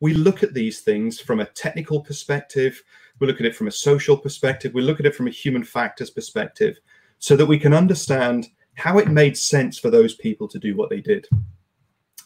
we 0.01 0.13
look 0.13 0.43
at 0.43 0.53
these 0.53 0.81
things 0.81 1.19
from 1.19 1.41
a 1.41 1.47
technical 1.47 2.03
perspective, 2.03 2.83
we 3.21 3.27
look 3.27 3.41
at 3.41 3.47
it 3.47 3.57
from 3.57 3.69
a 3.69 3.73
social 3.73 4.19
perspective, 4.19 4.75
we 4.75 4.83
look 4.83 5.01
at 5.01 5.07
it 5.07 5.15
from 5.15 5.29
a 5.29 5.31
human 5.31 5.65
factors 5.65 6.11
perspective, 6.11 6.79
so 7.19 7.37
that 7.37 7.47
we 7.47 7.59
can 7.59 7.75
understand 7.75 8.49
how 8.75 8.99
it 8.99 9.09
made 9.09 9.37
sense 9.37 9.79
for 9.79 9.91
those 9.91 10.15
people 10.15 10.47
to 10.49 10.59
do 10.59 10.77
what 10.77 10.89
they 10.89 11.01
did. 11.01 11.27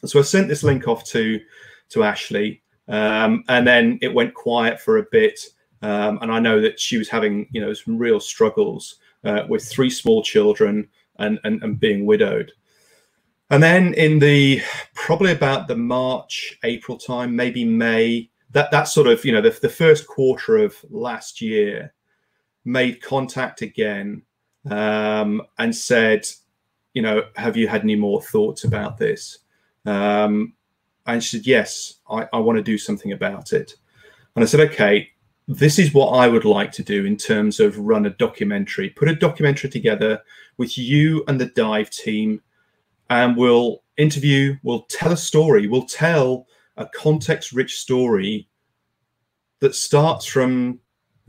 So 0.05 0.19
I 0.19 0.23
sent 0.23 0.49
this 0.49 0.63
link 0.63 0.89
off 0.89 1.05
to 1.07 1.41
to 1.91 2.05
Ashley, 2.05 2.63
um, 2.89 3.45
and 3.49 3.67
then 3.67 3.99
it 4.03 4.13
went 4.13 4.35
quiet 4.35 4.81
for 4.81 4.99
a 4.99 5.07
bit. 5.11 5.41
Um, 5.83 6.19
and 6.23 6.31
I 6.31 6.39
know 6.39 6.61
that 6.61 6.79
she 6.79 6.97
was 6.97 7.09
having, 7.09 7.49
you 7.51 7.61
know, 7.61 7.75
some 7.75 7.99
real 7.99 8.21
struggles 8.21 8.97
uh, 9.25 9.43
with 9.49 9.65
three 9.65 9.91
small 9.91 10.23
children 10.23 10.89
and, 11.19 11.41
and, 11.43 11.63
and 11.63 11.81
being 11.81 12.07
widowed. 12.07 12.53
And 13.51 13.63
then 13.63 13.93
in 13.95 14.19
the 14.19 14.63
probably 14.95 15.33
about 15.33 15.69
the 15.69 15.77
March, 15.77 16.57
April 16.63 16.97
time, 16.97 17.35
maybe 17.35 17.65
May, 17.65 18.31
that 18.53 18.71
that 18.71 18.85
sort 18.85 19.09
of, 19.09 19.25
you 19.25 19.33
know, 19.33 19.43
the, 19.43 19.51
the 19.61 19.69
first 19.69 20.07
quarter 20.07 20.57
of 20.57 20.77
last 20.89 21.41
year, 21.41 21.93
made 22.65 23.03
contact 23.03 23.61
again 23.61 24.23
um, 24.71 25.43
and 25.59 25.75
said, 25.75 26.27
you 26.95 27.03
know, 27.03 27.25
have 27.37 27.57
you 27.57 27.69
had 27.69 27.83
any 27.83 27.97
more 27.97 28.23
thoughts 28.23 28.65
about 28.65 28.99
this? 28.99 29.39
Um, 29.87 30.55
and 31.07 31.23
she 31.23 31.37
said, 31.37 31.47
yes, 31.47 31.95
I, 32.09 32.29
I 32.33 32.39
want 32.39 32.59
to 32.59 32.63
do 32.63 32.79
something 32.79 33.13
about 33.13 33.53
it. 33.53 33.75
And 34.35 34.43
I 34.43 34.47
said, 34.47 34.61
okay, 34.61 35.09
this 35.49 35.79
is 35.79 35.93
what 35.93 36.11
I 36.11 36.29
would 36.29 36.45
like 36.45 36.73
to 36.73 36.83
do 36.83 37.05
in 37.05 37.17
terms 37.17 37.61
of 37.61 37.79
run 37.79 38.07
a 38.07 38.11
documentary, 38.11 38.91
put 38.91 39.09
a 39.09 39.15
documentary 39.15 39.71
together 39.71 40.21
with 40.57 40.79
you 40.79 41.25
and 41.27 41.41
the 41.41 41.47
dive 41.47 41.91
team 41.91 42.41
and 43.11 43.37
we'll 43.37 43.83
interview, 43.97 44.57
we'll 44.63 44.83
tell 44.83 45.13
a 45.13 45.17
story, 45.17 45.67
we'll 45.67 45.85
tell 45.85 46.47
a 46.77 46.87
context 46.95 47.53
rich 47.53 47.79
story 47.79 48.49
that 49.61 49.75
starts 49.75 50.25
from 50.25 50.81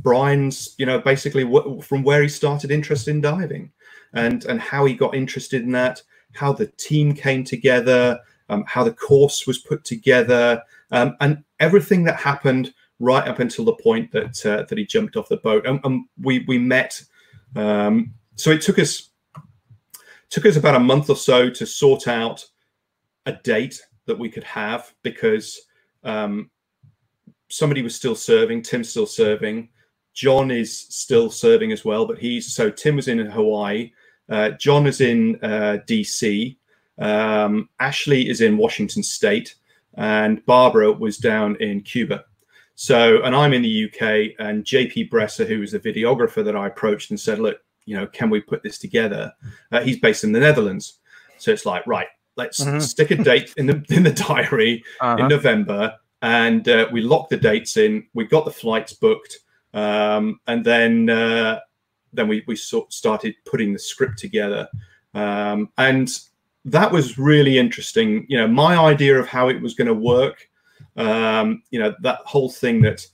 Brian's, 0.03 0.75
you 0.77 0.85
know, 0.85 0.99
basically 0.99 1.43
from 1.81 2.03
where 2.03 2.21
he 2.21 2.29
started 2.29 2.69
interest 2.69 3.07
in 3.07 3.21
diving 3.21 3.71
and, 4.13 4.45
and 4.45 4.59
how 4.59 4.85
he 4.85 4.93
got 4.93 5.15
interested 5.15 5.63
in 5.63 5.71
that, 5.71 6.01
how 6.33 6.53
the 6.53 6.67
team 6.77 7.13
came 7.13 7.43
together, 7.43 8.19
um, 8.49 8.63
how 8.67 8.83
the 8.83 8.93
course 8.93 9.47
was 9.47 9.59
put 9.59 9.83
together, 9.85 10.61
um, 10.91 11.15
and 11.21 11.43
everything 11.59 12.03
that 12.03 12.17
happened 12.17 12.73
right 12.99 13.27
up 13.27 13.39
until 13.39 13.65
the 13.65 13.75
point 13.75 14.11
that 14.11 14.45
uh, 14.45 14.63
that 14.67 14.77
he 14.77 14.85
jumped 14.85 15.15
off 15.15 15.29
the 15.29 15.37
boat. 15.37 15.65
And, 15.65 15.79
and 15.83 16.05
we 16.21 16.45
we 16.47 16.57
met. 16.57 17.01
Um, 17.55 18.13
so 18.35 18.51
it 18.51 18.61
took 18.61 18.77
us 18.79 19.09
took 20.29 20.45
us 20.45 20.57
about 20.57 20.75
a 20.75 20.79
month 20.79 21.09
or 21.09 21.15
so 21.15 21.49
to 21.49 21.65
sort 21.65 22.07
out 22.07 22.45
a 23.25 23.33
date 23.43 23.81
that 24.05 24.17
we 24.17 24.29
could 24.29 24.43
have 24.43 24.93
because 25.03 25.61
um, 26.03 26.49
somebody 27.49 27.81
was 27.81 27.95
still 27.95 28.15
serving. 28.15 28.61
Tim's 28.61 28.89
still 28.89 29.05
serving. 29.05 29.69
John 30.13 30.51
is 30.51 30.77
still 30.77 31.29
serving 31.29 31.71
as 31.71 31.83
well, 31.83 32.05
but 32.05 32.17
he's 32.17 32.53
so 32.53 32.69
Tim 32.69 32.95
was 32.95 33.07
in 33.07 33.19
Hawaii. 33.19 33.91
Uh, 34.29 34.51
John 34.51 34.87
is 34.87 35.01
in 35.01 35.39
uh, 35.43 35.79
DC. 35.87 36.55
Um, 36.99 37.69
Ashley 37.79 38.29
is 38.29 38.41
in 38.41 38.57
Washington 38.57 39.03
State, 39.03 39.55
and 39.95 40.45
Barbara 40.45 40.91
was 40.91 41.17
down 41.17 41.55
in 41.57 41.81
Cuba. 41.81 42.25
So, 42.75 43.21
and 43.23 43.35
I'm 43.35 43.53
in 43.53 43.61
the 43.61 43.85
UK, 43.85 44.35
and 44.39 44.63
JP 44.63 45.09
Bresser, 45.09 45.45
who 45.45 45.59
was 45.59 45.71
the 45.71 45.79
videographer 45.79 46.43
that 46.43 46.55
I 46.55 46.67
approached 46.67 47.09
and 47.11 47.19
said, 47.19 47.39
"Look, 47.39 47.57
you 47.85 47.95
know, 47.95 48.07
can 48.07 48.29
we 48.29 48.41
put 48.41 48.63
this 48.63 48.77
together? 48.77 49.33
Uh, 49.71 49.81
he's 49.81 49.99
based 49.99 50.23
in 50.23 50.31
the 50.31 50.39
Netherlands, 50.39 50.99
so 51.37 51.51
it's 51.51 51.65
like, 51.65 51.85
right, 51.85 52.07
let's 52.35 52.59
mm-hmm. 52.59 52.79
stick 52.79 53.11
a 53.11 53.15
date 53.15 53.53
in 53.57 53.65
the 53.65 53.83
in 53.89 54.03
the 54.03 54.11
diary 54.11 54.83
uh-huh. 55.01 55.23
in 55.23 55.27
November, 55.27 55.95
and 56.21 56.67
uh, 56.67 56.87
we 56.91 57.01
locked 57.01 57.29
the 57.29 57.37
dates 57.37 57.77
in. 57.77 58.07
We 58.13 58.25
got 58.25 58.45
the 58.45 58.51
flights 58.51 58.93
booked, 58.93 59.39
um, 59.73 60.39
and 60.47 60.63
then 60.65 61.09
uh, 61.09 61.59
then 62.11 62.27
we 62.27 62.43
we 62.47 62.55
sort 62.55 62.91
started 62.93 63.35
putting 63.45 63.73
the 63.73 63.79
script 63.79 64.17
together, 64.19 64.67
um, 65.13 65.69
and 65.77 66.19
that 66.65 66.91
was 66.91 67.17
really 67.17 67.57
interesting. 67.57 68.25
You 68.29 68.37
know, 68.37 68.47
my 68.47 68.77
idea 68.77 69.19
of 69.19 69.27
how 69.27 69.49
it 69.49 69.61
was 69.61 69.73
going 69.73 69.87
to 69.87 69.93
work. 69.93 70.49
Um, 70.95 71.63
you 71.71 71.79
know, 71.79 71.95
that 72.01 72.19
whole 72.19 72.51
thing 72.51 72.79
that 72.83 73.05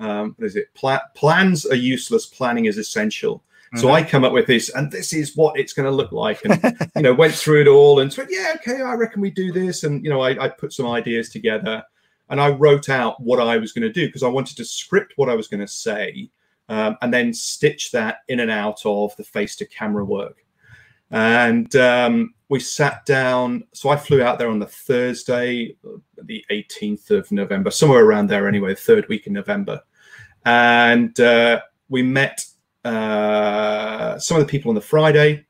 um, 0.00 0.34
what 0.36 0.46
is 0.46 0.56
it? 0.56 0.72
Pla- 0.74 1.06
plans 1.14 1.64
are 1.66 1.76
useless. 1.76 2.26
Planning 2.26 2.66
is 2.66 2.78
essential. 2.78 3.44
Mm-hmm. 3.68 3.78
So 3.80 3.90
I 3.90 4.02
come 4.02 4.24
up 4.24 4.32
with 4.32 4.46
this, 4.46 4.70
and 4.70 4.90
this 4.90 5.12
is 5.12 5.36
what 5.36 5.58
it's 5.58 5.74
going 5.74 5.84
to 5.84 5.92
look 5.92 6.10
like, 6.10 6.40
and 6.44 6.90
you 6.96 7.02
know, 7.02 7.12
went 7.12 7.34
through 7.34 7.60
it 7.62 7.68
all 7.68 8.00
and 8.00 8.10
said, 8.10 8.28
yeah, 8.30 8.54
okay, 8.56 8.80
I 8.80 8.94
reckon 8.94 9.20
we 9.20 9.30
do 9.30 9.52
this, 9.52 9.84
and 9.84 10.02
you 10.02 10.10
know, 10.10 10.22
I, 10.22 10.44
I 10.44 10.48
put 10.48 10.72
some 10.72 10.86
ideas 10.86 11.28
together, 11.28 11.82
and 12.30 12.40
I 12.40 12.50
wrote 12.50 12.88
out 12.88 13.20
what 13.20 13.40
I 13.40 13.56
was 13.56 13.72
going 13.72 13.82
to 13.82 13.92
do 13.92 14.06
because 14.06 14.22
I 14.22 14.28
wanted 14.28 14.56
to 14.58 14.64
script 14.64 15.14
what 15.16 15.28
I 15.28 15.34
was 15.34 15.48
going 15.48 15.60
to 15.60 15.68
say 15.68 16.30
um, 16.68 16.96
and 17.00 17.12
then 17.12 17.32
stitch 17.32 17.90
that 17.92 18.18
in 18.28 18.40
and 18.40 18.50
out 18.50 18.84
of 18.84 19.16
the 19.16 19.24
face 19.24 19.56
to 19.56 19.66
camera 19.66 20.04
work. 20.04 20.44
And 21.10 21.74
um, 21.76 22.34
we 22.50 22.60
sat 22.60 23.06
down. 23.06 23.64
So 23.72 23.88
I 23.88 23.96
flew 23.96 24.22
out 24.22 24.38
there 24.38 24.50
on 24.50 24.58
the 24.58 24.66
Thursday, 24.66 25.76
the 26.22 26.44
18th 26.50 27.10
of 27.10 27.32
November, 27.32 27.70
somewhere 27.70 28.04
around 28.04 28.28
there 28.28 28.46
anyway, 28.46 28.74
third 28.74 29.08
week 29.08 29.26
in 29.26 29.32
November. 29.32 29.80
And 30.44 31.18
uh, 31.18 31.62
we 31.88 32.02
met 32.02 32.44
uh, 32.84 34.18
some 34.18 34.38
of 34.38 34.46
the 34.46 34.50
people 34.50 34.68
on 34.68 34.74
the 34.74 34.80
Friday. 34.80 35.46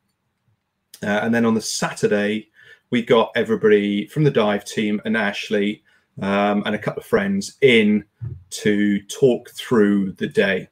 Uh, 1.02 1.20
and 1.22 1.34
then 1.34 1.44
on 1.44 1.54
the 1.54 1.60
Saturday, 1.60 2.50
we 2.90 3.02
got 3.02 3.32
everybody 3.36 4.06
from 4.06 4.24
the 4.24 4.30
dive 4.30 4.64
team 4.64 5.00
and 5.04 5.16
Ashley 5.16 5.82
um, 6.20 6.62
and 6.66 6.74
a 6.74 6.78
couple 6.78 7.00
of 7.00 7.06
friends 7.06 7.56
in 7.60 8.04
to 8.50 9.00
talk 9.02 9.50
through 9.50 10.12
the 10.12 10.26
day 10.26 10.68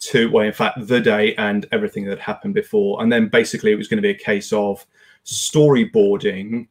to 0.00 0.30
well 0.30 0.46
in 0.46 0.52
fact 0.52 0.86
the 0.86 1.00
day 1.00 1.34
and 1.36 1.66
everything 1.72 2.04
that 2.04 2.20
happened 2.20 2.54
before. 2.54 3.02
And 3.02 3.12
then 3.12 3.28
basically 3.28 3.72
it 3.72 3.76
was 3.76 3.88
going 3.88 3.98
to 3.98 4.02
be 4.02 4.10
a 4.10 4.14
case 4.14 4.52
of 4.52 4.84
storyboarding 5.24 6.68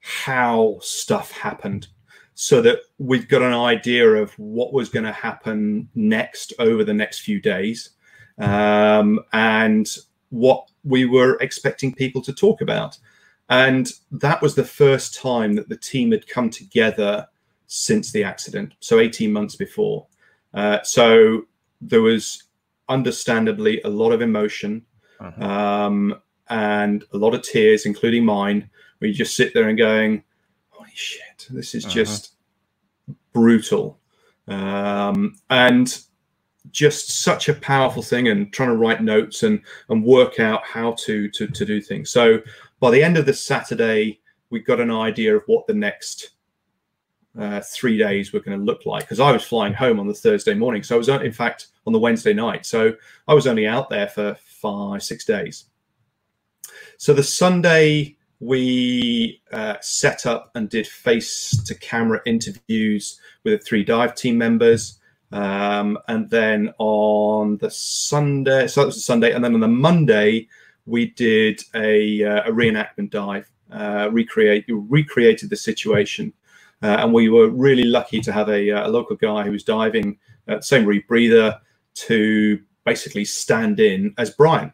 how 0.00 0.78
stuff 0.80 1.30
happened 1.30 1.88
so 2.34 2.62
that 2.62 2.80
we'd 2.98 3.28
got 3.28 3.42
an 3.42 3.52
idea 3.52 4.08
of 4.14 4.32
what 4.38 4.72
was 4.72 4.88
going 4.88 5.04
to 5.04 5.12
happen 5.12 5.88
next 5.94 6.54
over 6.58 6.84
the 6.84 6.94
next 6.94 7.20
few 7.20 7.38
days 7.40 7.90
um, 8.38 9.20
and 9.34 9.96
what 10.30 10.70
we 10.84 11.04
were 11.04 11.36
expecting 11.40 11.94
people 11.94 12.22
to 12.22 12.32
talk 12.32 12.62
about. 12.62 12.98
And 13.50 13.90
that 14.12 14.40
was 14.40 14.54
the 14.54 14.64
first 14.64 15.20
time 15.20 15.54
that 15.56 15.68
the 15.68 15.76
team 15.76 16.12
had 16.12 16.26
come 16.26 16.48
together 16.48 17.26
since 17.72 18.10
the 18.10 18.24
accident 18.24 18.74
so 18.80 18.98
18 18.98 19.32
months 19.32 19.54
before 19.54 20.06
uh, 20.54 20.82
so 20.82 21.42
there 21.80 22.02
was 22.02 22.44
understandably 22.88 23.80
a 23.82 23.88
lot 23.88 24.10
of 24.10 24.20
emotion 24.20 24.84
uh-huh. 25.20 25.44
um, 25.44 26.14
and 26.48 27.04
a 27.12 27.16
lot 27.16 27.34
of 27.34 27.42
tears, 27.42 27.86
including 27.86 28.24
mine, 28.24 28.68
where 28.98 29.08
you 29.08 29.14
just 29.14 29.36
sit 29.36 29.54
there 29.54 29.68
and 29.68 29.78
going, 29.78 30.22
"Holy 30.68 30.90
shit, 30.94 31.46
this 31.50 31.74
is 31.74 31.84
uh-huh. 31.84 31.94
just 31.94 32.32
brutal," 33.32 33.98
um, 34.48 35.36
and 35.50 36.00
just 36.70 37.22
such 37.22 37.48
a 37.48 37.54
powerful 37.54 38.02
thing. 38.02 38.28
And 38.28 38.52
trying 38.52 38.70
to 38.70 38.76
write 38.76 39.02
notes 39.02 39.42
and 39.44 39.60
and 39.88 40.04
work 40.04 40.40
out 40.40 40.64
how 40.64 40.92
to 41.04 41.30
to 41.30 41.46
to 41.46 41.64
do 41.64 41.80
things. 41.80 42.10
So 42.10 42.40
by 42.80 42.90
the 42.90 43.02
end 43.02 43.16
of 43.16 43.26
the 43.26 43.34
Saturday, 43.34 44.20
we 44.50 44.60
got 44.60 44.80
an 44.80 44.90
idea 44.90 45.36
of 45.36 45.44
what 45.46 45.66
the 45.66 45.74
next 45.74 46.30
uh, 47.38 47.60
three 47.60 47.96
days 47.96 48.32
were 48.32 48.40
going 48.40 48.58
to 48.58 48.64
look 48.64 48.86
like 48.86 49.04
because 49.04 49.20
I 49.20 49.32
was 49.32 49.44
flying 49.44 49.72
home 49.72 50.00
on 50.00 50.08
the 50.08 50.14
Thursday 50.14 50.54
morning. 50.54 50.82
So 50.82 50.96
I 50.96 50.98
was, 50.98 51.08
in 51.08 51.32
fact, 51.32 51.68
on 51.86 51.92
the 51.92 51.98
Wednesday 51.98 52.32
night. 52.32 52.66
So 52.66 52.94
I 53.28 53.34
was 53.34 53.46
only 53.46 53.66
out 53.66 53.88
there 53.90 54.08
for 54.08 54.36
five, 54.40 55.02
six 55.02 55.24
days. 55.24 55.66
So 56.96 57.14
the 57.14 57.22
Sunday, 57.22 58.16
we 58.40 59.42
uh, 59.52 59.76
set 59.80 60.26
up 60.26 60.50
and 60.54 60.68
did 60.68 60.86
face 60.86 61.62
to 61.64 61.74
camera 61.74 62.20
interviews 62.26 63.20
with 63.44 63.60
the 63.60 63.64
three 63.64 63.84
dive 63.84 64.14
team 64.14 64.36
members. 64.38 64.98
Um, 65.32 65.98
and 66.08 66.28
then 66.30 66.72
on 66.78 67.58
the 67.58 67.70
Sunday, 67.70 68.66
so 68.66 68.80
that 68.80 68.86
was 68.86 69.04
Sunday. 69.04 69.32
And 69.32 69.44
then 69.44 69.54
on 69.54 69.60
the 69.60 69.68
Monday, 69.68 70.48
we 70.86 71.06
did 71.10 71.62
a, 71.74 72.24
uh, 72.24 72.50
a 72.50 72.52
reenactment 72.52 73.10
dive, 73.10 73.48
uh, 73.70 74.08
recreate, 74.10 74.64
recreated 74.68 75.48
the 75.50 75.56
situation 75.56 76.32
uh, 76.82 76.96
and 77.00 77.12
we 77.12 77.28
were 77.28 77.48
really 77.48 77.84
lucky 77.84 78.20
to 78.20 78.32
have 78.32 78.48
a, 78.48 78.70
uh, 78.70 78.88
a 78.88 78.90
local 78.90 79.16
guy 79.16 79.42
who 79.44 79.52
was 79.52 79.64
diving 79.64 80.18
at 80.48 80.64
same 80.64 80.84
rebreather 80.84 81.58
to 81.94 82.60
basically 82.84 83.24
stand 83.24 83.80
in 83.80 84.14
as 84.18 84.30
Brian. 84.30 84.72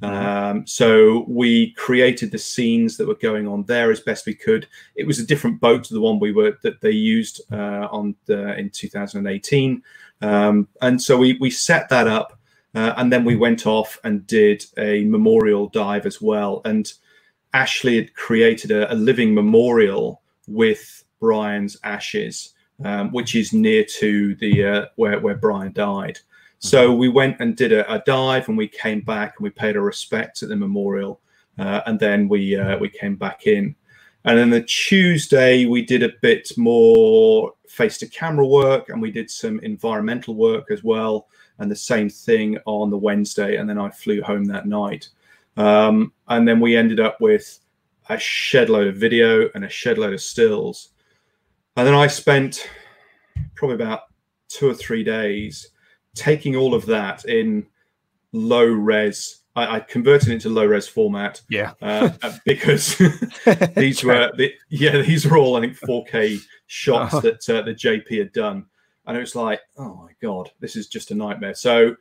Mm-hmm. 0.00 0.04
Um, 0.04 0.66
so 0.66 1.24
we 1.28 1.72
created 1.72 2.30
the 2.30 2.38
scenes 2.38 2.96
that 2.96 3.06
were 3.06 3.14
going 3.14 3.48
on 3.48 3.64
there 3.64 3.90
as 3.90 4.00
best 4.00 4.26
we 4.26 4.34
could. 4.34 4.66
It 4.94 5.06
was 5.06 5.18
a 5.18 5.26
different 5.26 5.60
boat 5.60 5.84
to 5.84 5.94
the 5.94 6.00
one 6.00 6.18
we 6.18 6.32
were 6.32 6.58
that 6.62 6.80
they 6.80 6.90
used 6.90 7.40
uh, 7.52 7.88
on 7.90 8.14
the, 8.26 8.56
in 8.56 8.70
2018, 8.70 9.82
um, 10.20 10.68
and 10.82 11.00
so 11.00 11.16
we 11.16 11.38
we 11.40 11.50
set 11.50 11.88
that 11.88 12.06
up, 12.06 12.38
uh, 12.74 12.94
and 12.96 13.12
then 13.12 13.24
we 13.24 13.36
went 13.36 13.66
off 13.66 13.98
and 14.04 14.26
did 14.26 14.64
a 14.76 15.04
memorial 15.04 15.68
dive 15.68 16.06
as 16.06 16.20
well. 16.20 16.60
And 16.64 16.92
Ashley 17.54 17.96
had 17.96 18.14
created 18.14 18.70
a, 18.70 18.92
a 18.92 18.94
living 18.94 19.34
memorial 19.34 20.22
with 20.46 20.97
Brian's 21.20 21.76
ashes, 21.84 22.54
um, 22.84 23.10
which 23.12 23.34
is 23.34 23.52
near 23.52 23.84
to 23.84 24.34
the 24.36 24.64
uh, 24.64 24.86
where 24.96 25.18
where 25.20 25.36
Brian 25.36 25.72
died. 25.72 26.18
So 26.60 26.92
we 26.92 27.08
went 27.08 27.36
and 27.40 27.56
did 27.56 27.72
a, 27.72 27.90
a, 27.92 28.02
dive, 28.04 28.48
and 28.48 28.58
we 28.58 28.66
came 28.66 29.00
back 29.00 29.34
and 29.36 29.44
we 29.44 29.50
paid 29.50 29.76
our 29.76 29.82
respects 29.82 30.42
at 30.42 30.48
the 30.48 30.56
memorial, 30.56 31.20
uh, 31.58 31.82
and 31.86 32.00
then 32.00 32.28
we 32.28 32.56
uh, 32.56 32.76
we 32.78 32.88
came 32.88 33.16
back 33.16 33.46
in. 33.46 33.74
And 34.24 34.36
then 34.36 34.50
the 34.50 34.62
Tuesday 34.62 35.66
we 35.66 35.82
did 35.82 36.02
a 36.02 36.12
bit 36.20 36.50
more 36.56 37.52
face 37.68 37.98
to 37.98 38.06
camera 38.08 38.46
work, 38.46 38.88
and 38.88 39.00
we 39.00 39.10
did 39.10 39.30
some 39.30 39.60
environmental 39.60 40.34
work 40.34 40.70
as 40.70 40.82
well, 40.82 41.28
and 41.58 41.70
the 41.70 41.76
same 41.76 42.08
thing 42.08 42.58
on 42.66 42.90
the 42.90 42.98
Wednesday. 42.98 43.56
And 43.56 43.68
then 43.68 43.78
I 43.78 43.90
flew 43.90 44.20
home 44.22 44.44
that 44.46 44.66
night, 44.66 45.08
um, 45.56 46.12
and 46.26 46.46
then 46.46 46.58
we 46.60 46.76
ended 46.76 46.98
up 46.98 47.20
with 47.20 47.60
a 48.08 48.18
shed 48.18 48.70
load 48.70 48.88
of 48.88 48.96
video 48.96 49.48
and 49.54 49.64
a 49.64 49.68
shed 49.68 49.98
load 49.98 50.14
of 50.14 50.20
stills 50.20 50.90
and 51.78 51.86
then 51.86 51.94
I 51.94 52.08
spent 52.08 52.68
probably 53.54 53.76
about 53.76 54.00
two 54.48 54.68
or 54.68 54.74
three 54.74 55.04
days 55.04 55.68
taking 56.12 56.56
all 56.56 56.74
of 56.74 56.84
that 56.86 57.24
in 57.26 57.68
low 58.32 58.64
res. 58.64 59.42
I, 59.54 59.76
I 59.76 59.80
converted 59.80 60.30
it 60.30 60.32
into 60.32 60.48
low 60.48 60.66
res 60.66 60.88
format. 60.88 61.40
Yeah. 61.48 61.74
uh, 61.80 62.10
uh 62.20 62.36
because 62.44 62.98
these 63.76 64.02
were, 64.02 64.32
the, 64.36 64.52
yeah, 64.70 65.02
these 65.02 65.24
were 65.24 65.38
all, 65.38 65.54
I 65.54 65.60
think, 65.60 65.78
4K 65.78 66.40
shots 66.66 67.14
oh. 67.14 67.20
that, 67.20 67.48
uh, 67.48 67.62
the 67.62 67.74
JP 67.74 68.18
had 68.18 68.32
done. 68.32 68.66
And 69.06 69.16
it 69.16 69.20
was 69.20 69.36
like, 69.36 69.60
oh 69.76 69.94
my 69.94 70.10
God, 70.20 70.50
this 70.58 70.74
is 70.74 70.88
just 70.88 71.12
a 71.12 71.14
nightmare. 71.14 71.54
So 71.54 71.94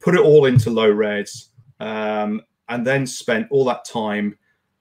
put 0.00 0.16
it 0.16 0.22
all 0.22 0.46
into 0.46 0.70
low 0.70 0.90
res 0.90 1.50
um, 1.78 2.42
and 2.68 2.84
then 2.84 3.06
spent 3.06 3.46
all 3.52 3.64
that 3.66 3.84
time 3.84 4.36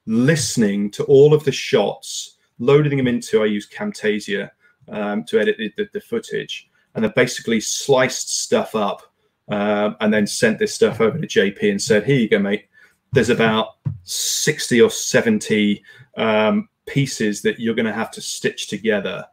listening 0.07 0.89
to 0.89 1.03
all 1.03 1.35
of 1.35 1.43
the 1.43 1.51
shots 1.51 2.38
loading 2.60 2.98
them 2.98 3.08
into, 3.08 3.41
I 3.41 3.45
used 3.45 3.74
Camtasia 3.74 4.52
um, 4.89 5.24
to 5.26 5.39
edit 5.39 5.58
the, 5.58 5.89
the, 5.91 6.02
footage, 6.02 6.69
and 6.93 7.04
then 7.04 7.13
basically 7.15 7.62
sliced 7.62 8.30
stuff 8.41 8.76
up 8.76 9.02
um, 9.50 9.95
and 10.02 10.13
then 10.13 10.28
sent 10.28 10.60
this 10.60 10.76
stuff 10.76 11.02
over 11.02 11.17
to 11.17 11.28
JP 11.28 11.72
and 11.72 11.82
said, 11.82 12.06
here 12.06 12.17
you 12.17 12.30
go, 12.30 12.39
mate. 12.39 12.65
There's 13.12 13.30
about 13.30 13.78
60 14.04 14.82
or 14.82 14.91
70 14.91 15.84
um, 16.15 16.69
pieces 16.86 17.41
that 17.41 17.60
you're 17.60 17.74
going 17.74 17.88
to 17.88 17.93
have 17.93 18.12
to 18.12 18.22
stitch 18.22 18.67
together. 18.67 19.26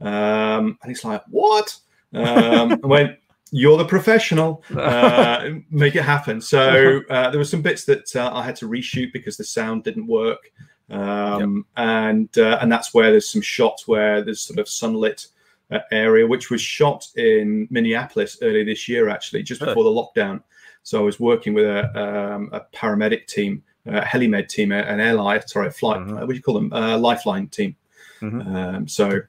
Um, 0.00 0.78
and 0.82 0.88
he's 0.88 1.04
like, 1.04 1.22
what? 1.28 1.76
Um, 2.12 2.78
I 2.84 2.86
went, 2.86 3.18
you're 3.50 3.78
the 3.78 3.84
professional. 3.84 4.62
Uh, 4.76 5.50
make 5.70 5.96
it 5.96 6.02
happen. 6.02 6.40
So 6.40 7.00
uh, 7.10 7.30
there 7.30 7.38
were 7.38 7.44
some 7.44 7.62
bits 7.62 7.84
that 7.86 8.14
uh, 8.14 8.30
I 8.32 8.44
had 8.44 8.56
to 8.56 8.68
reshoot 8.68 9.12
because 9.12 9.36
the 9.36 9.44
sound 9.44 9.82
didn't 9.82 10.06
work 10.06 10.52
um, 10.90 11.56
yep. 11.56 11.64
and 11.76 12.38
uh, 12.38 12.58
and 12.60 12.70
that's 12.70 12.92
where 12.92 13.10
there's 13.10 13.30
some 13.30 13.42
shots 13.42 13.88
where 13.88 14.22
there's 14.22 14.40
sort 14.40 14.58
of 14.58 14.68
sunlit 14.68 15.26
uh, 15.70 15.78
area, 15.90 16.26
which 16.26 16.50
was 16.50 16.60
shot 16.60 17.06
in 17.16 17.66
Minneapolis 17.70 18.38
earlier 18.42 18.64
this 18.64 18.88
year, 18.88 19.08
actually, 19.08 19.42
just 19.42 19.60
before 19.60 19.84
the 19.84 19.90
lockdown. 19.90 20.42
So 20.82 21.00
I 21.00 21.02
was 21.02 21.18
working 21.18 21.54
with 21.54 21.64
a, 21.64 21.84
um, 21.98 22.50
a 22.52 22.60
paramedic 22.74 23.26
team, 23.26 23.62
a 23.86 24.04
helimed 24.04 24.48
team, 24.50 24.72
an 24.72 25.00
airline, 25.00 25.46
sorry, 25.46 25.68
a 25.68 25.70
flight, 25.70 26.00
mm-hmm. 26.00 26.16
what 26.16 26.28
do 26.28 26.34
you 26.34 26.42
call 26.42 26.54
them? 26.54 26.70
A 26.72 26.98
lifeline 26.98 27.48
team. 27.48 27.74
Mm-hmm. 28.20 28.56
Um, 28.56 28.88
so, 28.88 29.20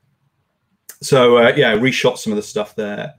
so 1.01 1.37
uh, 1.37 1.53
yeah, 1.55 1.73
reshot 1.75 2.17
some 2.17 2.33
of 2.33 2.37
the 2.37 2.43
stuff 2.43 2.75
there, 2.75 3.13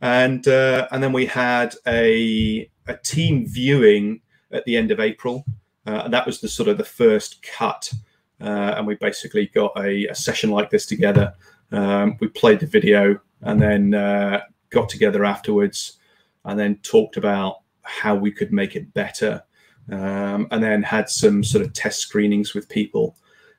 and 0.00 0.46
uh, 0.48 0.88
and 0.90 1.02
then 1.02 1.12
we 1.12 1.26
had 1.26 1.74
a 1.86 2.70
a 2.86 2.96
team 2.96 3.46
viewing 3.46 4.20
at 4.50 4.64
the 4.64 4.76
end 4.76 4.90
of 4.90 5.00
April. 5.00 5.44
Uh, 5.86 6.02
and 6.04 6.14
that 6.14 6.26
was 6.26 6.40
the 6.40 6.48
sort 6.48 6.68
of 6.68 6.78
the 6.78 6.84
first 6.84 7.42
cut. 7.42 7.92
Uh, 8.40 8.74
and 8.76 8.86
we 8.86 8.94
basically 8.96 9.46
got 9.48 9.72
a, 9.76 10.06
a, 10.06 10.14
session 10.14 10.50
like 10.50 10.70
this 10.70 10.86
together. 10.86 11.32
Um, 11.72 12.16
we 12.20 12.28
played 12.28 12.60
the 12.60 12.66
video 12.66 13.20
and 13.42 13.60
then 13.60 13.94
uh, 13.94 14.40
got 14.70 14.88
together 14.88 15.24
afterwards 15.24 15.98
and 16.44 16.58
then 16.58 16.76
talked 16.78 17.16
about 17.16 17.60
how 17.82 18.14
we 18.14 18.30
could 18.30 18.52
make 18.52 18.76
it 18.76 18.92
better. 18.94 19.42
Um, 19.90 20.48
and 20.50 20.62
then 20.62 20.82
had 20.82 21.10
some 21.10 21.44
sort 21.44 21.64
of 21.64 21.74
test 21.74 22.00
screenings 22.00 22.54
with 22.54 22.68
people. 22.68 23.16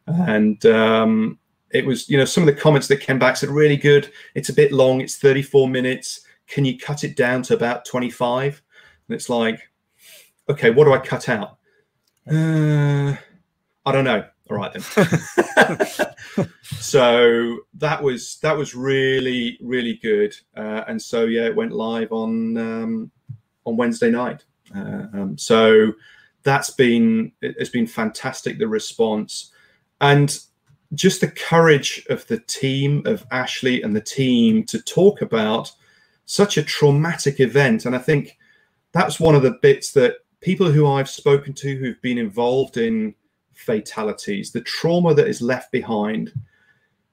And 0.07 0.63
um, 0.65 1.39
it 1.71 1.85
was, 1.85 2.09
you 2.09 2.17
know, 2.17 2.25
some 2.25 2.47
of 2.47 2.47
the 2.47 2.61
comments 2.61 2.87
that 2.87 2.97
came 2.97 3.19
back 3.19 3.37
said, 3.37 3.49
really 3.49 3.77
good. 3.77 4.11
It's 4.33 4.49
a 4.49 4.53
bit 4.53 4.71
long. 4.71 5.01
It's 5.01 5.17
34 5.17 5.67
minutes. 5.67 6.21
Can 6.47 6.65
you 6.65 6.77
cut 6.77 7.03
it 7.03 7.15
down 7.15 7.41
to 7.43 7.53
about 7.53 7.85
25? 7.85 8.61
And 9.07 9.15
it's 9.15 9.29
like, 9.29 9.59
okay, 10.49 10.71
what 10.71 10.85
do 10.85 10.93
I 10.93 10.99
cut 10.99 11.29
out? 11.29 11.57
Uh, 12.29 13.15
I 13.85 13.91
don't 13.91 14.03
know. 14.03 14.25
All 14.49 14.57
right 14.57 14.71
then. 14.73 14.81
so 16.63 17.57
that 17.75 18.01
was 18.01 18.37
that 18.41 18.55
was 18.55 18.75
really 18.75 19.57
really 19.61 19.95
good, 20.01 20.35
uh, 20.55 20.83
and 20.87 21.01
so 21.01 21.25
yeah, 21.25 21.45
it 21.45 21.55
went 21.55 21.71
live 21.71 22.11
on 22.11 22.57
um, 22.57 23.11
on 23.65 23.77
Wednesday 23.77 24.11
night. 24.11 24.43
Uh, 24.75 25.07
um, 25.13 25.37
so 25.37 25.93
that's 26.43 26.69
been 26.71 27.31
it's 27.41 27.69
been 27.69 27.87
fantastic 27.87 28.59
the 28.59 28.67
response 28.67 29.51
and 30.01 30.39
just 30.93 31.21
the 31.21 31.31
courage 31.31 32.05
of 32.09 32.25
the 32.27 32.39
team 32.39 33.01
of 33.05 33.25
Ashley 33.31 33.81
and 33.81 33.95
the 33.95 34.01
team 34.01 34.63
to 34.65 34.81
talk 34.81 35.21
about 35.21 35.71
such 36.25 36.57
a 36.57 36.63
traumatic 36.63 37.39
event. 37.39 37.85
And 37.85 37.95
I 37.95 37.99
think 37.99 38.37
that's 38.91 39.19
one 39.19 39.35
of 39.35 39.41
the 39.41 39.57
bits 39.61 39.91
that 39.93 40.17
people 40.45 40.71
who 40.71 40.85
I've 40.85 41.09
spoken 41.09 41.53
to 41.53 41.75
who've 41.75 42.01
been 42.03 42.19
involved 42.19 42.77
in 42.77 43.15
fatalities, 43.55 44.51
the 44.51 44.61
trauma 44.61 45.15
that 45.15 45.27
is 45.27 45.41
left 45.41 45.71
behind. 45.71 46.31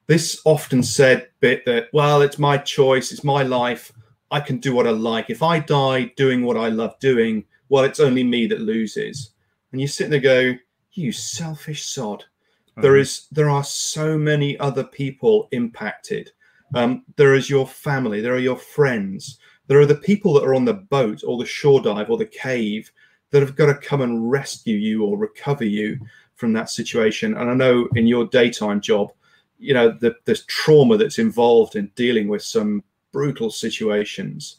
This 0.05 0.39
often 0.45 0.83
said 0.83 1.29
bit 1.39 1.65
that, 1.65 1.87
well, 1.93 2.21
it's 2.21 2.37
my 2.37 2.59
choice, 2.59 3.11
it's 3.11 3.23
my 3.23 3.41
life, 3.41 3.91
I 4.29 4.39
can 4.39 4.59
do 4.59 4.75
what 4.75 4.85
I 4.85 4.91
like. 4.91 5.31
If 5.31 5.41
I 5.41 5.57
die 5.57 6.13
doing 6.15 6.43
what 6.43 6.57
I 6.57 6.69
love 6.69 6.99
doing, 6.99 7.43
well, 7.69 7.83
it's 7.83 7.99
only 7.99 8.23
me 8.23 8.45
that 8.45 8.61
loses. 8.61 9.31
And 9.71 9.81
you 9.81 9.87
sit 9.87 10.11
there 10.11 10.19
go, 10.19 10.53
you 10.91 11.11
selfish 11.11 11.85
sod. 11.87 12.19
Mm-hmm. 12.19 12.81
There 12.81 12.97
is 12.97 13.25
there 13.31 13.49
are 13.49 13.63
so 13.63 14.15
many 14.15 14.59
other 14.59 14.83
people 14.83 15.47
impacted. 15.51 16.31
Um, 16.75 17.03
there 17.15 17.33
is 17.33 17.49
your 17.49 17.65
family, 17.65 18.21
there 18.21 18.35
are 18.35 18.49
your 18.49 18.57
friends, 18.57 19.39
there 19.65 19.79
are 19.79 19.87
the 19.87 19.95
people 19.95 20.33
that 20.33 20.43
are 20.43 20.53
on 20.53 20.65
the 20.65 20.73
boat 20.73 21.23
or 21.25 21.39
the 21.39 21.47
shore 21.47 21.81
dive 21.81 22.11
or 22.11 22.17
the 22.19 22.25
cave 22.25 22.91
that 23.33 23.41
have 23.41 23.55
got 23.55 23.65
to 23.65 23.73
come 23.73 24.01
and 24.01 24.29
rescue 24.29 24.77
you 24.77 25.03
or 25.03 25.17
recover 25.17 25.65
you 25.65 25.99
from 26.35 26.53
that 26.53 26.69
situation. 26.69 27.35
And 27.35 27.49
I 27.49 27.55
know 27.55 27.87
in 27.95 28.05
your 28.05 28.27
daytime 28.27 28.79
job, 28.79 29.11
you 29.57 29.73
know, 29.73 29.89
the, 29.89 30.15
the 30.25 30.35
trauma 30.45 30.97
that's 30.97 31.17
involved 31.17 31.75
in 31.75 31.91
dealing 31.95 32.27
with 32.27 32.43
some 32.43 32.83
brutal 33.11 33.49
situations 33.49 34.57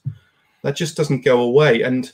that 0.63 0.75
just 0.75 0.97
doesn't 0.97 1.25
go 1.25 1.43
away. 1.43 1.83
And 1.83 2.13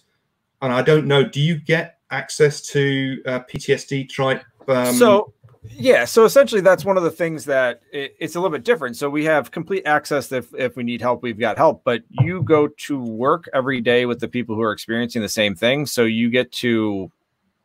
and 0.61 0.71
I 0.71 0.83
don't 0.83 1.07
know, 1.07 1.27
do 1.27 1.41
you 1.41 1.57
get 1.57 1.99
access 2.11 2.61
to 2.73 3.23
uh, 3.25 3.41
PTSD 3.51 4.15
type? 4.15 4.45
Um, 4.69 4.95
so 4.95 5.33
yeah, 5.63 6.05
so 6.05 6.25
essentially 6.25 6.61
that's 6.61 6.85
one 6.85 6.97
of 6.97 7.03
the 7.03 7.11
things 7.11 7.45
that 7.45 7.83
it, 7.93 8.17
it's 8.19 8.35
a 8.35 8.41
little 8.41 8.57
bit 8.57 8.65
different. 8.65 8.97
So 8.97 9.11
we 9.11 9.25
have 9.25 9.51
complete 9.51 9.87
access 9.87 10.33
if 10.33 10.53
if 10.55 10.77
we 10.77 10.83
need 10.83 11.01
help, 11.01 11.23
we've 11.23 11.39
got 11.39 11.57
help. 11.57 11.83
But 11.85 12.03
you 12.09 12.43
go 12.43 12.69
to 12.69 13.03
work 13.03 13.49
every 13.53 13.81
day 13.81 14.07
with 14.07 14.21
the 14.21 14.29
people 14.29 14.55
who 14.55 14.63
are 14.63 14.73
experiencing 14.73 15.23
the 15.23 15.29
same 15.29 15.55
thing, 15.55 15.87
so 15.87 16.05
you 16.05 16.31
get 16.31 16.53
to 16.53 17.11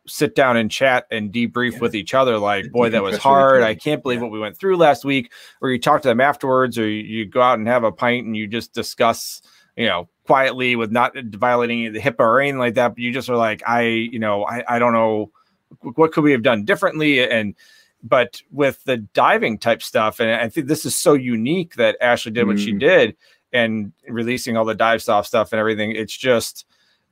sit 0.08 0.36
down 0.36 0.56
and 0.56 0.70
chat 0.70 1.06
and 1.10 1.32
debrief 1.32 1.72
yeah. 1.72 1.78
with 1.80 1.92
each 1.92 2.14
other 2.14 2.38
like 2.38 2.70
boy 2.70 2.88
that 2.88 3.02
was 3.02 3.16
hard 3.16 3.64
i 3.64 3.74
can't 3.74 4.04
believe 4.04 4.18
yeah. 4.18 4.22
what 4.22 4.30
we 4.30 4.38
went 4.38 4.56
through 4.56 4.76
last 4.76 5.04
week 5.04 5.32
or 5.60 5.68
you 5.68 5.80
talk 5.80 6.00
to 6.00 6.06
them 6.06 6.20
afterwards 6.20 6.78
or 6.78 6.88
you 6.88 7.26
go 7.26 7.42
out 7.42 7.58
and 7.58 7.66
have 7.66 7.82
a 7.82 7.90
pint 7.90 8.24
and 8.24 8.36
you 8.36 8.46
just 8.46 8.72
discuss 8.72 9.42
you 9.76 9.84
know 9.84 10.08
quietly 10.26 10.76
with 10.76 10.90
not 10.90 11.16
violating 11.16 11.92
the 11.92 12.00
HIPAA 12.00 12.20
or 12.20 12.40
anything 12.40 12.58
like 12.58 12.74
that. 12.74 12.88
But 12.88 12.98
you 12.98 13.12
just 13.12 13.30
are 13.30 13.36
like, 13.36 13.62
I, 13.66 13.82
you 13.82 14.18
know, 14.18 14.44
I, 14.44 14.64
I 14.68 14.78
don't 14.78 14.92
know 14.92 15.30
what 15.80 16.12
could 16.12 16.24
we 16.24 16.32
have 16.32 16.42
done 16.42 16.64
differently. 16.64 17.26
And 17.28 17.54
but 18.02 18.40
with 18.50 18.82
the 18.84 18.98
diving 18.98 19.58
type 19.58 19.82
stuff, 19.82 20.20
and 20.20 20.30
I 20.30 20.48
think 20.48 20.66
this 20.66 20.84
is 20.84 20.98
so 20.98 21.14
unique 21.14 21.74
that 21.76 21.96
Ashley 22.00 22.32
did 22.32 22.46
what 22.46 22.56
mm. 22.56 22.64
she 22.64 22.72
did 22.72 23.16
and 23.52 23.92
releasing 24.08 24.56
all 24.56 24.64
the 24.64 24.74
DiveSoft 24.74 25.26
stuff 25.26 25.52
and 25.52 25.60
everything. 25.60 25.92
It's 25.92 26.16
just 26.16 26.66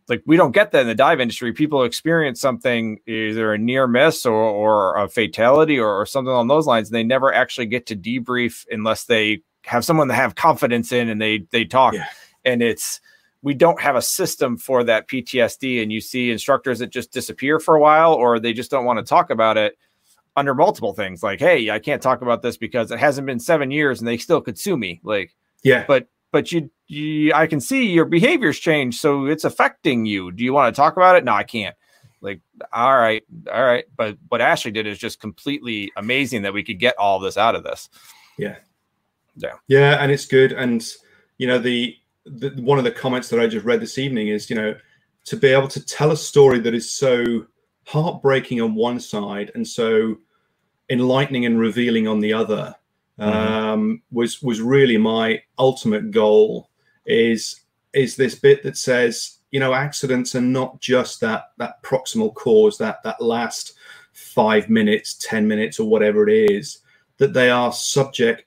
like 0.08 0.22
we 0.26 0.36
don't 0.36 0.52
get 0.52 0.72
that 0.72 0.82
in 0.82 0.86
the 0.86 0.94
dive 0.94 1.20
industry. 1.20 1.52
People 1.52 1.84
experience 1.84 2.40
something 2.40 2.98
either 3.06 3.54
a 3.54 3.58
near 3.58 3.86
miss 3.86 4.26
or, 4.26 4.34
or 4.34 4.96
a 4.96 5.08
fatality 5.08 5.78
or, 5.78 5.88
or 5.88 6.06
something 6.06 6.30
along 6.30 6.48
those 6.48 6.66
lines, 6.66 6.88
and 6.88 6.94
they 6.94 7.04
never 7.04 7.32
actually 7.32 7.66
get 7.66 7.86
to 7.86 7.96
debrief 7.96 8.66
unless 8.70 9.04
they 9.04 9.40
have 9.64 9.84
someone 9.84 10.08
to 10.08 10.14
have 10.14 10.34
confidence 10.34 10.92
in 10.92 11.08
and 11.08 11.20
they 11.20 11.46
they 11.50 11.64
talk. 11.64 11.94
Yeah 11.94 12.06
and 12.44 12.62
it's 12.62 13.00
we 13.42 13.54
don't 13.54 13.80
have 13.80 13.96
a 13.96 14.02
system 14.02 14.56
for 14.56 14.84
that 14.84 15.06
PTSD. 15.08 15.82
And 15.82 15.92
you 15.92 16.00
see 16.00 16.30
instructors 16.30 16.78
that 16.78 16.90
just 16.90 17.12
disappear 17.12 17.58
for 17.58 17.74
a 17.74 17.80
while, 17.80 18.14
or 18.14 18.38
they 18.38 18.54
just 18.54 18.70
don't 18.70 18.86
want 18.86 18.98
to 18.98 19.04
talk 19.04 19.30
about 19.30 19.58
it 19.58 19.76
under 20.36 20.54
multiple 20.54 20.92
things. 20.92 21.22
Like, 21.22 21.40
hey, 21.40 21.70
I 21.70 21.78
can't 21.78 22.02
talk 22.02 22.22
about 22.22 22.42
this 22.42 22.56
because 22.56 22.90
it 22.90 22.98
hasn't 22.98 23.26
been 23.26 23.40
seven 23.40 23.70
years, 23.70 24.00
and 24.00 24.08
they 24.08 24.18
still 24.18 24.40
could 24.40 24.58
sue 24.58 24.76
me. 24.76 25.00
Like, 25.02 25.34
yeah, 25.62 25.84
but 25.86 26.08
but 26.32 26.52
you, 26.52 26.70
you 26.88 27.32
I 27.32 27.46
can 27.46 27.60
see 27.60 27.86
your 27.86 28.04
behaviors 28.04 28.58
change, 28.58 28.98
so 28.98 29.26
it's 29.26 29.44
affecting 29.44 30.06
you. 30.06 30.32
Do 30.32 30.44
you 30.44 30.52
want 30.52 30.74
to 30.74 30.76
talk 30.78 30.96
about 30.96 31.16
it? 31.16 31.24
No, 31.24 31.32
I 31.32 31.44
can't. 31.44 31.76
Like, 32.24 32.40
all 32.72 32.96
right, 32.96 33.22
all 33.52 33.62
right. 33.62 33.84
But 33.94 34.16
what 34.28 34.40
Ashley 34.40 34.70
did 34.70 34.86
is 34.86 34.98
just 34.98 35.20
completely 35.20 35.92
amazing 35.96 36.40
that 36.42 36.54
we 36.54 36.64
could 36.64 36.78
get 36.78 36.96
all 36.98 37.20
this 37.20 37.36
out 37.36 37.54
of 37.54 37.64
this. 37.64 37.90
Yeah. 38.38 38.56
Yeah. 39.36 39.56
Yeah. 39.68 39.98
And 40.00 40.10
it's 40.10 40.24
good. 40.24 40.52
And, 40.52 40.82
you 41.36 41.46
know, 41.46 41.58
the, 41.58 41.94
the, 42.24 42.48
one 42.62 42.78
of 42.78 42.84
the 42.84 42.90
comments 42.90 43.28
that 43.28 43.40
I 43.40 43.46
just 43.46 43.66
read 43.66 43.80
this 43.80 43.98
evening 43.98 44.28
is, 44.28 44.48
you 44.48 44.56
know, 44.56 44.74
to 45.26 45.36
be 45.36 45.48
able 45.48 45.68
to 45.68 45.84
tell 45.84 46.12
a 46.12 46.16
story 46.16 46.58
that 46.60 46.74
is 46.74 46.90
so 46.90 47.46
heartbreaking 47.86 48.60
on 48.60 48.74
one 48.74 49.00
side 49.00 49.50
and 49.54 49.66
so 49.66 50.16
enlightening 50.90 51.46
and 51.46 51.58
revealing 51.58 52.06
on 52.06 52.20
the 52.20 52.32
other 52.32 52.74
mm-hmm. 53.18 53.30
um, 53.30 54.02
was 54.10 54.42
was 54.42 54.60
really 54.60 54.96
my 54.96 55.42
ultimate 55.58 56.10
goal. 56.10 56.70
Is 57.06 57.60
is 57.92 58.16
this 58.16 58.34
bit 58.34 58.62
that 58.62 58.76
says, 58.76 59.38
you 59.50 59.60
know, 59.60 59.74
accidents 59.74 60.34
are 60.34 60.40
not 60.40 60.80
just 60.80 61.20
that 61.20 61.50
that 61.58 61.82
proximal 61.82 62.34
cause, 62.34 62.78
that 62.78 63.02
that 63.04 63.20
last 63.20 63.74
five 64.12 64.68
minutes, 64.68 65.14
ten 65.14 65.46
minutes, 65.46 65.78
or 65.78 65.88
whatever 65.88 66.28
it 66.28 66.50
is, 66.50 66.80
that 67.18 67.32
they 67.32 67.50
are 67.50 67.72
subject 67.72 68.44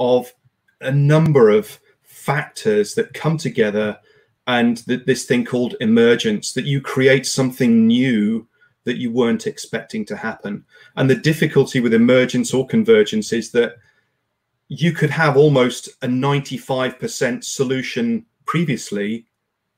of 0.00 0.32
a 0.80 0.90
number 0.90 1.50
of 1.50 1.78
factors 2.02 2.94
that 2.94 3.14
come 3.14 3.36
together 3.36 3.98
and 4.46 4.84
th- 4.86 5.04
this 5.06 5.24
thing 5.24 5.44
called 5.44 5.76
emergence 5.80 6.52
that 6.52 6.64
you 6.64 6.80
create 6.80 7.26
something 7.26 7.86
new 7.86 8.46
that 8.84 8.98
you 8.98 9.12
weren't 9.12 9.46
expecting 9.46 10.04
to 10.04 10.16
happen 10.16 10.64
and 10.96 11.08
the 11.08 11.14
difficulty 11.14 11.80
with 11.80 11.94
emergence 11.94 12.52
or 12.52 12.66
convergence 12.66 13.32
is 13.32 13.50
that 13.52 13.76
you 14.68 14.92
could 14.92 15.10
have 15.10 15.36
almost 15.36 15.88
a 16.02 16.06
95% 16.06 17.44
solution 17.44 18.24
previously 18.46 19.26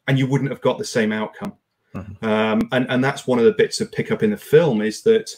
and 0.07 0.19
you 0.19 0.27
wouldn't 0.27 0.51
have 0.51 0.61
got 0.61 0.79
the 0.79 0.85
same 0.85 1.13
outcome 1.13 1.53
mm-hmm. 1.95 2.25
um, 2.25 2.69
and, 2.73 2.87
and 2.89 3.03
that's 3.03 3.27
one 3.27 3.39
of 3.39 3.45
the 3.45 3.53
bits 3.53 3.81
of 3.81 3.93
pick 3.93 4.11
up 4.11 4.23
in 4.23 4.31
the 4.31 4.37
film 4.37 4.81
is 4.81 5.03
that 5.03 5.35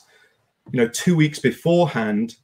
you 0.73 0.79
know 0.79 0.89
two 0.89 1.17
weeks 1.17 1.39
beforehand 1.39 2.37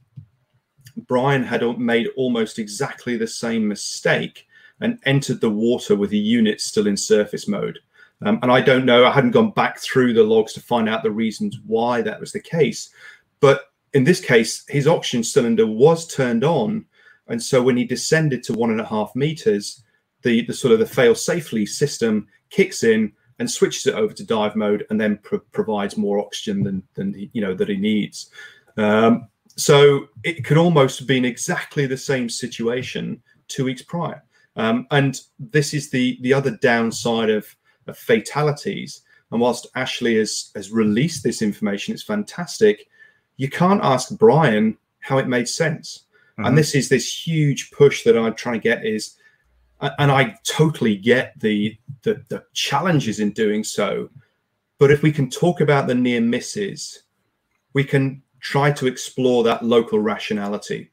brian 1.07 1.43
had 1.43 1.63
made 1.79 2.09
almost 2.17 2.59
exactly 2.59 3.17
the 3.17 3.27
same 3.27 3.67
mistake 3.67 4.47
and 4.83 4.99
entered 5.05 5.41
the 5.41 5.51
water 5.51 5.97
with 5.97 6.11
the 6.11 6.19
unit 6.19 6.61
still 6.61 6.87
in 6.87 6.97
surface 6.97 7.49
mode. 7.49 7.79
Um, 8.25 8.39
and 8.43 8.53
I 8.53 8.61
don't 8.61 8.85
know, 8.85 9.05
I 9.05 9.11
hadn't 9.11 9.33
gone 9.33 9.51
back 9.51 9.79
through 9.81 10.13
the 10.15 10.23
logs 10.23 10.53
to 10.55 10.61
find 10.61 10.89
out 10.89 11.03
the 11.03 11.11
reasons 11.11 11.59
why 11.67 12.03
that 12.03 12.21
was 12.21 12.33
the 12.33 12.41
case. 12.41 12.91
But 13.41 13.63
in 13.95 14.05
this 14.05 14.21
case, 14.21 14.65
his 14.69 14.87
oxygen 14.87 15.25
cylinder 15.25 15.67
was 15.67 16.07
turned 16.07 16.45
on. 16.45 16.85
And 17.29 17.43
so 17.43 17.63
when 17.63 17.77
he 17.77 17.85
descended 17.85 18.43
to 18.45 18.53
one 18.53 18.71
and 18.71 18.81
a 18.81 18.87
half 18.87 19.15
meters, 19.15 19.83
the, 20.23 20.45
the 20.47 20.55
sort 20.55 20.73
of 20.73 20.79
the 20.79 20.87
fail 20.87 21.15
safely 21.15 21.67
system 21.67 22.29
kicks 22.51 22.85
in 22.85 23.13
and 23.39 23.51
switches 23.51 23.87
it 23.87 23.95
over 23.95 24.15
to 24.15 24.25
dive 24.25 24.55
mode 24.55 24.87
and 24.89 25.01
then 25.01 25.19
pro- 25.23 25.41
provides 25.53 25.97
more 25.97 26.21
oxygen 26.21 26.63
than, 26.63 26.83
than 26.95 27.15
he, 27.15 27.31
you 27.33 27.43
know 27.43 27.55
that 27.55 27.69
he 27.69 27.77
needs. 27.77 28.31
Um, 28.77 29.29
so 29.57 30.07
it 30.23 30.45
could 30.45 30.57
almost 30.57 30.99
have 30.99 31.09
been 31.09 31.25
exactly 31.25 31.87
the 31.87 31.97
same 31.97 32.29
situation 32.29 33.23
two 33.49 33.65
weeks 33.65 33.83
prior. 33.83 34.23
Um, 34.57 34.87
and 34.91 35.21
this 35.39 35.75
is 35.75 35.91
the 35.91 36.19
the 36.23 36.33
other 36.33 36.53
downside 36.63 37.31
of, 37.31 37.55
of 37.87 37.99
fatalities. 37.99 39.03
And 39.31 39.41
whilst 39.41 39.67
Ashley 39.75 40.17
has 40.17 40.51
has 40.55 40.71
released 40.71 41.23
this 41.23 41.43
information, 41.43 41.95
it's 41.95 42.03
fantastic. 42.03 42.89
You 43.37 43.49
can't 43.49 43.83
ask 43.83 44.17
Brian 44.19 44.77
how 45.01 45.19
it 45.19 45.29
made 45.29 45.49
sense. 45.49 46.05
Mm-hmm. 46.33 46.47
And 46.47 46.59
this 46.59 46.75
is 46.75 46.89
this 46.89 47.27
huge 47.27 47.71
push 47.71 48.05
that 48.05 48.17
I'm 48.17 48.35
trying 48.35 48.61
to 48.61 48.69
get 48.69 48.85
is, 48.85 49.17
and 49.81 50.11
I 50.13 50.37
totally 50.45 50.97
get 50.97 51.39
the, 51.41 51.77
the 52.03 52.23
the 52.29 52.45
challenges 52.53 53.21
in 53.21 53.33
doing 53.33 53.65
so. 53.65 54.11
But 54.79 54.91
if 54.91 55.03
we 55.03 55.13
can 55.13 55.31
talk 55.31 55.61
about 55.61 55.87
the 55.87 55.95
near 55.95 56.21
misses, 56.21 57.05
we 57.73 57.85
can 57.85 58.23
try 58.41 58.73
to 58.73 58.87
explore 58.87 59.45
that 59.45 59.65
local 59.65 60.01
rationality 60.01 60.91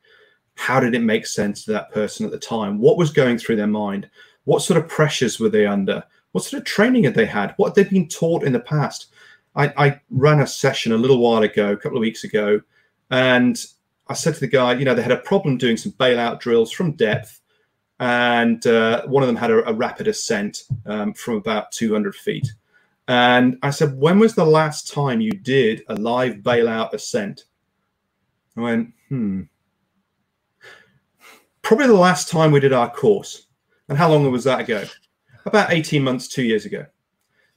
how 0.60 0.78
did 0.78 0.94
it 0.94 1.00
make 1.00 1.26
sense 1.26 1.64
to 1.64 1.72
that 1.72 1.90
person 1.94 2.26
at 2.26 2.34
the 2.34 2.38
time? 2.38 2.80
What 2.80 2.98
was 2.98 3.12
going 3.12 3.38
through 3.38 3.56
their 3.56 3.66
mind? 3.66 4.10
What 4.44 4.62
sort 4.62 4.78
of 4.78 4.90
pressures 4.90 5.40
were 5.40 5.48
they 5.48 5.66
under? 5.66 6.04
What 6.32 6.44
sort 6.44 6.62
of 6.62 6.66
training 6.66 7.06
had 7.06 7.16
they 7.16 7.26
had? 7.26 7.54
What 7.58 7.76
had 7.76 7.76
they 7.76 7.90
been 7.90 8.08
taught 8.08 8.44
in 8.44 8.54
the 8.54 8.60
past? 8.60 9.08
I, 9.56 9.74
I 9.78 10.02
ran 10.10 10.42
a 10.42 10.48
session 10.48 10.92
a 10.92 10.98
little 10.98 11.20
while 11.20 11.44
ago, 11.44 11.72
a 11.72 11.78
couple 11.78 11.98
of 11.98 12.02
weeks 12.02 12.24
ago, 12.24 12.62
and 13.10 13.58
I 14.08 14.14
said 14.14 14.36
to 14.36 14.40
the 14.40 14.48
guy, 14.48 14.74
you 14.74 14.86
know, 14.86 14.94
they 14.94 15.02
had 15.02 15.12
a 15.12 15.18
problem 15.18 15.58
doing 15.58 15.78
some 15.78 15.92
bailout 15.94 16.40
drills 16.40 16.72
from 16.72 16.94
depth, 16.94 17.42
and 18.00 18.66
uh, 18.66 19.06
one 19.08 19.24
of 19.24 19.28
them 19.28 19.36
had 19.36 19.52
a, 19.52 19.68
a 19.68 19.74
rapid 19.74 20.08
ascent 20.08 20.64
um, 20.86 21.14
from 21.14 21.36
about 21.36 21.72
200 21.72 22.16
feet. 22.16 22.48
And 23.08 23.58
I 23.64 23.72
said, 23.72 23.98
when 23.98 24.20
was 24.20 24.36
the 24.36 24.46
last 24.46 24.94
time 24.94 25.20
you 25.20 25.32
did 25.32 25.84
a 25.90 25.96
live 25.96 26.38
bailout 26.38 26.94
ascent? 26.94 27.46
I 28.56 28.62
went, 28.62 28.94
hmm. 29.10 29.42
Probably 31.64 31.88
the 31.88 31.94
last 31.94 32.30
time 32.30 32.52
we 32.52 32.60
did 32.60 32.74
our 32.74 32.90
course. 32.90 33.48
And 33.90 33.98
how 33.98 34.12
long 34.12 34.30
was 34.32 34.44
that 34.44 34.62
ago? 34.62 34.86
About 35.46 35.72
18 35.72 36.04
months, 36.04 36.28
two 36.28 36.44
years 36.44 36.66
ago. 36.66 36.86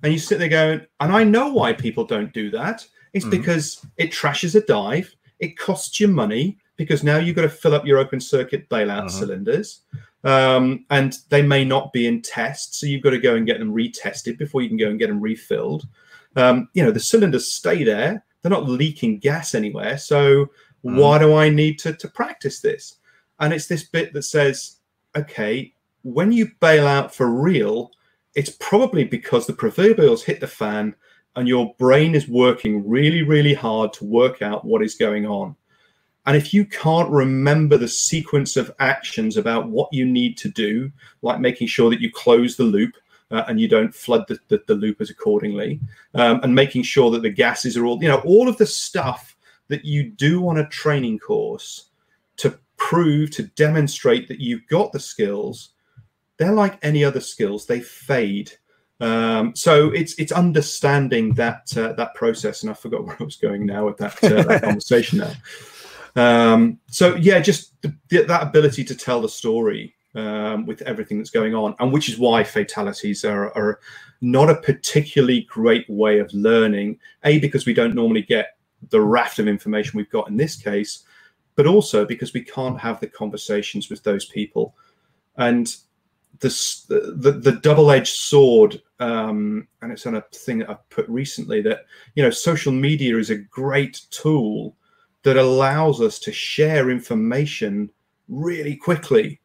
And 0.03 0.12
you 0.12 0.18
sit 0.18 0.38
there 0.38 0.49
going, 0.49 0.81
and 1.01 1.12
I 1.12 1.25
know 1.25 1.53
why 1.53 1.73
people 1.73 2.05
don't 2.05 2.33
do 2.33 2.51
that. 2.51 2.87
It's 3.12 3.25
mm-hmm. 3.25 3.38
because 3.38 3.85
it 3.99 4.11
trashes 4.11 4.55
a 4.55 4.64
dive, 4.64 5.14
it 5.38 5.59
costs 5.59 6.01
you 6.01 6.09
money 6.09 6.59
because 6.77 7.05
now 7.05 7.18
you've 7.18 7.37
got 7.37 7.42
to 7.42 7.49
fill 7.49 7.75
up 7.75 7.87
your 7.87 7.99
open 7.99 8.21
circuit 8.21 8.68
bailout 8.68 9.01
uh-huh. 9.01 9.09
cylinders. 9.09 9.81
Um, 10.25 10.87
and 10.90 11.18
they 11.29 11.42
may 11.42 11.64
not 11.64 11.92
be 11.92 12.07
in 12.07 12.23
test, 12.23 12.77
so 12.77 12.87
you've 12.87 13.03
got 13.03 13.11
to 13.11 13.18
go 13.18 13.35
and 13.35 13.47
get 13.47 13.59
them 13.59 13.75
retested 13.75 14.38
before 14.38 14.62
you 14.62 14.68
can 14.68 14.79
go 14.79 14.88
and 14.88 14.99
get 14.99 15.09
them 15.09 15.21
refilled. 15.21 15.87
Um, 16.37 16.68
you 16.75 16.83
know, 16.85 16.92
the 16.92 17.01
cylinders 17.01 17.53
stay 17.53 17.83
there; 17.83 18.25
they're 18.40 18.51
not 18.51 18.68
leaking 18.68 19.18
gas 19.18 19.55
anywhere. 19.55 19.99
So 19.99 20.47
mm. 20.85 20.97
why 20.97 21.18
do 21.18 21.35
I 21.35 21.49
need 21.49 21.79
to 21.81 21.92
to 21.92 22.09
practice 22.09 22.61
this? 22.61 22.99
And 23.40 23.53
it's 23.53 23.66
this 23.66 23.83
bit 23.83 24.12
that 24.12 24.23
says, 24.23 24.77
okay, 25.16 25.75
when 26.03 26.33
you 26.33 26.51
bail 26.61 26.87
out 26.87 27.15
for 27.15 27.29
real, 27.29 27.91
it's 28.35 28.51
probably 28.51 29.05
because 29.05 29.47
the 29.47 29.53
proverbials 29.53 30.23
hit 30.23 30.41
the 30.41 30.47
fan 30.47 30.95
and 31.37 31.49
your 31.49 31.75
brain 31.79 32.15
is 32.15 32.29
working 32.29 32.88
really, 32.88 33.23
really 33.23 33.55
hard 33.55 33.93
to 33.95 34.05
work 34.05 34.43
out 34.43 34.65
what 34.65 34.83
is 34.83 34.95
going 34.95 35.27
on. 35.27 35.57
And 36.27 36.37
if 36.37 36.55
you 36.55 36.65
can't 36.65 37.11
remember 37.11 37.77
the 37.77 37.88
sequence 37.88 38.57
of 38.57 38.75
actions 38.79 39.37
about 39.37 39.69
what 39.69 39.93
you 39.93 40.05
need 40.05 40.38
to 40.38 40.49
do, 40.49 40.91
like 41.23 41.41
making 41.41 41.67
sure 41.67 41.91
that 41.91 42.01
you 42.01 42.12
close 42.12 42.57
the 42.57 42.65
loop 42.65 42.95
uh, 43.31 43.45
and 43.49 43.61
you 43.61 43.67
don't 43.67 43.95
flood 43.95 44.25
the, 44.29 44.38
the, 44.49 44.62
the 44.69 44.75
loopers 44.75 45.11
accordingly, 45.11 45.81
um, 46.15 46.38
and 46.43 46.55
making 46.55 46.83
sure 46.85 47.11
that 47.11 47.23
the 47.23 47.31
gases 47.31 47.77
are 47.77 47.87
all, 47.87 48.01
you 48.01 48.09
know, 48.09 48.21
all 48.21 48.49
of 48.49 48.57
the 48.59 48.67
stuff 48.67 49.37
that 49.69 49.85
you 49.85 50.11
do 50.11 50.47
on 50.49 50.59
a 50.59 50.69
training 50.69 51.19
course 51.19 51.87
to 52.37 52.57
prove, 52.77 53.31
to 53.31 53.45
demonstrate 53.45 54.29
that 54.29 54.41
you've 54.41 54.67
got 54.69 54.93
the 54.93 55.01
skills, 55.01 55.71
they're 56.38 56.53
like 56.53 56.79
any 56.83 57.05
other 57.05 57.21
skills, 57.21 57.66
they 57.66 57.81
fade. 57.81 58.53
Um, 59.01 59.55
so 59.57 59.90
it's 59.90 60.14
it's 60.14 60.33
understanding 60.33 61.35
that 61.35 61.77
uh, 61.77 61.92
that 61.95 62.14
process, 62.14 62.62
and 62.62 62.71
I 62.71 62.75
forgot 62.75 63.05
where 63.07 63.16
I 63.18 63.25
was 63.25 63.37
going 63.37 63.66
now 63.66 63.87
with 63.87 63.97
that, 63.99 64.23
uh, 64.23 64.42
that 64.45 64.62
conversation 64.64 65.18
now. 65.18 65.33
Um, 66.14 66.79
so 66.88 67.16
yeah, 67.16 67.40
just 67.40 67.81
the, 67.83 67.95
the, 68.09 68.23
that 68.23 68.42
ability 68.42 68.85
to 68.85 68.95
tell 68.95 69.21
the 69.21 69.29
story 69.29 69.95
um, 70.14 70.66
with 70.66 70.83
everything 70.83 71.18
that's 71.18 71.31
going 71.31 71.55
on, 71.55 71.75
and 71.81 71.92
which 71.92 72.09
is 72.09 72.18
why 72.18 72.45
fatalities 72.45 73.25
are, 73.25 73.47
are 73.57 73.81
not 74.21 74.51
a 74.51 74.57
particularly 74.57 75.42
great 75.42 75.88
way 75.88 76.18
of 76.18 76.33
learning. 76.33 76.99
A 77.25 77.38
because 77.38 77.66
we 77.66 77.75
don't 77.75 77.95
normally 77.95 78.23
get 78.23 78.57
the 78.90 79.01
raft 79.01 79.38
of 79.38 79.49
information 79.49 79.97
we've 79.97 80.11
got 80.11 80.29
in 80.29 80.37
this 80.37 80.57
case, 80.57 81.05
but 81.57 81.66
also 81.66 82.05
because 82.05 82.33
we 82.33 82.42
can't 82.42 82.79
have 82.79 83.01
the 83.01 83.07
conversations 83.07 83.88
with 83.88 84.03
those 84.03 84.27
people, 84.27 84.77
and 85.37 85.77
this, 86.43 86.83
the 86.83 87.41
the 87.41 87.59
double-edged 87.63 88.15
sword, 88.15 88.83
um, 89.01 89.67
and 89.81 89.93
it's 89.93 90.07
on 90.07 90.17
a 90.17 90.25
thing 90.33 90.59
that 90.59 90.71
I've 90.71 90.91
put 90.91 91.09
recently 91.09 91.63
that 91.63 91.87
you 92.15 92.23
know 92.23 92.31
social 92.31 92.73
media 92.73 93.17
is 93.17 93.31
a 93.31 93.37
great 93.37 94.03
tool 94.11 94.77
that 95.23 95.37
allows 95.37 96.01
us 96.01 96.19
to 96.19 96.33
share 96.33 96.91
information 96.91 97.91
really 98.29 98.77
quickly. 98.77 99.41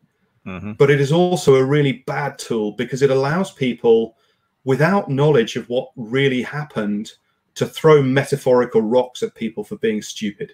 Mm-hmm. 0.46 0.74
But 0.74 0.90
it 0.90 1.00
is 1.00 1.12
also 1.12 1.56
a 1.56 1.64
really 1.64 2.04
bad 2.08 2.40
tool 2.40 2.72
because 2.72 3.02
it 3.02 3.12
allows 3.12 3.52
people 3.52 4.16
without 4.64 5.10
knowledge 5.10 5.56
of 5.56 5.70
what 5.70 5.92
really 5.96 6.42
happened 6.42 7.12
to 7.56 7.66
throw 7.66 8.02
metaphorical 8.02 8.82
rocks 8.82 9.22
at 9.24 9.36
people 9.36 9.64
for 9.64 9.78
being 9.78 10.02
stupid. 10.02 10.54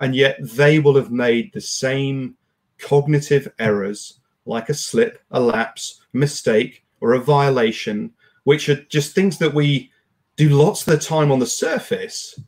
And 0.00 0.16
yet 0.16 0.38
they 0.40 0.78
will 0.78 0.96
have 0.96 1.10
made 1.10 1.52
the 1.52 1.60
same 1.60 2.36
cognitive 2.78 3.52
errors 3.58 4.20
like 4.48 4.68
a 4.68 4.74
slip, 4.74 5.22
a 5.30 5.40
lapse, 5.40 6.00
mistake, 6.12 6.84
or 7.00 7.12
a 7.12 7.20
violation, 7.20 8.12
which 8.44 8.68
are 8.68 8.82
just 8.84 9.14
things 9.14 9.38
that 9.38 9.54
we 9.54 9.90
do 10.36 10.48
lots 10.50 10.86
of 10.86 10.92
the 10.92 11.04
time 11.04 11.30
on 11.30 11.38
the 11.38 11.46
surface 11.46 12.40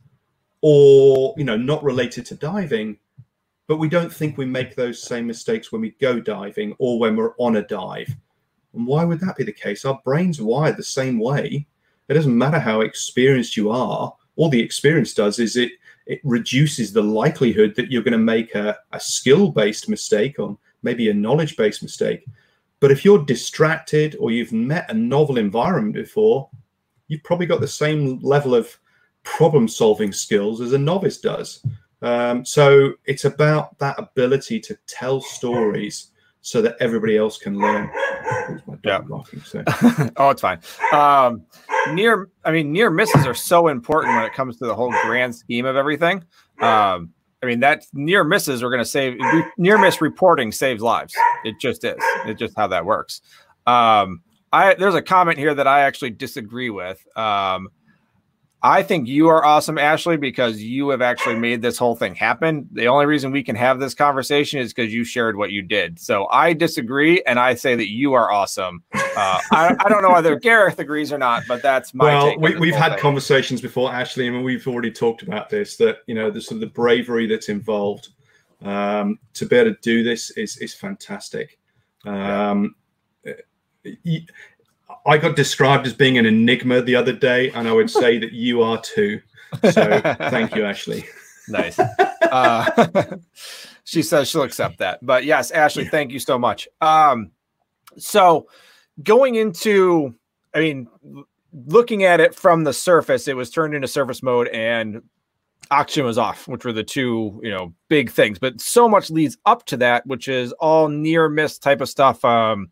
or 0.61 1.33
you 1.37 1.43
know 1.43 1.57
not 1.57 1.83
related 1.83 2.25
to 2.25 2.35
diving 2.35 2.97
but 3.71 3.77
we 3.77 3.87
don't 3.87 4.11
think 4.11 4.37
we 4.37 4.45
make 4.45 4.75
those 4.75 5.01
same 5.01 5.25
mistakes 5.25 5.71
when 5.71 5.79
we 5.79 5.91
go 5.91 6.19
diving 6.19 6.75
or 6.77 6.99
when 6.99 7.15
we're 7.15 7.37
on 7.37 7.55
a 7.55 7.65
dive. 7.65 8.13
And 8.73 8.85
why 8.85 9.05
would 9.05 9.21
that 9.21 9.37
be 9.37 9.45
the 9.45 9.53
case? 9.53 9.85
Our 9.85 9.97
brains 10.03 10.41
wired 10.41 10.75
the 10.75 10.83
same 10.83 11.17
way. 11.17 11.65
It 12.09 12.13
doesn't 12.13 12.37
matter 12.37 12.59
how 12.59 12.81
experienced 12.81 13.55
you 13.55 13.71
are. 13.71 14.13
All 14.35 14.49
the 14.49 14.61
experience 14.61 15.13
does 15.13 15.39
is 15.39 15.55
it 15.55 15.71
it 16.05 16.19
reduces 16.25 16.91
the 16.91 17.01
likelihood 17.01 17.73
that 17.77 17.89
you're 17.89 18.03
going 18.03 18.11
to 18.11 18.17
make 18.17 18.55
a, 18.55 18.77
a 18.91 18.99
skill 18.99 19.51
based 19.51 19.87
mistake 19.87 20.37
or 20.37 20.57
maybe 20.83 21.09
a 21.09 21.13
knowledge 21.13 21.55
based 21.57 21.83
mistake 21.83 22.25
but 22.79 22.91
if 22.91 23.05
you're 23.05 23.23
distracted 23.25 24.15
or 24.19 24.31
you've 24.31 24.53
met 24.53 24.89
a 24.89 24.93
novel 24.93 25.37
environment 25.37 25.93
before 25.93 26.49
you've 27.11 27.23
probably 27.23 27.45
got 27.45 27.59
the 27.59 27.67
same 27.67 28.19
level 28.21 28.55
of 28.55 28.77
problem 29.23 29.67
solving 29.67 30.13
skills 30.13 30.61
as 30.61 30.71
a 30.73 30.77
novice 30.77 31.17
does. 31.19 31.63
Um, 32.01 32.45
so 32.45 32.93
it's 33.05 33.25
about 33.25 33.77
that 33.79 33.99
ability 33.99 34.59
to 34.61 34.77
tell 34.87 35.19
stories 35.19 36.11
so 36.39 36.61
that 36.61 36.75
everybody 36.79 37.17
else 37.17 37.37
can 37.37 37.59
learn. 37.59 37.91
Yeah. 38.83 39.01
so. 39.43 39.63
oh, 40.15 40.29
it's 40.29 40.41
fine. 40.41 40.59
Um, 40.93 41.43
near, 41.93 42.29
I 42.45 42.51
mean, 42.51 42.71
near 42.71 42.89
misses 42.89 43.27
are 43.27 43.35
so 43.35 43.67
important 43.67 44.15
when 44.15 44.25
it 44.25 44.33
comes 44.33 44.57
to 44.57 44.65
the 44.65 44.73
whole 44.73 44.91
grand 45.03 45.35
scheme 45.35 45.65
of 45.65 45.75
everything. 45.75 46.23
Um, 46.61 47.13
I 47.43 47.47
mean, 47.47 47.59
that 47.61 47.85
near 47.93 48.23
misses 48.23 48.61
are 48.61 48.69
going 48.69 48.83
to 48.83 48.85
save 48.85 49.17
near 49.57 49.77
miss 49.77 50.01
reporting 50.01 50.51
saves 50.51 50.81
lives. 50.81 51.15
It 51.43 51.59
just 51.59 51.83
is. 51.83 51.97
It's 52.25 52.39
just 52.39 52.55
how 52.55 52.67
that 52.67 52.85
works. 52.85 53.21
Um, 53.65 54.21
I 54.53 54.75
there's 54.75 54.95
a 54.95 55.01
comment 55.01 55.37
here 55.37 55.53
that 55.55 55.67
I 55.67 55.81
actually 55.81 56.11
disagree 56.11 56.69
with. 56.69 57.03
Um, 57.17 57.69
I 58.63 58.83
think 58.83 59.07
you 59.07 59.27
are 59.27 59.43
awesome, 59.43 59.79
Ashley, 59.79 60.17
because 60.17 60.61
you 60.61 60.89
have 60.89 61.01
actually 61.01 61.35
made 61.35 61.63
this 61.63 61.79
whole 61.79 61.95
thing 61.95 62.13
happen. 62.13 62.69
The 62.71 62.87
only 62.87 63.07
reason 63.07 63.31
we 63.31 63.43
can 63.43 63.55
have 63.55 63.79
this 63.79 63.95
conversation 63.95 64.59
is 64.59 64.71
because 64.71 64.93
you 64.93 65.03
shared 65.03 65.35
what 65.35 65.51
you 65.51 65.63
did. 65.63 65.99
So 65.99 66.27
I 66.29 66.53
disagree, 66.53 67.23
and 67.23 67.39
I 67.39 67.55
say 67.55 67.75
that 67.75 67.89
you 67.89 68.13
are 68.13 68.31
awesome. 68.31 68.83
Uh, 68.93 68.99
I, 69.51 69.75
I, 69.83 69.89
don't 69.89 70.03
know 70.03 70.11
whether 70.11 70.37
Gareth 70.39 70.77
agrees 70.79 71.11
or 71.11 71.17
not, 71.17 71.43
but 71.47 71.61
that's 71.61 71.93
my. 71.93 72.05
Well, 72.05 72.37
we, 72.37 72.69
have 72.71 72.79
had 72.79 72.91
thing. 72.93 72.99
conversations 72.99 73.61
before, 73.61 73.91
Ashley, 73.91 74.27
and 74.27 74.43
we've 74.43 74.67
already 74.67 74.91
talked 74.91 75.23
about 75.23 75.49
this. 75.49 75.75
That 75.77 75.97
you 76.05 76.15
know, 76.15 76.29
the 76.29 76.39
sort 76.39 76.55
of 76.55 76.61
the 76.61 76.67
bravery 76.67 77.27
that's 77.27 77.49
involved 77.49 78.09
um, 78.61 79.17
to 79.33 79.45
be 79.45 79.55
able 79.55 79.73
to 79.73 79.79
do 79.81 80.03
this 80.03 80.29
is 80.31 80.57
is 80.57 80.73
fantastic. 80.73 81.59
Um, 82.05 82.75
yeah. 83.23 84.19
I 85.05 85.17
got 85.17 85.35
described 85.35 85.87
as 85.87 85.93
being 85.93 86.17
an 86.17 86.25
enigma 86.25 86.81
the 86.81 86.95
other 86.95 87.13
day, 87.13 87.51
and 87.51 87.67
I 87.67 87.73
would 87.73 87.89
say 88.01 88.17
that 88.19 88.31
you 88.31 88.61
are 88.61 88.81
too. 88.81 89.21
So 89.71 90.01
thank 90.29 90.55
you, 90.55 90.65
Ashley. 90.65 91.05
Nice. 91.47 91.77
Uh, 91.79 93.17
she 93.83 94.03
says 94.03 94.29
she'll 94.29 94.43
accept 94.43 94.77
that. 94.77 95.05
But 95.05 95.25
yes, 95.25 95.51
Ashley, 95.51 95.85
thank 95.85 96.11
you 96.11 96.19
so 96.19 96.37
much. 96.37 96.67
Um, 96.79 97.31
so 97.97 98.47
going 99.03 99.35
into, 99.35 100.15
I 100.53 100.59
mean, 100.59 100.87
looking 101.51 102.03
at 102.03 102.19
it 102.19 102.35
from 102.35 102.63
the 102.63 102.73
surface, 102.73 103.27
it 103.27 103.35
was 103.35 103.49
turned 103.49 103.73
into 103.73 103.87
surface 103.87 104.23
mode 104.23 104.47
and 104.49 105.01
oxygen 105.71 106.05
was 106.05 106.17
off, 106.17 106.47
which 106.47 106.63
were 106.63 106.73
the 106.73 106.83
two, 106.83 107.39
you 107.43 107.49
know, 107.49 107.73
big 107.87 108.11
things. 108.11 108.39
But 108.39 108.61
so 108.61 108.87
much 108.87 109.09
leads 109.09 109.37
up 109.45 109.65
to 109.65 109.77
that, 109.77 110.05
which 110.05 110.27
is 110.27 110.51
all 110.53 110.89
near 110.89 111.27
miss 111.29 111.57
type 111.57 111.81
of 111.81 111.89
stuff. 111.89 112.23
Um, 112.23 112.69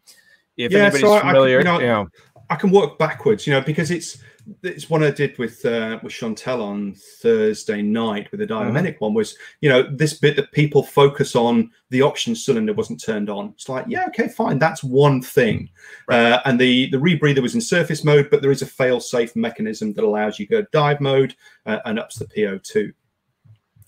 if 0.59 0.71
yeah, 0.71 0.79
anybody's 0.79 1.01
so 1.01 1.19
familiar, 1.19 1.57
I, 1.57 1.59
you, 1.59 1.63
know, 1.63 1.79
you 1.79 1.87
know, 1.87 2.07
I 2.49 2.55
can 2.55 2.71
work 2.71 2.97
backwards, 2.97 3.47
you 3.47 3.53
know, 3.53 3.61
because 3.61 3.91
it's 3.91 4.17
it's 4.63 4.89
what 4.89 5.03
I 5.03 5.11
did 5.11 5.37
with 5.37 5.63
uh, 5.65 5.99
with 6.01 6.11
Chantel 6.11 6.61
on 6.61 6.95
Thursday 7.21 7.81
night 7.81 8.31
with 8.31 8.39
the 8.39 8.47
mm-hmm. 8.47 8.75
Mm-hmm. 8.75 8.97
one 8.97 9.13
was, 9.13 9.37
you 9.61 9.69
know, 9.69 9.83
this 9.83 10.15
bit 10.15 10.35
that 10.35 10.51
people 10.51 10.81
focus 10.83 11.35
on 11.35 11.71
the 11.91 12.01
oxygen 12.01 12.35
cylinder 12.35 12.73
wasn't 12.73 13.03
turned 13.03 13.29
on. 13.29 13.49
It's 13.49 13.69
like, 13.69 13.85
yeah, 13.87 14.05
okay, 14.07 14.27
fine, 14.27 14.59
that's 14.59 14.83
one 14.83 15.21
thing. 15.21 15.69
Right. 16.07 16.31
Uh, 16.31 16.41
and 16.45 16.59
the 16.59 16.89
the 16.89 16.97
rebreather 16.97 17.41
was 17.41 17.55
in 17.55 17.61
surface 17.61 18.03
mode, 18.03 18.29
but 18.29 18.41
there 18.41 18.51
is 18.51 18.61
a 18.61 18.67
fail-safe 18.67 19.35
mechanism 19.35 19.93
that 19.93 20.03
allows 20.03 20.39
you 20.39 20.47
to 20.47 20.61
go 20.61 20.67
dive 20.71 20.99
mode 20.99 21.35
uh, 21.65 21.79
and 21.85 21.99
ups 21.99 22.17
the 22.17 22.25
PO2. 22.25 22.91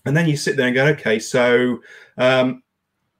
And 0.04 0.16
then 0.16 0.28
you 0.28 0.36
sit 0.36 0.56
there 0.56 0.66
and 0.66 0.74
go, 0.74 0.86
okay, 0.86 1.18
so 1.18 1.80
um, 2.18 2.62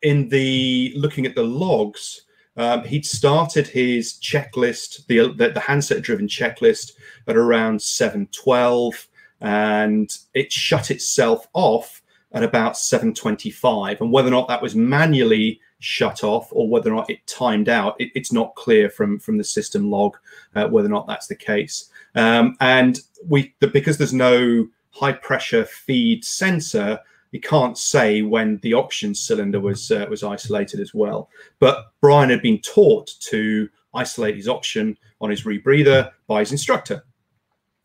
in 0.03 0.29
the 0.29 0.93
looking 0.97 1.27
at 1.27 1.35
the 1.35 1.45
logs, 1.45 2.23
um, 2.57 2.85
he'd 2.85 3.07
started 3.07 3.67
his 3.67 4.15
checklist, 4.15 5.07
the, 5.07 5.33
the, 5.35 5.51
the 5.51 5.61
handset 5.61 6.03
driven 6.03 6.27
checklist, 6.27 6.93
at 7.27 7.37
around 7.37 7.81
712, 7.81 9.09
and 9.41 10.17
it 10.35 10.53
shut 10.53 10.91
itself 10.91 11.49
off 11.55 12.03
at 12.33 12.43
about 12.43 12.77
725. 12.77 14.01
And 14.01 14.13
whether 14.13 14.29
or 14.29 14.33
not 14.33 14.49
that 14.49 14.63
was 14.63 14.75
manually 14.75 15.61
shut 15.79 16.23
off 16.25 16.49
or 16.53 16.69
whether 16.69 16.91
or 16.93 16.97
not 16.97 17.11
it 17.11 17.27
timed 17.27 17.69
out, 17.69 17.97
it, 17.99 18.11
it's 18.15 18.33
not 18.33 18.55
clear 18.55 18.89
from, 18.89 19.19
from 19.19 19.37
the 19.37 19.45
system 19.45 19.91
log 19.91 20.17
uh, 20.55 20.69
whether 20.69 20.89
or 20.89 20.93
not 20.93 21.07
that's 21.07 21.27
the 21.27 21.35
case. 21.35 21.91
Um, 22.15 22.57
and 22.61 23.01
we, 23.27 23.55
the, 23.61 23.67
because 23.67 23.99
there's 23.99 24.13
no 24.13 24.69
high 24.91 25.13
pressure 25.13 25.65
feed 25.65 26.25
sensor, 26.25 26.99
he 27.33 27.41
can't 27.41 27.77
say 27.77 28.23
when 28.23 28.59
the 28.63 28.75
oxygen 28.75 29.15
cylinder 29.15 29.59
was 29.59 29.91
uh, 29.91 30.07
was 30.09 30.23
isolated 30.23 30.79
as 30.81 30.95
well. 30.95 31.29
But 31.59 31.93
Brian 32.01 32.31
had 32.31 32.43
been 32.43 32.61
taught 32.61 33.11
to 33.31 33.69
isolate 33.95 34.37
his 34.37 34.49
oxygen 34.49 34.97
on 35.21 35.31
his 35.31 35.45
rebreather 35.45 36.13
by 36.27 36.41
his 36.41 36.53
instructor. 36.53 37.05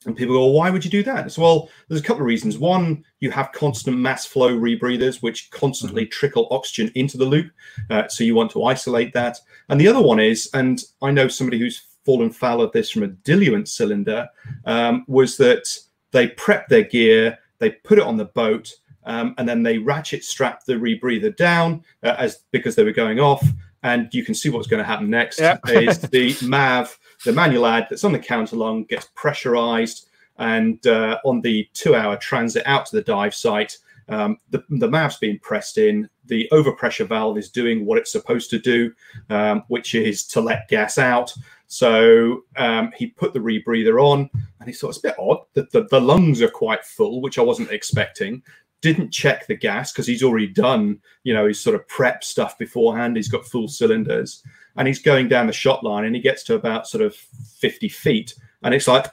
And 0.05 0.15
people 0.15 0.35
go, 0.35 0.45
well, 0.45 0.53
why 0.53 0.69
would 0.69 0.85
you 0.85 0.91
do 0.91 1.03
that? 1.03 1.31
So, 1.31 1.41
well, 1.41 1.69
there's 1.87 1.99
a 1.99 2.03
couple 2.03 2.21
of 2.21 2.27
reasons. 2.27 2.57
One, 2.57 3.03
you 3.19 3.31
have 3.31 3.51
constant 3.51 3.97
mass 3.97 4.25
flow 4.25 4.57
rebreathers, 4.57 5.21
which 5.21 5.49
constantly 5.49 6.03
mm-hmm. 6.03 6.11
trickle 6.11 6.47
oxygen 6.51 6.91
into 6.95 7.17
the 7.17 7.25
loop. 7.25 7.51
Uh, 7.89 8.07
so 8.07 8.23
you 8.23 8.35
want 8.35 8.51
to 8.51 8.63
isolate 8.63 9.11
that. 9.13 9.39
And 9.69 9.81
the 9.81 9.87
other 9.87 10.01
one 10.01 10.19
is, 10.19 10.49
and 10.53 10.81
I 11.01 11.11
know 11.11 11.27
somebody 11.27 11.59
who's 11.59 11.87
fallen 12.05 12.29
foul 12.29 12.61
of 12.61 12.71
this 12.71 12.89
from 12.89 13.03
a 13.03 13.07
diluent 13.07 13.67
cylinder, 13.67 14.29
um, 14.65 15.03
was 15.07 15.35
that 15.37 15.67
they 16.11 16.27
prep 16.27 16.69
their 16.69 16.83
gear, 16.83 17.37
they 17.59 17.71
put 17.71 17.97
it 17.97 18.05
on 18.05 18.17
the 18.17 18.25
boat, 18.25 18.73
um, 19.07 19.33
and 19.37 19.49
then 19.49 19.63
they 19.63 19.79
ratchet 19.79 20.23
strap 20.23 20.65
the 20.65 20.73
rebreather 20.73 21.35
down 21.35 21.83
uh, 22.03 22.15
as 22.19 22.43
because 22.51 22.75
they 22.75 22.83
were 22.83 22.91
going 22.91 23.19
off. 23.19 23.45
And 23.83 24.09
you 24.11 24.23
can 24.23 24.35
see 24.35 24.49
what's 24.49 24.67
going 24.67 24.83
to 24.83 24.87
happen 24.87 25.09
next 25.09 25.39
yeah. 25.39 25.57
is 25.67 25.99
the 25.99 26.35
MAV, 26.45 26.97
the 27.25 27.31
manual 27.31 27.65
add 27.65 27.87
that's 27.89 28.03
on 28.03 28.11
the 28.11 28.19
counter 28.19 28.57
gets 28.89 29.09
pressurized, 29.15 30.09
and 30.37 30.85
uh, 30.85 31.17
on 31.25 31.41
the 31.41 31.67
two-hour 31.73 32.17
transit 32.17 32.63
out 32.65 32.85
to 32.87 32.95
the 32.95 33.01
dive 33.01 33.33
site, 33.33 33.77
um, 34.09 34.37
the, 34.49 34.63
the 34.69 34.89
MAV's 34.89 35.17
being 35.17 35.39
pressed 35.39 35.77
in. 35.77 36.09
The 36.25 36.47
overpressure 36.51 37.07
valve 37.07 37.37
is 37.37 37.49
doing 37.49 37.85
what 37.85 37.97
it's 37.97 38.11
supposed 38.11 38.49
to 38.51 38.59
do, 38.59 38.93
um, 39.29 39.63
which 39.69 39.95
is 39.95 40.25
to 40.27 40.41
let 40.41 40.67
gas 40.67 40.97
out. 40.97 41.33
So 41.67 42.43
um, 42.55 42.91
he 42.95 43.07
put 43.07 43.33
the 43.33 43.39
rebreather 43.39 44.01
on, 44.01 44.29
and 44.59 44.69
he 44.69 44.73
thought 44.73 44.89
it's 44.89 44.99
a 44.99 45.01
bit 45.01 45.15
odd 45.19 45.39
that 45.53 45.71
the, 45.71 45.87
the 45.91 46.01
lungs 46.01 46.41
are 46.41 46.49
quite 46.49 46.83
full, 46.83 47.21
which 47.21 47.37
I 47.37 47.41
wasn't 47.41 47.71
expecting. 47.71 48.41
Didn't 48.81 49.11
check 49.11 49.47
the 49.47 49.55
gas 49.55 49.91
because 49.91 50.07
he's 50.07 50.23
already 50.23 50.47
done, 50.47 50.99
you 51.23 51.33
know, 51.33 51.47
his 51.47 51.59
sort 51.59 51.75
of 51.75 51.87
prep 51.87 52.23
stuff 52.23 52.57
beforehand. 52.57 53.15
He's 53.15 53.27
got 53.27 53.45
full 53.45 53.67
cylinders, 53.67 54.43
and 54.75 54.87
he's 54.87 55.01
going 55.01 55.27
down 55.27 55.47
the 55.47 55.53
shot 55.53 55.83
line, 55.83 56.05
and 56.05 56.15
he 56.15 56.21
gets 56.21 56.43
to 56.43 56.55
about 56.55 56.87
sort 56.87 57.03
of 57.03 57.15
50 57.15 57.89
feet, 57.89 58.35
and 58.63 58.73
it's 58.73 58.87
like, 58.87 59.07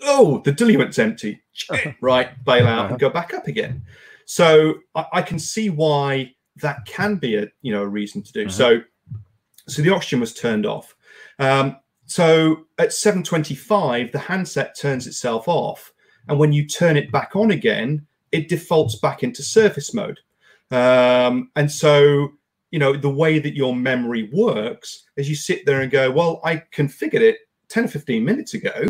oh, 0.02 0.42
the 0.44 0.52
diluent's 0.52 1.00
empty. 1.00 1.42
right, 2.02 2.44
bail 2.44 2.68
out 2.68 2.90
and 2.90 3.00
go 3.00 3.10
back 3.10 3.34
up 3.34 3.48
again. 3.48 3.84
So 4.26 4.76
I, 4.96 5.06
I, 5.14 5.22
can 5.22 5.38
see 5.38 5.70
why 5.70 6.34
that 6.58 6.86
can 6.86 7.16
be 7.16 7.36
a 7.36 7.48
you 7.62 7.72
know 7.72 7.84
a 7.84 7.88
reason 7.88 8.22
to 8.24 8.32
do. 8.32 8.42
Uh-huh. 8.42 8.50
So 8.50 8.82
so 9.68 9.82
the 9.82 9.94
oxygen 9.94 10.20
was 10.20 10.34
turned 10.34 10.66
off. 10.66 10.96
Um, 11.40 11.78
so 12.06 12.66
at 12.78 12.94
725, 12.94 14.12
the 14.12 14.20
handset 14.20 14.78
turns 14.78 15.08
itself 15.08 15.48
off. 15.48 15.93
And 16.28 16.40
when 16.40 16.54
you 16.54 16.66
turn 16.66 16.98
it 16.98 17.12
back 17.12 17.36
on 17.36 17.52
again, 17.52 18.06
it 18.32 18.50
defaults 18.50 18.96
back 18.96 19.24
into 19.24 19.44
surface 19.44 19.94
mode. 19.94 20.20
Um, 20.72 21.52
and 21.56 21.72
so, 21.72 22.30
you 22.72 22.80
know, 22.80 22.98
the 22.98 23.10
way 23.10 23.40
that 23.40 23.56
your 23.56 23.76
memory 23.76 24.30
works 24.34 25.04
is 25.16 25.30
you 25.30 25.36
sit 25.36 25.66
there 25.66 25.82
and 25.82 25.92
go, 25.92 26.10
well, 26.12 26.42
I 26.44 26.64
configured 26.74 27.22
it 27.22 27.38
10 27.70 27.86
or 27.86 27.88
15 27.90 28.24
minutes 28.24 28.54
ago. 28.54 28.86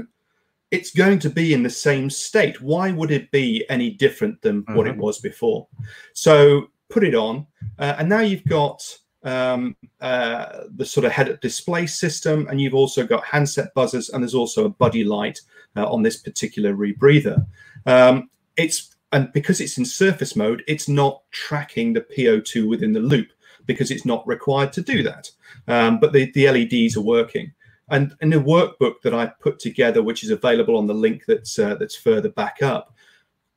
It's 0.72 0.92
going 0.92 1.20
to 1.20 1.30
be 1.30 1.54
in 1.54 1.62
the 1.62 1.70
same 1.70 2.10
state. 2.10 2.62
Why 2.62 2.92
would 2.92 3.12
it 3.12 3.30
be 3.32 3.66
any 3.70 3.92
different 3.92 4.42
than 4.42 4.64
mm-hmm. 4.64 4.76
what 4.76 4.88
it 4.88 4.92
mm-hmm. 4.92 5.02
was 5.02 5.20
before? 5.20 5.68
So 6.14 6.68
put 6.90 7.04
it 7.04 7.16
on. 7.16 7.46
Uh, 7.78 7.96
and 7.98 8.10
now 8.10 8.22
you've 8.22 8.46
got 8.46 8.82
um, 9.24 9.76
uh, 10.02 10.64
the 10.76 10.86
sort 10.86 11.06
of 11.06 11.12
head-up 11.12 11.42
display 11.42 11.88
system, 11.88 12.48
and 12.50 12.62
you've 12.62 12.74
also 12.74 13.06
got 13.06 13.24
handset 13.26 13.74
buzzers, 13.74 14.10
and 14.10 14.24
there's 14.24 14.36
also 14.36 14.66
a 14.66 14.70
buddy 14.70 15.04
light 15.04 15.40
uh, 15.76 15.92
on 15.92 16.04
this 16.04 16.18
particular 16.18 16.74
rebreather. 16.74 17.46
Um, 17.86 18.30
it's 18.56 18.96
and 19.12 19.32
because 19.32 19.62
it's 19.62 19.78
in 19.78 19.86
surface 19.86 20.36
mode, 20.36 20.64
it's 20.68 20.90
not 20.90 21.22
tracking 21.32 21.94
the 21.94 22.02
PO2 22.02 22.68
within 22.68 22.94
the 22.94 23.00
loop 23.00 23.28
because 23.66 23.92
it's 23.92 24.06
not 24.06 24.28
required 24.28 24.74
to 24.74 24.82
do 24.82 25.04
that. 25.04 25.30
Um, 25.68 26.00
but 26.00 26.14
the, 26.14 26.32
the 26.32 26.50
LEDs 26.50 26.98
are 26.98 27.02
working. 27.02 27.54
And 27.90 28.16
in 28.22 28.32
the 28.32 28.38
workbook 28.38 29.02
that 29.04 29.14
I 29.14 29.28
put 29.40 29.60
together, 29.60 30.02
which 30.02 30.24
is 30.24 30.32
available 30.32 30.78
on 30.78 30.88
the 30.88 30.94
link 30.94 31.24
that's 31.28 31.60
uh, 31.60 31.76
that's 31.76 31.96
further 31.96 32.30
back 32.30 32.64
up, 32.64 32.96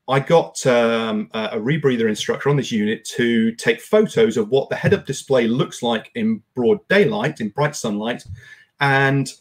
I 0.08 0.20
got 0.20 0.64
um, 0.66 1.30
a 1.32 1.58
rebreather 1.58 2.08
instructor 2.08 2.48
on 2.48 2.56
this 2.56 2.70
unit 2.70 3.04
to 3.16 3.52
take 3.52 3.80
photos 3.80 4.36
of 4.36 4.50
what 4.50 4.68
the 4.68 4.76
head-up 4.76 5.04
display 5.04 5.48
looks 5.48 5.82
like 5.82 6.12
in 6.14 6.42
broad 6.54 6.86
daylight, 6.88 7.40
in 7.40 7.48
bright 7.48 7.74
sunlight, 7.74 8.24
and 8.80 9.32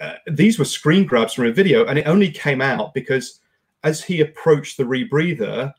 uh, 0.00 0.14
these 0.26 0.58
were 0.58 0.64
screen 0.64 1.04
grabs 1.04 1.34
from 1.34 1.46
a 1.46 1.52
video, 1.52 1.86
and 1.86 1.98
it 1.98 2.06
only 2.06 2.30
came 2.30 2.60
out 2.60 2.94
because 2.94 3.40
as 3.84 4.02
he 4.02 4.20
approached 4.20 4.76
the 4.76 4.84
rebreather, 4.84 5.72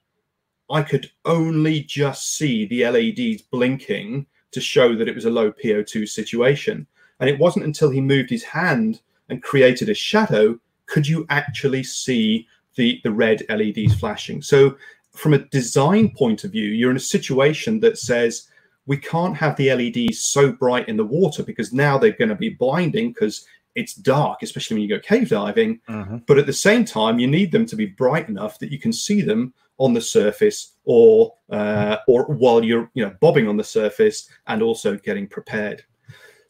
I 0.70 0.82
could 0.82 1.12
only 1.26 1.82
just 1.82 2.36
see 2.36 2.66
the 2.66 2.88
LEDs 2.88 3.44
blinking 3.44 4.26
to 4.52 4.62
show 4.62 4.96
that 4.96 5.08
it 5.08 5.16
was 5.16 5.26
a 5.26 5.30
low 5.30 5.52
PO2 5.52 6.08
situation. 6.08 6.88
And 7.20 7.30
it 7.30 7.40
wasn't 7.40 7.66
until 7.66 7.90
he 7.90 8.02
moved 8.02 8.30
his 8.30 8.44
hand 8.44 9.02
and 9.30 9.44
created 9.44 9.90
a 9.90 9.94
shadow 9.94 10.60
could 10.88 11.08
you 11.08 11.26
actually 11.30 11.84
see 11.84 12.48
the, 12.76 13.00
the 13.04 13.12
red 13.12 13.44
LEDs 13.50 13.96
flashing. 13.96 14.42
So 14.42 14.78
from 15.12 15.34
a 15.34 15.40
design 15.40 16.12
point 16.16 16.44
of 16.44 16.52
view, 16.52 16.70
you're 16.70 16.92
in 16.92 16.98
a 16.98 17.00
situation 17.00 17.80
that 17.80 17.98
says 17.98 18.50
we 18.86 18.98
can't 18.98 19.36
have 19.36 19.56
the 19.56 19.74
LEDs 19.74 20.20
so 20.20 20.52
bright 20.52 20.88
in 20.88 20.98
the 20.98 21.06
water 21.06 21.44
because 21.44 21.74
now 21.74 21.98
they're 21.98 22.12
going 22.12 22.30
to 22.30 22.36
be 22.36 22.50
blinding 22.50 23.12
because 23.12 23.46
it's 23.76 23.94
dark, 23.94 24.42
especially 24.42 24.76
when 24.76 24.84
you 24.84 24.90
go 24.90 25.00
cave 25.00 25.30
diving. 25.30 25.82
Uh-huh. 25.88 26.20
But 26.26 26.38
at 26.38 26.46
the 26.46 26.54
same 26.54 26.86
time, 26.86 27.20
you 27.20 27.28
need 27.28 27.52
them 27.52 27.66
to 27.68 27.76
be 27.76 27.86
bright 27.86 28.30
enough 28.30 28.58
that 28.60 28.72
you 28.72 28.80
can 28.80 28.94
see 28.94 29.22
them 29.22 29.54
on 29.78 29.94
the 29.94 30.02
surface 30.02 30.74
or 30.86 31.34
uh, 31.50 31.98
or 32.08 32.24
while 32.26 32.64
you're 32.64 32.90
you 32.94 33.04
know 33.04 33.14
bobbing 33.20 33.48
on 33.48 33.58
the 33.58 33.64
surface 33.64 34.30
and 34.48 34.62
also 34.62 34.98
getting 34.98 35.28
prepared. 35.28 35.84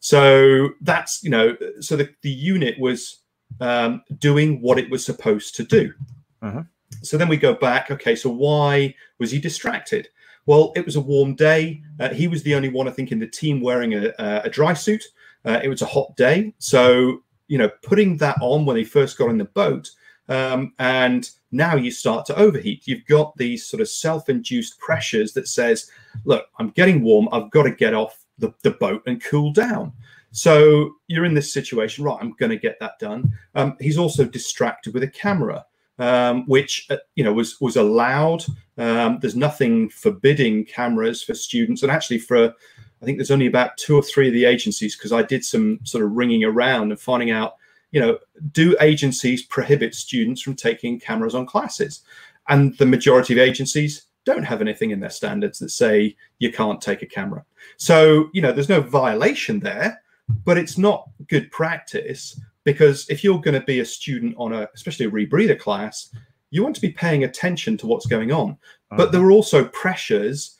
So 0.00 0.70
that's 0.80 1.22
you 1.24 1.30
know 1.30 1.56
so 1.80 1.96
the, 1.96 2.08
the 2.22 2.30
unit 2.30 2.78
was 2.78 3.22
um, 3.60 4.02
doing 4.18 4.60
what 4.60 4.78
it 4.78 4.90
was 4.90 5.04
supposed 5.04 5.56
to 5.56 5.64
do. 5.64 5.92
Uh-huh. 6.42 6.62
So 7.02 7.16
then 7.16 7.28
we 7.28 7.36
go 7.36 7.54
back. 7.54 7.90
Okay, 7.90 8.14
so 8.14 8.30
why 8.30 8.94
was 9.18 9.32
he 9.32 9.40
distracted? 9.40 10.08
Well, 10.46 10.72
it 10.76 10.84
was 10.84 10.94
a 10.94 11.00
warm 11.00 11.34
day. 11.34 11.82
Uh, 11.98 12.10
he 12.10 12.28
was 12.28 12.44
the 12.44 12.54
only 12.54 12.68
one, 12.68 12.86
I 12.86 12.92
think, 12.92 13.10
in 13.10 13.18
the 13.18 13.26
team 13.26 13.60
wearing 13.60 13.94
a, 13.94 14.12
a 14.44 14.48
dry 14.48 14.74
suit. 14.74 15.02
Uh, 15.46 15.60
it 15.62 15.68
was 15.68 15.82
a 15.82 15.86
hot 15.86 16.14
day. 16.16 16.52
So, 16.58 17.22
you 17.48 17.58
know, 17.58 17.70
putting 17.82 18.16
that 18.18 18.36
on 18.40 18.66
when 18.66 18.76
he 18.76 18.84
first 18.84 19.16
got 19.16 19.30
in 19.30 19.38
the 19.38 19.44
boat, 19.44 19.90
um, 20.28 20.72
and 20.78 21.30
now 21.52 21.76
you 21.76 21.90
start 21.90 22.26
to 22.26 22.36
overheat. 22.36 22.86
You've 22.86 23.06
got 23.06 23.36
these 23.36 23.64
sort 23.64 23.80
of 23.80 23.88
self-induced 23.88 24.78
pressures 24.80 25.32
that 25.34 25.46
says, 25.46 25.90
look, 26.24 26.46
I'm 26.58 26.70
getting 26.70 27.02
warm. 27.02 27.28
I've 27.30 27.50
got 27.50 27.62
to 27.62 27.70
get 27.70 27.94
off 27.94 28.24
the, 28.38 28.52
the 28.62 28.72
boat 28.72 29.02
and 29.06 29.22
cool 29.22 29.52
down. 29.52 29.92
So 30.32 30.96
you're 31.06 31.24
in 31.24 31.34
this 31.34 31.52
situation, 31.52 32.04
right? 32.04 32.18
I'm 32.20 32.32
going 32.32 32.50
to 32.50 32.58
get 32.58 32.78
that 32.80 32.98
done. 32.98 33.32
Um, 33.54 33.76
he's 33.80 33.96
also 33.96 34.24
distracted 34.24 34.92
with 34.92 35.04
a 35.04 35.08
camera 35.08 35.64
um, 35.98 36.46
which 36.46 36.86
uh, 36.90 36.96
you 37.14 37.24
know 37.24 37.32
was 37.32 37.60
was 37.60 37.76
allowed. 37.76 38.44
Um, 38.78 39.18
there's 39.20 39.36
nothing 39.36 39.88
forbidding 39.88 40.64
cameras 40.66 41.22
for 41.22 41.34
students, 41.34 41.82
and 41.82 41.90
actually 41.90 42.18
for 42.18 42.54
I 43.02 43.04
think 43.04 43.18
there's 43.18 43.30
only 43.30 43.46
about 43.46 43.76
two 43.76 43.96
or 43.96 44.02
three 44.02 44.28
of 44.28 44.34
the 44.34 44.44
agencies 44.44 44.96
because 44.96 45.12
I 45.12 45.22
did 45.22 45.44
some 45.44 45.80
sort 45.84 46.04
of 46.04 46.12
ringing 46.12 46.44
around 46.44 46.90
and 46.90 47.00
finding 47.00 47.30
out, 47.30 47.56
you 47.90 48.00
know, 48.00 48.18
do 48.52 48.76
agencies 48.80 49.42
prohibit 49.42 49.94
students 49.94 50.40
from 50.40 50.56
taking 50.56 50.98
cameras 50.98 51.34
on 51.34 51.46
classes? 51.46 52.02
And 52.48 52.76
the 52.78 52.86
majority 52.86 53.34
of 53.34 53.38
agencies 53.38 54.06
don't 54.24 54.44
have 54.44 54.60
anything 54.60 54.90
in 54.90 55.00
their 55.00 55.10
standards 55.10 55.58
that 55.58 55.70
say 55.70 56.16
you 56.38 56.52
can't 56.52 56.80
take 56.80 57.02
a 57.02 57.06
camera. 57.06 57.44
So, 57.76 58.28
you 58.32 58.40
know, 58.40 58.52
there's 58.52 58.68
no 58.68 58.80
violation 58.80 59.60
there, 59.60 60.00
but 60.44 60.58
it's 60.58 60.78
not 60.78 61.08
good 61.28 61.50
practice 61.50 62.40
because 62.64 63.08
if 63.08 63.22
you're 63.22 63.40
going 63.40 63.58
to 63.58 63.66
be 63.66 63.80
a 63.80 63.84
student 63.84 64.34
on 64.36 64.52
a 64.52 64.68
especially 64.74 65.06
a 65.06 65.10
rebreather 65.10 65.58
class 65.58 66.14
you 66.50 66.62
want 66.62 66.74
to 66.74 66.80
be 66.80 66.90
paying 66.90 67.24
attention 67.24 67.76
to 67.76 67.86
what's 67.86 68.06
going 68.06 68.32
on 68.32 68.50
uh-huh. 68.50 68.96
but 68.96 69.12
there 69.12 69.22
are 69.22 69.30
also 69.30 69.66
pressures 69.68 70.55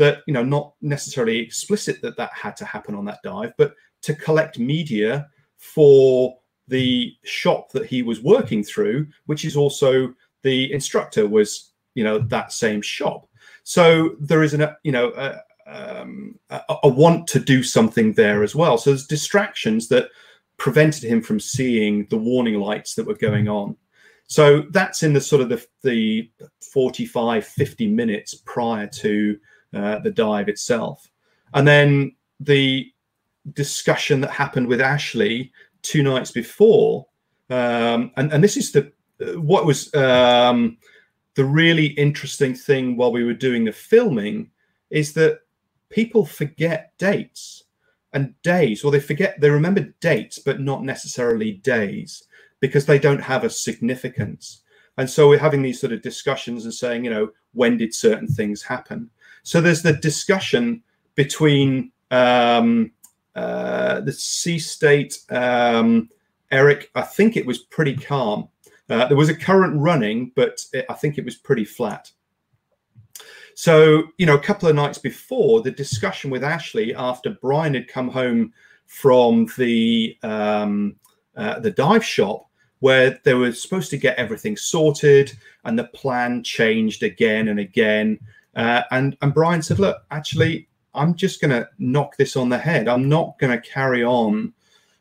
that 0.00 0.18
you 0.26 0.34
know 0.34 0.42
not 0.42 0.74
necessarily 0.80 1.38
explicit 1.38 2.00
that 2.02 2.16
that 2.16 2.32
had 2.32 2.56
to 2.56 2.64
happen 2.64 2.94
on 2.94 3.04
that 3.04 3.22
dive 3.22 3.52
but 3.56 3.74
to 4.02 4.14
collect 4.14 4.58
media 4.58 5.28
for 5.56 6.36
the 6.68 7.14
shop 7.22 7.70
that 7.70 7.86
he 7.86 8.02
was 8.02 8.22
working 8.22 8.64
through 8.64 9.06
which 9.26 9.44
is 9.44 9.56
also 9.56 10.12
the 10.42 10.72
instructor 10.72 11.26
was 11.26 11.72
you 11.94 12.02
know 12.02 12.18
that 12.18 12.52
same 12.52 12.82
shop 12.82 13.28
so 13.62 14.16
there 14.18 14.42
is 14.42 14.54
an 14.54 14.68
you 14.82 14.92
know 14.92 15.12
a, 15.16 15.36
um, 15.66 16.38
a, 16.50 16.60
a 16.84 16.88
want 16.88 17.26
to 17.28 17.38
do 17.38 17.62
something 17.62 18.12
there 18.14 18.42
as 18.42 18.54
well 18.54 18.78
so 18.78 18.90
there's 18.90 19.06
distractions 19.06 19.88
that 19.88 20.08
prevented 20.60 21.02
him 21.02 21.22
from 21.22 21.40
seeing 21.40 22.06
the 22.10 22.18
warning 22.18 22.60
lights 22.60 22.94
that 22.94 23.06
were 23.06 23.14
going 23.14 23.48
on. 23.48 23.74
So 24.26 24.64
that's 24.70 25.02
in 25.02 25.14
the 25.14 25.20
sort 25.20 25.40
of 25.40 25.48
the, 25.48 25.66
the 25.82 26.30
45, 26.72 27.46
50 27.46 27.86
minutes 27.88 28.34
prior 28.44 28.86
to 28.86 29.38
uh, 29.74 29.98
the 30.00 30.10
dive 30.10 30.48
itself. 30.48 31.08
And 31.54 31.66
then 31.66 32.16
the 32.38 32.90
discussion 33.52 34.20
that 34.20 34.30
happened 34.30 34.66
with 34.66 34.80
Ashley 34.80 35.52
two 35.82 36.02
nights 36.02 36.30
before, 36.30 37.06
um, 37.48 38.12
and, 38.16 38.32
and 38.32 38.44
this 38.44 38.56
is 38.56 38.72
the 38.72 38.92
what 39.36 39.66
was 39.66 39.92
um, 39.94 40.78
the 41.34 41.44
really 41.44 41.86
interesting 41.86 42.54
thing 42.54 42.96
while 42.96 43.12
we 43.12 43.24
were 43.24 43.34
doing 43.34 43.64
the 43.64 43.72
filming 43.72 44.50
is 44.90 45.12
that 45.14 45.40
people 45.90 46.24
forget 46.24 46.92
dates 46.98 47.64
and 48.12 48.34
days, 48.42 48.82
or 48.82 48.90
they 48.90 49.00
forget, 49.00 49.40
they 49.40 49.50
remember 49.50 49.92
dates, 50.00 50.38
but 50.38 50.60
not 50.60 50.82
necessarily 50.82 51.52
days 51.52 52.24
because 52.60 52.86
they 52.86 52.98
don't 52.98 53.22
have 53.22 53.44
a 53.44 53.50
significance. 53.50 54.62
And 54.98 55.08
so 55.08 55.28
we're 55.28 55.38
having 55.38 55.62
these 55.62 55.80
sort 55.80 55.92
of 55.92 56.02
discussions 56.02 56.64
and 56.64 56.74
saying, 56.74 57.04
you 57.04 57.10
know, 57.10 57.30
when 57.52 57.76
did 57.76 57.94
certain 57.94 58.28
things 58.28 58.62
happen? 58.62 59.10
So 59.42 59.60
there's 59.60 59.82
the 59.82 59.94
discussion 59.94 60.82
between 61.14 61.92
um, 62.10 62.92
uh, 63.34 64.00
the 64.00 64.12
sea 64.12 64.58
state, 64.58 65.18
um, 65.30 66.08
Eric. 66.50 66.90
I 66.94 67.02
think 67.02 67.36
it 67.36 67.46
was 67.46 67.58
pretty 67.58 67.96
calm. 67.96 68.48
Uh, 68.88 69.06
there 69.06 69.16
was 69.16 69.28
a 69.28 69.36
current 69.36 69.80
running, 69.80 70.32
but 70.34 70.60
it, 70.72 70.84
I 70.90 70.94
think 70.94 71.16
it 71.16 71.24
was 71.24 71.36
pretty 71.36 71.64
flat. 71.64 72.10
So, 73.54 74.04
you 74.18 74.26
know, 74.26 74.34
a 74.34 74.40
couple 74.40 74.68
of 74.68 74.74
nights 74.74 74.98
before 74.98 75.60
the 75.60 75.70
discussion 75.70 76.30
with 76.30 76.42
Ashley, 76.42 76.94
after 76.94 77.36
Brian 77.42 77.74
had 77.74 77.88
come 77.88 78.08
home 78.08 78.52
from 78.86 79.46
the 79.56 80.16
um, 80.22 80.96
uh, 81.36 81.60
the 81.60 81.70
dive 81.70 82.04
shop, 82.04 82.46
where 82.80 83.20
they 83.24 83.34
were 83.34 83.52
supposed 83.52 83.90
to 83.90 83.98
get 83.98 84.16
everything 84.16 84.56
sorted, 84.56 85.32
and 85.64 85.78
the 85.78 85.84
plan 85.84 86.42
changed 86.42 87.02
again 87.02 87.48
and 87.48 87.60
again. 87.60 88.18
Uh, 88.56 88.82
and 88.90 89.16
and 89.22 89.34
Brian 89.34 89.62
said, 89.62 89.78
"Look, 89.78 90.02
actually, 90.10 90.68
I'm 90.94 91.14
just 91.14 91.40
going 91.40 91.50
to 91.50 91.68
knock 91.78 92.16
this 92.16 92.36
on 92.36 92.48
the 92.48 92.58
head. 92.58 92.88
I'm 92.88 93.08
not 93.08 93.38
going 93.38 93.52
to 93.52 93.68
carry 93.68 94.04
on 94.04 94.52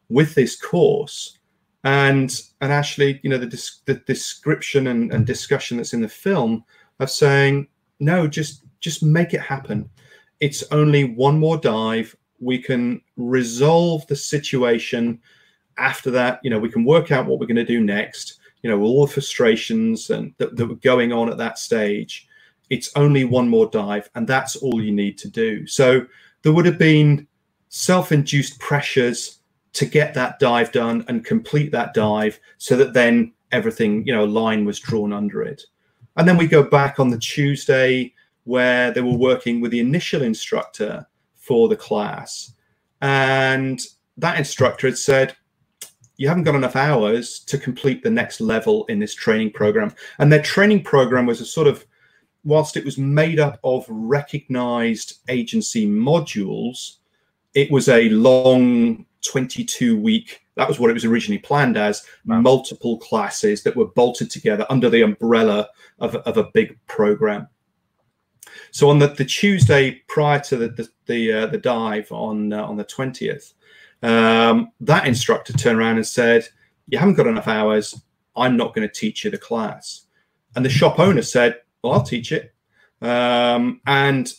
with 0.10 0.36
this 0.36 0.56
course." 0.60 1.38
And 1.84 2.42
and 2.62 2.72
actually, 2.72 3.20
you 3.24 3.30
know, 3.30 3.38
the 3.38 3.72
the 3.86 3.96
description 3.96 4.88
and, 4.88 5.12
and 5.12 5.26
discussion 5.26 5.78
that's 5.78 5.94
in 5.94 6.02
the 6.02 6.10
film 6.10 6.64
of 7.00 7.10
saying, 7.10 7.68
"No, 8.00 8.28
just 8.28 8.64
just 8.80 9.04
make 9.04 9.34
it 9.34 9.42
happen. 9.42 9.90
It's 10.40 10.64
only 10.72 11.04
one 11.04 11.40
more 11.40 11.58
dive. 11.58 12.16
We 12.40 12.60
can 12.60 13.02
resolve 13.18 14.06
the 14.08 14.16
situation." 14.16 15.20
After 15.78 16.12
that, 16.12 16.42
you 16.44 16.50
know, 16.50 16.60
we 16.60 16.70
can 16.70 16.84
work 16.84 17.10
out 17.10 17.26
what 17.26 17.40
we're 17.40 17.48
going 17.48 17.56
to 17.56 17.64
do 17.64 17.80
next. 17.80 18.40
You 18.64 18.70
know, 18.70 18.82
all 18.82 19.08
the 19.08 19.14
frustrations 19.14 20.10
and 20.10 20.34
that, 20.38 20.58
that 20.58 20.68
were 20.68 20.76
going 20.76 21.14
on 21.14 21.30
at 21.30 21.38
that 21.38 21.58
stage 21.58 22.28
it's 22.70 22.92
only 22.96 23.24
one 23.24 23.50
more 23.50 23.68
dive, 23.68 24.10
and 24.16 24.28
that's 24.28 24.56
all 24.56 24.82
you 24.82 24.92
need 24.92 25.18
to 25.20 25.30
do. 25.30 25.66
So 25.68 26.06
there 26.42 26.54
would 26.54 26.66
have 26.66 26.78
been 26.78 27.28
self 27.70 28.12
induced 28.12 28.60
pressures 28.60 29.40
to 29.74 29.86
get 29.86 30.14
that 30.16 30.40
dive 30.40 30.72
done 30.72 31.06
and 31.08 31.26
complete 31.26 31.72
that 31.72 31.94
dive 31.94 32.40
so 32.58 32.76
that 32.76 32.94
then 32.94 33.34
everything, 33.52 34.06
you 34.06 34.14
know, 34.14 34.24
a 34.24 34.26
line 34.26 34.66
was 34.66 34.80
drawn 34.80 35.14
under 35.14 35.42
it. 35.42 35.64
And 36.18 36.28
then 36.28 36.38
we 36.38 36.48
go 36.48 36.64
back 36.64 37.00
on 37.00 37.10
the 37.10 37.18
Tuesday 37.18 38.14
where 38.44 38.92
they 38.92 39.02
were 39.02 39.16
working 39.16 39.62
with 39.62 39.72
the 39.72 39.80
initial 39.80 40.24
instructor 40.24 41.08
for 41.36 41.68
the 41.68 41.76
class. 41.76 42.54
And 43.02 43.80
that 44.18 44.38
instructor 44.38 44.88
had 44.88 44.98
said, 44.98 45.36
you 46.18 46.28
haven't 46.28 46.44
got 46.44 46.56
enough 46.56 46.76
hours 46.76 47.40
to 47.46 47.58
complete 47.58 48.04
the 48.04 48.10
next 48.10 48.42
level 48.42 48.86
in 48.88 49.00
this 49.00 49.16
training 49.16 49.52
program. 49.52 49.94
And 50.18 50.32
their 50.32 50.42
training 50.42 50.84
program 50.84 51.26
was 51.26 51.40
a 51.40 51.46
sort 51.46 51.68
of 51.68 51.86
whilst 52.44 52.78
it 52.78 52.86
was 52.86 52.98
made 52.98 53.40
up 53.40 53.60
of 53.64 53.86
recognized 53.90 55.20
agency 55.30 55.88
modules, 55.88 56.98
it 57.54 57.72
was 57.72 57.90
a 57.90 58.10
long 58.10 59.06
22 59.26 60.00
week, 60.00 60.42
that 60.56 60.68
was 60.68 60.80
what 60.80 60.90
it 60.90 60.94
was 60.94 61.06
originally 61.06 61.40
planned 61.40 61.78
as, 61.78 62.06
wow. 62.26 62.40
multiple 62.40 62.98
classes 62.98 63.64
that 63.64 63.76
were 63.76 63.88
bolted 63.88 64.30
together 64.30 64.66
under 64.70 64.90
the 64.90 65.02
umbrella 65.02 65.68
of, 66.00 66.16
of 66.16 66.38
a 66.38 66.50
big 66.54 66.78
program. 66.88 67.48
So 68.72 68.90
on 68.90 69.00
the, 69.00 69.08
the 69.08 69.26
Tuesday 69.26 70.02
prior 70.08 70.40
to 70.42 70.58
the 70.58 70.70
the 70.70 70.90
the, 71.06 71.34
uh, 71.34 71.46
the 71.48 71.58
dive 71.58 72.12
on 72.12 72.54
uh, 72.54 72.64
on 72.64 72.78
the 72.78 72.84
twentieth, 72.84 73.54
um, 74.02 74.72
that 74.82 75.08
instructor 75.08 75.54
turned 75.54 75.80
around 75.80 75.98
and 75.98 76.06
said, 76.06 76.48
"You 76.88 76.98
haven't 76.98 77.16
got 77.16 77.28
enough 77.28 77.48
hours. 77.48 78.00
I'm 78.36 78.58
not 78.58 78.74
going 78.74 78.88
to 78.88 78.94
teach 78.94 79.24
you 79.24 79.32
the 79.32 79.38
class." 79.38 80.06
And 80.56 80.66
the 80.66 80.70
shop 80.70 81.00
owner 81.00 81.22
said, 81.22 81.62
well, 81.84 81.94
I'll 81.94 82.04
teach 82.04 82.32
it. 82.32 82.54
Um, 83.02 83.82
and 83.88 84.32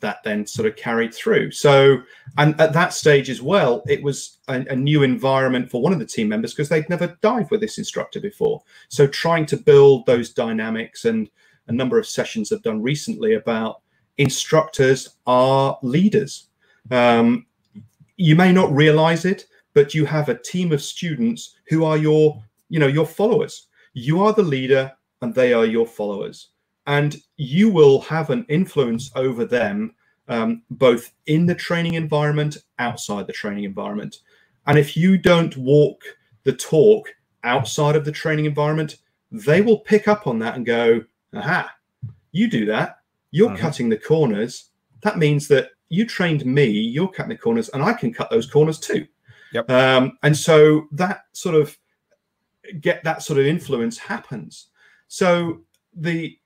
that 0.00 0.22
then 0.24 0.46
sort 0.46 0.68
of 0.68 0.76
carried 0.76 1.14
through. 1.14 1.50
So, 1.50 1.98
and 2.38 2.58
at 2.60 2.72
that 2.74 2.92
stage 2.92 3.30
as 3.30 3.40
well, 3.40 3.82
it 3.88 4.02
was 4.02 4.38
a, 4.48 4.64
a 4.70 4.76
new 4.76 5.02
environment 5.02 5.70
for 5.70 5.80
one 5.80 5.92
of 5.92 5.98
the 5.98 6.06
team 6.06 6.28
members 6.28 6.52
because 6.52 6.68
they'd 6.68 6.88
never 6.88 7.16
dived 7.22 7.50
with 7.50 7.60
this 7.60 7.78
instructor 7.78 8.20
before. 8.20 8.62
So, 8.88 9.06
trying 9.06 9.46
to 9.46 9.56
build 9.56 10.06
those 10.06 10.30
dynamics 10.30 11.04
and 11.06 11.30
a 11.68 11.72
number 11.72 11.98
of 11.98 12.06
sessions 12.06 12.52
I've 12.52 12.62
done 12.62 12.82
recently 12.82 13.34
about 13.34 13.82
instructors 14.18 15.16
are 15.26 15.78
leaders. 15.82 16.48
Um, 16.90 17.46
you 18.16 18.36
may 18.36 18.52
not 18.52 18.72
realize 18.72 19.24
it, 19.24 19.46
but 19.74 19.94
you 19.94 20.04
have 20.06 20.28
a 20.28 20.38
team 20.38 20.72
of 20.72 20.82
students 20.82 21.56
who 21.68 21.84
are 21.84 21.96
your, 21.96 22.42
you 22.68 22.78
know, 22.78 22.86
your 22.86 23.06
followers. 23.06 23.66
You 23.94 24.22
are 24.22 24.32
the 24.32 24.42
leader, 24.42 24.92
and 25.22 25.34
they 25.34 25.52
are 25.52 25.66
your 25.66 25.86
followers 25.86 26.50
and 26.86 27.16
you 27.36 27.70
will 27.70 28.00
have 28.02 28.30
an 28.30 28.44
influence 28.48 29.10
over 29.16 29.44
them 29.44 29.94
um, 30.28 30.62
both 30.70 31.12
in 31.26 31.46
the 31.46 31.54
training 31.54 31.94
environment 31.94 32.58
outside 32.78 33.26
the 33.26 33.32
training 33.32 33.64
environment. 33.64 34.18
And 34.66 34.78
if 34.78 34.96
you 34.96 35.16
don't 35.16 35.56
walk 35.56 36.02
the 36.44 36.52
talk 36.52 37.08
outside 37.44 37.96
of 37.96 38.04
the 38.04 38.12
training 38.12 38.44
environment 38.44 38.96
they 39.30 39.60
will 39.60 39.80
pick 39.80 40.08
up 40.08 40.26
on 40.26 40.38
that 40.38 40.54
and 40.54 40.64
go 40.64 41.04
aha 41.34 41.72
you 42.32 42.48
do 42.48 42.66
that. 42.66 42.98
You're 43.30 43.48
uh-huh. 43.48 43.58
cutting 43.58 43.88
the 43.88 43.96
corners. 43.96 44.70
That 45.02 45.18
means 45.18 45.48
that 45.48 45.70
you 45.88 46.04
trained 46.06 46.44
me 46.44 46.66
you're 46.66 47.08
cutting 47.08 47.30
the 47.30 47.38
corners 47.38 47.68
and 47.68 47.80
i 47.80 47.92
can 47.92 48.12
cut 48.12 48.30
those 48.30 48.50
corners 48.50 48.78
too. 48.78 49.06
Yep. 49.52 49.70
Um, 49.70 50.18
and 50.22 50.36
so 50.36 50.88
that 50.92 51.22
sort 51.32 51.54
of 51.54 51.76
get 52.80 53.04
that 53.04 53.22
sort 53.22 53.38
of 53.38 53.46
influence 53.46 53.96
happens. 53.96 54.68
So 55.08 55.62
the 55.94 56.36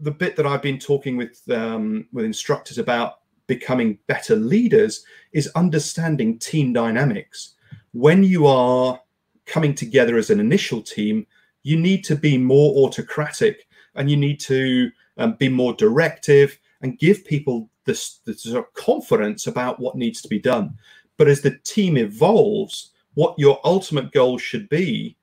the 0.00 0.10
bit 0.10 0.36
that 0.36 0.46
I've 0.46 0.62
been 0.62 0.78
talking 0.78 1.16
with 1.16 1.42
um, 1.50 2.06
with 2.12 2.24
instructors 2.24 2.78
about 2.78 3.20
becoming 3.46 3.98
better 4.06 4.36
leaders 4.36 5.04
is 5.32 5.50
understanding 5.56 6.38
team 6.38 6.72
dynamics. 6.72 7.54
When 7.92 8.22
you 8.22 8.46
are 8.46 9.00
coming 9.46 9.74
together 9.74 10.16
as 10.16 10.30
an 10.30 10.38
initial 10.38 10.82
team, 10.82 11.26
you 11.62 11.78
need 11.78 12.04
to 12.04 12.14
be 12.14 12.38
more 12.38 12.86
autocratic 12.86 13.66
and 13.94 14.10
you 14.10 14.16
need 14.16 14.38
to 14.40 14.90
um, 15.16 15.34
be 15.34 15.48
more 15.48 15.72
directive 15.74 16.58
and 16.82 16.98
give 16.98 17.24
people 17.24 17.68
this, 17.84 18.20
sort 18.36 18.64
of 18.64 18.72
confidence 18.74 19.46
about 19.46 19.80
what 19.80 19.96
needs 19.96 20.22
to 20.22 20.28
be 20.28 20.38
done. 20.38 20.76
But 21.16 21.26
as 21.26 21.40
the 21.40 21.58
team 21.64 21.96
evolves, 21.96 22.92
what 23.14 23.34
your 23.38 23.58
ultimate 23.64 24.12
goal 24.12 24.38
should 24.38 24.68
be 24.68 25.16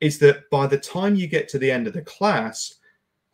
is 0.00 0.18
that 0.18 0.48
by 0.50 0.66
the 0.66 0.78
time 0.78 1.16
you 1.16 1.26
get 1.26 1.48
to 1.48 1.58
the 1.58 1.70
end 1.70 1.86
of 1.86 1.94
the 1.94 2.02
class, 2.02 2.74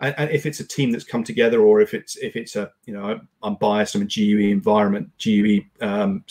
and, 0.01 0.15
and, 0.19 0.31
if 0.31 0.47
it's 0.47 0.61
a 0.61 0.67
team 0.67 0.91
that's 0.91 1.05
come 1.05 1.25
together 1.25 1.61
or 1.61 1.81
if 1.81 1.95
it's 1.95 2.17
if 2.17 2.37
it's 2.37 2.57
a 2.57 2.71
you 2.85 2.95
know 2.95 3.21
i'm 3.43 3.55
biased 3.57 3.95
i'm 3.95 4.03
a 4.03 4.05
gue 4.05 4.51
environment 4.51 5.11
gue 5.23 5.65
um, 5.81 6.25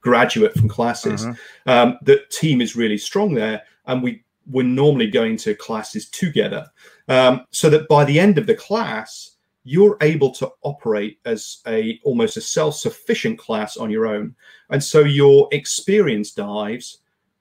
graduate 0.00 0.54
from 0.54 0.68
classes 0.68 1.24
uh-huh. 1.24 1.72
um, 1.72 1.98
the 2.02 2.20
team 2.30 2.60
is 2.60 2.76
really 2.76 2.98
strong 2.98 3.34
there 3.34 3.62
and 3.86 4.02
we 4.02 4.22
we're 4.50 4.62
normally 4.62 5.08
going 5.08 5.36
to 5.36 5.54
classes 5.54 6.08
together. 6.08 6.66
Um, 7.08 7.46
so 7.50 7.70
that 7.70 7.88
by 7.88 8.04
the 8.04 8.18
end 8.18 8.38
of 8.38 8.46
the 8.46 8.54
class 8.54 9.36
you're 9.64 9.98
able 10.00 10.30
to 10.30 10.50
operate 10.62 11.18
as 11.26 11.58
a 11.66 12.00
almost 12.02 12.38
a 12.38 12.40
self-sufficient 12.40 13.38
class 13.38 13.76
on 13.76 13.90
your 13.90 14.06
own. 14.06 14.34
And 14.70 14.82
so 14.82 15.00
your 15.00 15.48
experience 15.52 16.32
dives 16.32 16.98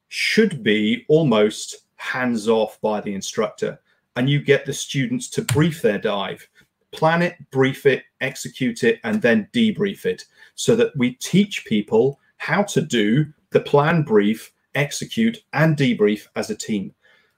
should 0.10 0.62
be 0.62 1.06
almost 1.08 1.86
hands 1.96 2.50
off 2.50 2.80
by 2.82 3.00
the 3.00 3.14
instructor 3.14 3.80
and 4.20 4.30
you 4.30 4.42
get 4.42 4.66
the 4.66 4.74
students 4.74 5.30
to 5.30 5.42
brief 5.42 5.82
their 5.82 5.98
dive 5.98 6.46
plan 6.92 7.22
it 7.22 7.38
brief 7.52 7.86
it 7.86 8.04
execute 8.20 8.84
it 8.84 9.00
and 9.04 9.22
then 9.22 9.48
debrief 9.54 10.06
it 10.06 10.26
so 10.56 10.76
that 10.76 10.96
we 10.98 11.14
teach 11.16 11.66
people 11.66 12.20
how 12.38 12.62
to 12.64 12.82
do 12.82 13.26
the 13.52 13.60
plan 13.60 14.04
brief 14.04 14.52
execute 14.76 15.38
and 15.54 15.78
debrief 15.78 16.28
as 16.36 16.50
a 16.50 16.56
team. 16.56 16.94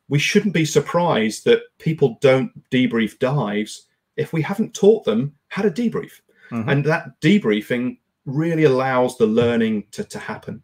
We 0.09 0.19
shouldn't 0.19 0.53
be 0.53 0.65
surprised 0.65 1.45
that 1.45 1.61
people 1.77 2.17
don't 2.19 2.51
debrief 2.69 3.19
dives 3.19 3.87
if 4.17 4.33
we 4.33 4.41
haven't 4.41 4.73
taught 4.73 5.05
them 5.05 5.33
how 5.49 5.61
to 5.61 5.71
debrief. 5.71 6.21
Mm-hmm. 6.51 6.69
and 6.69 6.83
that 6.83 7.21
debriefing 7.21 7.97
really 8.25 8.65
allows 8.65 9.17
the 9.17 9.25
learning 9.25 9.85
to, 9.91 10.03
to 10.03 10.19
happen 10.19 10.61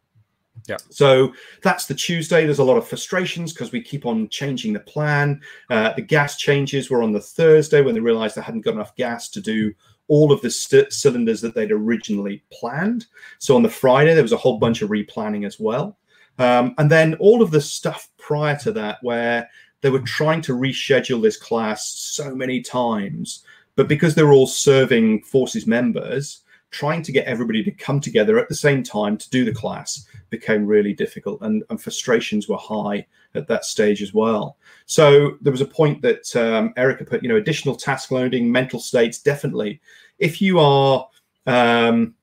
yeah. 0.68 0.78
So 0.90 1.34
that's 1.64 1.86
the 1.86 1.96
Tuesday. 1.96 2.46
There's 2.46 2.60
a 2.60 2.64
lot 2.64 2.78
of 2.78 2.88
frustrations 2.88 3.54
because 3.54 3.72
we 3.72 3.82
keep 3.82 4.06
on 4.06 4.28
changing 4.30 4.74
the 4.74 4.82
plan. 4.82 5.42
Uh, 5.70 5.94
the 5.94 6.02
gas 6.02 6.38
changes 6.38 6.90
were 6.90 7.02
on 7.02 7.14
the 7.14 7.22
Thursday 7.22 7.82
when 7.82 7.96
they 7.96 8.02
realized 8.02 8.36
they 8.36 8.42
hadn't 8.42 8.66
got 8.66 8.74
enough 8.74 8.96
gas 8.96 9.30
to 9.30 9.42
do 9.42 9.74
all 10.10 10.32
of 10.32 10.42
the 10.42 10.52
st- 10.52 10.92
cylinders 10.92 11.42
that 11.42 11.56
they'd 11.56 11.72
originally 11.72 12.44
planned. 12.52 13.08
So 13.40 13.56
on 13.56 13.64
the 13.64 13.70
Friday, 13.70 14.14
there 14.14 14.24
was 14.24 14.34
a 14.34 14.38
whole 14.38 14.58
bunch 14.58 14.82
of 14.82 14.90
replanning 14.90 15.46
as 15.46 15.60
well. 15.60 15.98
Um, 16.38 16.76
and 16.78 16.92
then 16.92 17.16
all 17.16 17.42
of 17.42 17.52
the 17.52 17.62
stuff 17.62 18.10
prior 18.18 18.58
to 18.60 18.72
that, 18.74 19.00
where 19.02 19.50
they 19.82 19.90
were 19.90 20.00
trying 20.00 20.42
to 20.42 20.54
reschedule 20.54 21.22
this 21.22 21.38
class 21.38 21.90
so 21.90 22.36
many 22.36 22.62
times, 22.62 23.44
but 23.76 23.88
because 23.88 24.16
they're 24.16 24.34
all 24.34 24.48
serving 24.48 25.24
forces 25.24 25.68
members, 25.68 26.42
trying 26.72 27.02
to 27.02 27.12
get 27.12 27.26
everybody 27.26 27.64
to 27.64 27.72
come 27.72 28.00
together 28.00 28.38
at 28.38 28.50
the 28.50 28.56
same 28.56 28.84
time 28.84 29.18
to 29.18 29.30
do 29.30 29.46
the 29.46 29.54
class 29.54 30.06
became 30.30 30.66
really 30.66 30.94
difficult 30.94 31.42
and, 31.42 31.64
and 31.70 31.82
frustrations 31.82 32.48
were 32.48 32.58
high 32.58 33.06
at 33.36 33.48
that 33.48 33.66
stage 33.66 34.02
as 34.02 34.14
well. 34.14 34.58
So 34.86 35.38
there 35.42 35.52
was 35.52 35.62
a 35.62 35.66
point 35.66 36.02
that 36.02 36.36
um, 36.36 36.74
Erica 36.76 37.06
put, 37.06 37.24
you 37.24 37.30
know, 37.30 37.38
additional 37.38 37.76
task 37.76 38.12
loading, 38.12 38.52
mental 38.52 38.80
states, 38.80 39.20
definitely. 39.20 39.80
If 40.20 40.42
you 40.42 40.60
are, 40.60 41.08
um, 41.46 42.16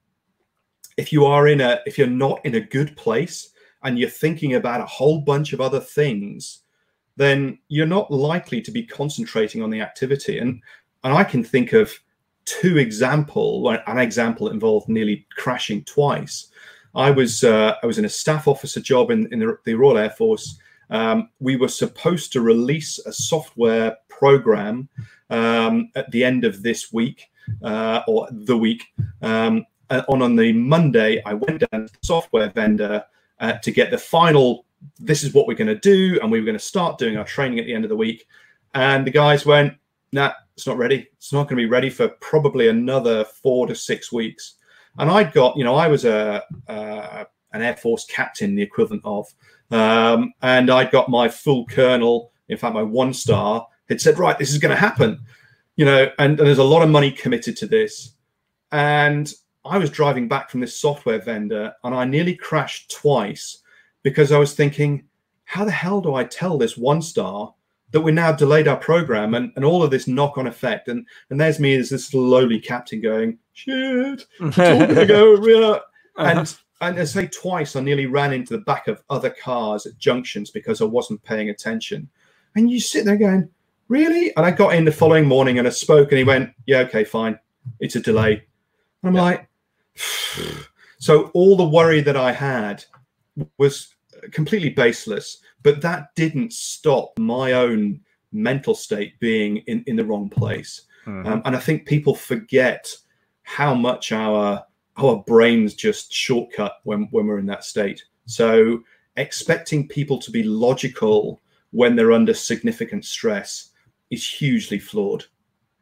if 0.97 1.13
you 1.13 1.25
are 1.25 1.49
in 1.49 1.61
a, 1.61 1.81
if 1.87 1.97
you're 1.97 2.07
not 2.07 2.45
in 2.45 2.57
a 2.57 2.61
good 2.61 2.97
place 2.97 3.51
and 3.83 3.99
you're 3.99 4.11
thinking 4.11 4.55
about 4.55 4.81
a 4.81 4.87
whole 4.87 5.21
bunch 5.21 5.53
of 5.53 5.61
other 5.61 5.81
things, 5.81 6.61
then 7.17 7.59
you're 7.69 7.87
not 7.87 8.11
likely 8.11 8.61
to 8.61 8.71
be 8.71 8.85
concentrating 8.85 9.63
on 9.63 9.71
the 9.71 9.81
activity. 9.81 10.39
And 10.39 10.61
and 11.05 11.13
I 11.13 11.23
can 11.23 11.45
think 11.45 11.75
of 11.75 11.93
two 12.45 12.79
example, 12.79 13.69
an 13.69 13.99
example 13.99 14.49
involved 14.49 14.89
nearly 14.89 15.27
crashing 15.37 15.85
twice. 15.85 16.49
I 16.95 17.11
was 17.11 17.43
uh, 17.43 17.75
I 17.83 17.87
was 17.87 17.99
in 17.99 18.05
a 18.05 18.09
staff 18.09 18.47
officer 18.47 18.81
job 18.81 19.11
in, 19.11 19.33
in 19.33 19.41
the, 19.41 19.59
the 19.65 19.75
Royal 19.75 19.99
Air 19.99 20.11
Force. 20.11 20.59
Um, 20.91 21.31
we 21.41 21.57
were 21.57 21.69
supposed 21.69 22.33
to 22.33 22.41
release 22.41 22.99
a 23.01 23.13
software 23.13 23.97
program 24.09 24.89
um, 25.31 25.91
at 25.97 26.11
the 26.11 26.25
end 26.25 26.45
of 26.45 26.63
this 26.63 26.93
week 26.93 27.31
uh, 27.63 28.03
or 28.07 28.29
the 28.31 28.57
week. 28.57 28.85
Um, 29.23 29.67
on 29.91 30.23
on 30.23 30.37
the 30.37 30.53
Monday, 30.53 31.23
I 31.25 31.35
went 31.35 31.61
down 31.71 31.87
to 31.87 31.93
the 31.93 31.99
software 32.03 32.51
vendor 32.51 33.05
uh, 33.41 33.53
to 33.55 33.71
get 33.71 33.91
the 33.91 33.99
final. 33.99 34.65
This 34.99 35.25
is 35.25 35.33
what 35.33 35.47
we're 35.47 35.55
going 35.55 35.69
to 35.69 35.79
do, 35.79 36.19
and 36.23 36.31
we 36.31 36.39
were 36.39 36.47
going 36.47 36.59
to 36.59 36.65
start 36.65 36.99
doing 36.99 37.17
our 37.17 37.25
training 37.25 37.59
at 37.59 37.67
the 37.67 37.75
end 37.75 37.85
of 37.85 37.89
the 37.89 37.97
week. 37.97 38.27
And 38.75 39.07
the 39.07 39.11
guys 39.11 39.47
went, 39.47 39.75
"Nah, 40.13 40.33
it's 40.57 40.67
not 40.67 40.79
ready. 40.79 41.09
It's 41.17 41.33
not 41.33 41.45
going 41.45 41.57
to 41.57 41.67
be 41.67 41.67
ready 41.67 41.91
for 41.91 42.09
probably 42.21 42.69
another 42.69 43.25
four 43.25 43.67
to 43.67 43.75
six 43.75 44.13
weeks." 44.13 44.55
And 44.99 45.11
I'd 45.11 45.33
got, 45.33 45.57
you 45.57 45.65
know, 45.65 45.75
I 45.75 45.89
was 45.89 46.05
a, 46.05 46.43
a 46.69 47.27
an 47.53 47.63
Air 47.63 47.77
Force 47.77 48.05
captain, 48.07 48.55
the 48.55 48.63
equivalent 48.63 49.03
of, 49.05 49.27
um, 49.71 50.33
and 50.43 50.71
I'd 50.71 50.91
got 50.91 51.09
my 51.09 51.29
full 51.29 51.67
colonel. 51.67 52.33
In 52.49 52.59
fact, 52.59 52.75
my 52.75 52.83
one 52.83 53.13
star 53.13 53.67
had 53.89 54.01
said, 54.01 54.19
"Right, 54.19 54.39
this 54.39 54.53
is 54.53 54.59
going 54.59 54.75
to 54.75 54.81
happen," 54.81 55.21
you 55.77 55.85
know, 55.85 56.11
and, 56.19 56.39
and 56.39 56.47
there's 56.47 56.59
a 56.59 56.65
lot 56.65 56.83
of 56.83 56.91
money 56.91 57.11
committed 57.11 57.57
to 57.59 57.67
this, 57.67 58.15
and 58.71 59.33
I 59.65 59.79
was 59.79 59.89
driving 59.89 60.29
back 60.29 60.51
from 60.51 60.61
this 60.61 60.79
software 60.79 61.19
vendor 61.19 61.73
and 61.83 61.95
I 61.95 62.05
nearly 62.05 62.37
crashed 62.37 62.91
twice 62.91 63.63
because 64.03 64.31
I 64.31 64.39
was 64.39 64.55
thinking, 64.55 65.05
how 65.45 65.65
the 65.65 65.71
hell 65.71 66.03
do 66.03 66.15
I 66.15 66.25
tell 66.25 66.59
this 66.59 66.77
one 66.77 67.01
star 67.01 67.55
that 67.95 68.01
we 68.01 68.13
now 68.13 68.33
delayed 68.33 68.69
our 68.69 68.77
program 68.77 69.35
and, 69.35 69.53
and 69.57 69.65
all 69.65 69.83
of 69.83 69.91
this 69.91 70.07
knock 70.07 70.37
on 70.37 70.47
effect? 70.47 70.89
And 70.89 71.07
and 71.31 71.41
there's 71.41 71.61
me 71.61 71.77
as 71.77 71.89
this 71.89 72.13
lowly 72.13 72.61
captain 72.61 73.01
going, 73.01 73.39
shit, 73.55 74.27
it's 74.41 74.59
all 74.59 74.87
gonna 74.87 75.07
go. 75.07 75.43
Yeah. 75.47 75.79
Uh-huh. 76.17 76.25
And 76.27 76.57
and 76.81 76.99
I 76.99 77.05
say 77.05 77.29
twice, 77.29 77.77
I 77.77 77.81
nearly 77.81 78.07
ran 78.07 78.33
into 78.33 78.55
the 78.55 78.63
back 78.65 78.89
of 78.89 79.03
other 79.09 79.31
cars 79.31 79.87
at 79.87 79.97
junctions 79.97 80.51
because 80.51 80.83
I 80.83 80.85
wasn't 80.85 81.23
paying 81.23 81.51
attention. 81.51 82.09
And 82.57 82.71
you 82.71 82.81
sit 82.81 83.05
there 83.05 83.17
going, 83.17 83.49
really? 83.89 84.37
And 84.37 84.45
I 84.45 84.51
got 84.51 84.75
in 84.75 84.85
the 84.85 84.93
following 84.93 85.27
morning 85.27 85.59
and 85.59 85.67
I 85.67 85.71
spoke 85.71 86.11
and 86.11 86.19
he 86.19 86.25
went, 86.25 86.51
yeah, 86.67 86.81
okay, 86.81 87.05
fine. 87.05 87.39
It's 87.81 87.97
a 87.97 88.01
delay. 88.01 88.45
And 89.03 89.09
I'm 89.09 89.15
yeah. 89.15 89.23
like, 89.23 89.49
so 90.99 91.31
all 91.35 91.57
the 91.57 91.65
worry 91.69 92.01
that 92.01 92.17
I 92.17 92.33
had 92.33 92.85
was 93.57 93.95
completely 94.31 94.71
baseless, 94.71 95.39
but 95.65 95.81
that 95.81 96.15
didn't 96.15 96.53
stop 96.53 97.19
my 97.19 97.53
own 97.53 98.01
mental 98.31 98.75
state 98.75 99.19
being 99.19 99.57
in, 99.67 99.83
in 99.89 99.97
the 99.97 100.05
wrong 100.05 100.29
place. 100.29 100.83
Mm-hmm. 101.07 101.27
Um, 101.27 101.43
and 101.45 101.57
I 101.57 101.59
think 101.59 101.87
people 101.87 102.15
forget 102.15 102.95
how 103.43 103.75
much 103.75 104.13
our 104.13 104.65
our 104.97 105.25
brains 105.27 105.75
just 105.75 106.13
shortcut 106.13 106.75
when, 106.85 107.09
when 107.11 107.27
we're 107.27 107.41
in 107.41 107.47
that 107.47 107.65
state. 107.65 108.05
So 108.27 108.85
expecting 109.17 109.89
people 109.89 110.19
to 110.19 110.31
be 110.31 110.45
logical 110.45 111.41
when 111.73 111.97
they're 111.97 112.13
under 112.13 112.33
significant 112.33 113.05
stress 113.05 113.71
is 114.13 114.29
hugely 114.29 114.79
flawed. 114.79 115.25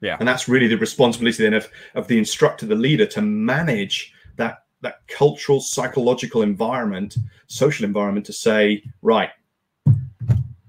Yeah. 0.00 0.16
And 0.18 0.26
that's 0.26 0.48
really 0.48 0.66
the 0.66 0.78
responsibility 0.78 1.42
then 1.42 1.52
of, 1.52 1.68
of 1.94 2.08
the 2.08 2.16
instructor, 2.16 2.64
the 2.64 2.74
leader, 2.74 3.04
to 3.06 3.20
manage 3.20 4.14
that 4.36 4.64
that 4.80 5.06
cultural, 5.08 5.60
psychological 5.60 6.42
environment, 6.42 7.16
social 7.46 7.84
environment 7.84 8.26
to 8.26 8.32
say, 8.32 8.82
right, 9.02 9.30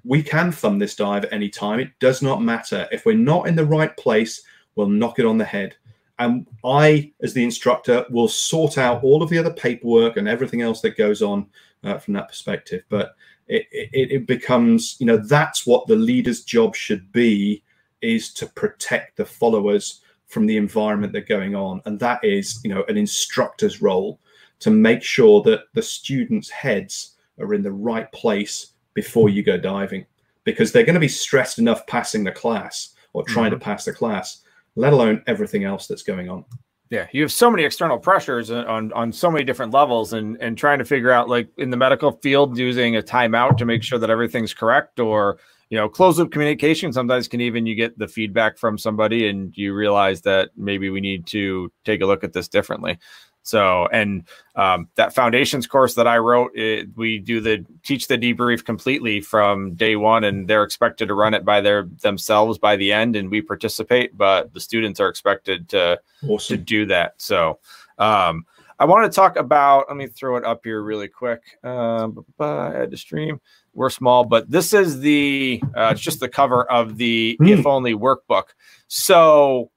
we 0.05 0.21
can 0.21 0.51
thumb 0.51 0.79
this 0.79 0.95
dive 0.95 1.25
at 1.25 1.33
any 1.33 1.49
time. 1.49 1.79
It 1.79 1.91
does 1.99 2.21
not 2.21 2.41
matter. 2.41 2.87
If 2.91 3.05
we're 3.05 3.15
not 3.15 3.47
in 3.47 3.55
the 3.55 3.65
right 3.65 3.95
place, 3.95 4.41
we'll 4.75 4.89
knock 4.89 5.19
it 5.19 5.25
on 5.25 5.37
the 5.37 5.45
head. 5.45 5.75
And 6.19 6.45
I, 6.63 7.11
as 7.21 7.33
the 7.33 7.43
instructor, 7.43 8.05
will 8.09 8.27
sort 8.27 8.77
out 8.77 9.03
all 9.03 9.23
of 9.23 9.29
the 9.29 9.37
other 9.37 9.53
paperwork 9.53 10.17
and 10.17 10.27
everything 10.27 10.61
else 10.61 10.81
that 10.81 10.97
goes 10.97 11.21
on 11.21 11.47
uh, 11.83 11.97
from 11.97 12.13
that 12.15 12.27
perspective. 12.27 12.83
But 12.89 13.15
it, 13.47 13.65
it, 13.71 14.11
it 14.11 14.27
becomes, 14.27 14.95
you 14.99 15.05
know, 15.05 15.17
that's 15.17 15.65
what 15.65 15.87
the 15.87 15.95
leader's 15.95 16.43
job 16.43 16.75
should 16.75 17.11
be 17.11 17.63
is 18.01 18.33
to 18.33 18.45
protect 18.47 19.17
the 19.17 19.25
followers 19.25 20.01
from 20.27 20.45
the 20.45 20.57
environment 20.57 21.13
they're 21.13 21.21
going 21.21 21.55
on. 21.55 21.81
And 21.85 21.99
that 21.99 22.23
is, 22.23 22.59
you 22.63 22.73
know, 22.73 22.83
an 22.87 22.97
instructor's 22.97 23.81
role 23.81 24.19
to 24.59 24.69
make 24.69 25.03
sure 25.03 25.41
that 25.43 25.65
the 25.73 25.81
students' 25.81 26.49
heads 26.49 27.15
are 27.39 27.53
in 27.53 27.63
the 27.63 27.71
right 27.71 28.11
place 28.11 28.72
before 28.93 29.29
you 29.29 29.43
go 29.43 29.57
diving 29.57 30.05
because 30.43 30.71
they're 30.71 30.83
going 30.83 30.93
to 30.95 30.99
be 30.99 31.07
stressed 31.07 31.59
enough 31.59 31.85
passing 31.87 32.23
the 32.23 32.31
class 32.31 32.93
or 33.13 33.23
trying 33.23 33.51
mm-hmm. 33.51 33.59
to 33.59 33.65
pass 33.65 33.85
the 33.85 33.93
class, 33.93 34.41
let 34.75 34.93
alone 34.93 35.23
everything 35.27 35.63
else 35.63 35.87
that's 35.87 36.03
going 36.03 36.29
on. 36.29 36.43
Yeah, 36.89 37.07
you 37.11 37.21
have 37.23 37.31
so 37.31 37.49
many 37.49 37.63
external 37.63 37.97
pressures 37.97 38.51
on 38.51 38.93
on 38.93 39.11
so 39.11 39.31
many 39.31 39.43
different 39.43 39.73
levels, 39.73 40.13
and 40.13 40.37
and 40.39 40.55
trying 40.55 40.77
to 40.77 40.85
figure 40.85 41.11
out 41.11 41.27
like 41.27 41.47
in 41.57 41.71
the 41.71 41.77
medical 41.77 42.11
field 42.11 42.55
using 42.55 42.97
a 42.97 43.01
timeout 43.01 43.57
to 43.57 43.65
make 43.65 43.81
sure 43.81 43.97
that 43.97 44.11
everything's 44.11 44.53
correct, 44.53 44.99
or 44.99 45.39
you 45.73 45.79
know, 45.79 45.89
closed 45.89 46.19
loop 46.19 46.31
communication 46.31 46.93
sometimes 46.93 47.27
can 47.27 47.41
even 47.41 47.65
you 47.65 47.73
get 47.73 47.97
the 47.97 48.07
feedback 48.07 48.59
from 48.59 48.77
somebody 48.77 49.27
and 49.27 49.57
you 49.57 49.73
realize 49.73 50.21
that 50.21 50.51
maybe 50.55 50.91
we 50.91 51.01
need 51.01 51.25
to 51.25 51.71
take 51.83 52.01
a 52.01 52.05
look 52.05 52.23
at 52.23 52.31
this 52.31 52.47
differently. 52.47 52.99
So, 53.43 53.87
and 53.91 54.23
um, 54.55 54.87
that 54.95 55.13
foundations 55.13 55.67
course 55.67 55.95
that 55.95 56.07
I 56.07 56.17
wrote, 56.17 56.51
it, 56.55 56.89
we 56.95 57.19
do 57.19 57.41
the 57.41 57.65
teach 57.83 58.07
the 58.07 58.17
debrief 58.17 58.63
completely 58.63 59.21
from 59.21 59.75
day 59.75 59.95
one, 59.95 60.23
and 60.23 60.47
they're 60.47 60.63
expected 60.63 61.07
to 61.09 61.13
run 61.13 61.33
it 61.33 61.43
by 61.43 61.61
their 61.61 61.83
themselves 62.01 62.57
by 62.57 62.75
the 62.75 62.91
end, 62.91 63.15
and 63.15 63.29
we 63.29 63.41
participate, 63.41 64.17
but 64.17 64.53
the 64.53 64.59
students 64.59 64.99
are 64.99 65.09
expected 65.09 65.69
to 65.69 65.99
awesome. 66.27 66.57
to 66.57 66.63
do 66.63 66.85
that. 66.87 67.15
So, 67.17 67.59
um, 67.97 68.45
I 68.79 68.85
want 68.85 69.11
to 69.11 69.15
talk 69.15 69.35
about. 69.35 69.85
Let 69.89 69.97
me 69.97 70.07
throw 70.07 70.37
it 70.37 70.45
up 70.45 70.61
here 70.63 70.81
really 70.81 71.07
quick. 71.07 71.41
Um, 71.63 72.25
add 72.39 72.91
to 72.91 72.97
stream 72.97 73.39
we're 73.73 73.89
small, 73.89 74.23
but 74.23 74.49
this 74.49 74.73
is 74.73 74.99
the 74.99 75.61
uh, 75.75 75.89
it's 75.91 76.01
just 76.01 76.19
the 76.19 76.29
cover 76.29 76.69
of 76.71 76.97
the 76.97 77.37
mm. 77.41 77.49
if 77.49 77.65
only 77.65 77.93
workbook. 77.93 78.45
So 78.87 79.71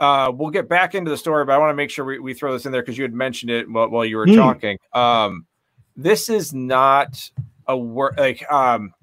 uh, 0.00 0.32
we'll 0.34 0.50
get 0.50 0.68
back 0.68 0.94
into 0.94 1.10
the 1.10 1.16
story, 1.16 1.44
but 1.44 1.52
I 1.52 1.58
want 1.58 1.70
to 1.70 1.74
make 1.74 1.90
sure 1.90 2.04
we, 2.04 2.18
we 2.18 2.34
throw 2.34 2.52
this 2.52 2.66
in 2.66 2.72
there 2.72 2.82
because 2.82 2.96
you 2.96 3.04
had 3.04 3.12
mentioned 3.12 3.50
it 3.50 3.70
while, 3.70 3.90
while 3.90 4.04
you 4.04 4.16
were 4.16 4.26
mm. 4.26 4.34
talking. 4.34 4.78
Um, 4.92 5.46
this 5.94 6.30
is 6.30 6.54
not 6.54 7.30
a 7.66 7.76
work 7.76 8.18
like 8.18 8.50
um, 8.50 8.94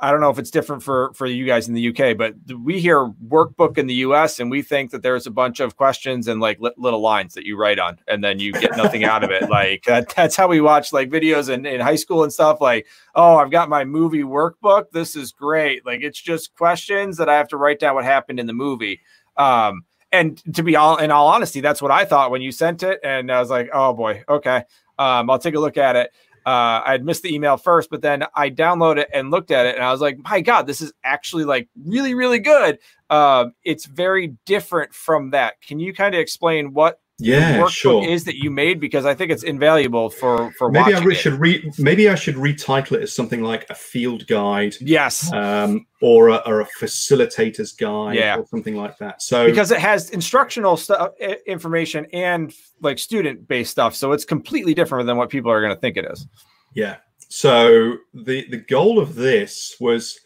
I 0.00 0.10
don't 0.10 0.20
know 0.20 0.30
if 0.30 0.38
it's 0.38 0.50
different 0.50 0.82
for 0.82 1.12
for 1.14 1.26
you 1.26 1.46
guys 1.46 1.68
in 1.68 1.74
the 1.74 1.88
UK, 1.88 2.16
but 2.16 2.34
we 2.62 2.80
hear 2.80 3.06
workbook 3.28 3.78
in 3.78 3.86
the 3.86 3.94
US 3.94 4.40
and 4.40 4.50
we 4.50 4.60
think 4.60 4.90
that 4.90 5.02
there's 5.02 5.26
a 5.26 5.30
bunch 5.30 5.60
of 5.60 5.76
questions 5.76 6.26
and 6.28 6.40
like 6.40 6.60
li- 6.60 6.72
little 6.76 7.00
lines 7.00 7.34
that 7.34 7.44
you 7.44 7.56
write 7.56 7.78
on 7.78 7.98
and 8.08 8.22
then 8.22 8.40
you 8.40 8.52
get 8.52 8.76
nothing 8.76 9.04
out 9.04 9.24
of 9.24 9.30
it. 9.30 9.38
Like 9.48 9.84
that, 9.84 10.14
that's 10.14 10.36
how 10.36 10.46
we 10.46 10.60
watch 10.60 10.92
like 10.92 11.10
videos 11.10 11.48
in, 11.48 11.64
in 11.64 11.80
high 11.80 11.96
school 11.96 12.22
and 12.22 12.32
stuff 12.32 12.60
like, 12.60 12.86
"Oh, 13.14 13.36
I've 13.36 13.50
got 13.50 13.68
my 13.68 13.84
movie 13.84 14.22
workbook. 14.22 14.90
This 14.92 15.16
is 15.16 15.32
great." 15.32 15.86
Like 15.86 16.02
it's 16.02 16.20
just 16.20 16.54
questions 16.54 17.16
that 17.16 17.28
I 17.28 17.36
have 17.36 17.48
to 17.48 17.56
write 17.56 17.78
down 17.78 17.94
what 17.94 18.04
happened 18.04 18.38
in 18.38 18.46
the 18.46 18.52
movie. 18.52 19.00
Um 19.36 19.84
and 20.12 20.42
to 20.54 20.62
be 20.62 20.76
all 20.76 20.96
in 20.96 21.10
all 21.10 21.28
honesty, 21.28 21.60
that's 21.60 21.82
what 21.82 21.90
I 21.90 22.04
thought 22.04 22.30
when 22.30 22.42
you 22.42 22.52
sent 22.52 22.82
it 22.82 23.00
and 23.02 23.30
I 23.30 23.40
was 23.40 23.50
like, 23.50 23.70
"Oh 23.72 23.92
boy, 23.92 24.24
okay. 24.28 24.64
Um 24.98 25.30
I'll 25.30 25.38
take 25.38 25.54
a 25.54 25.60
look 25.60 25.76
at 25.76 25.96
it." 25.96 26.10
uh, 26.48 26.82
I 26.86 26.92
had 26.92 27.04
missed 27.04 27.22
the 27.22 27.34
email 27.34 27.58
first, 27.58 27.90
but 27.90 28.00
then 28.00 28.24
I 28.34 28.48
downloaded 28.48 29.00
it 29.00 29.10
and 29.12 29.30
looked 29.30 29.50
at 29.50 29.66
it, 29.66 29.74
and 29.74 29.84
I 29.84 29.92
was 29.92 30.00
like, 30.00 30.16
"My 30.24 30.40
God, 30.40 30.66
this 30.66 30.80
is 30.80 30.94
actually 31.04 31.44
like 31.44 31.68
really, 31.84 32.14
really 32.14 32.38
good." 32.38 32.78
Uh, 33.10 33.46
it's 33.64 33.84
very 33.84 34.28
different 34.46 34.94
from 34.94 35.30
that. 35.32 35.60
Can 35.60 35.78
you 35.78 35.92
kind 35.92 36.14
of 36.14 36.20
explain 36.22 36.72
what 36.72 37.00
yeah 37.18 37.66
sure. 37.66 38.06
is 38.06 38.24
that 38.24 38.36
you 38.36 38.50
made 38.50 38.78
because 38.78 39.04
i 39.04 39.14
think 39.14 39.30
it's 39.30 39.42
invaluable 39.42 40.08
for 40.08 40.52
for 40.52 40.70
maybe 40.70 40.94
i 40.94 41.00
re- 41.00 41.14
should 41.14 41.34
re 41.34 41.68
maybe 41.78 42.08
i 42.08 42.14
should 42.14 42.36
retitle 42.36 42.92
it 42.92 43.02
as 43.02 43.12
something 43.12 43.42
like 43.42 43.68
a 43.70 43.74
field 43.74 44.26
guide 44.26 44.74
yes. 44.80 45.32
um 45.32 45.84
or 46.00 46.28
a, 46.28 46.36
or 46.46 46.60
a 46.60 46.66
facilitator's 46.66 47.72
guide 47.72 48.14
yeah. 48.14 48.36
or 48.36 48.46
something 48.46 48.76
like 48.76 48.96
that. 48.98 49.20
So 49.20 49.46
because 49.46 49.70
it 49.70 49.80
has 49.80 50.10
instructional 50.10 50.76
stuff 50.76 51.10
information 51.46 52.06
and 52.12 52.54
like 52.80 52.98
student 52.98 53.48
based 53.48 53.72
stuff 53.72 53.94
so 53.94 54.12
it's 54.12 54.24
completely 54.24 54.74
different 54.74 55.06
than 55.06 55.16
what 55.16 55.28
people 55.28 55.50
are 55.50 55.60
going 55.60 55.74
to 55.74 55.80
think 55.80 55.96
it 55.96 56.06
is. 56.10 56.26
Yeah. 56.74 56.96
So 57.28 57.96
the 58.14 58.48
the 58.48 58.58
goal 58.58 58.98
of 58.98 59.14
this 59.14 59.76
was 59.80 60.18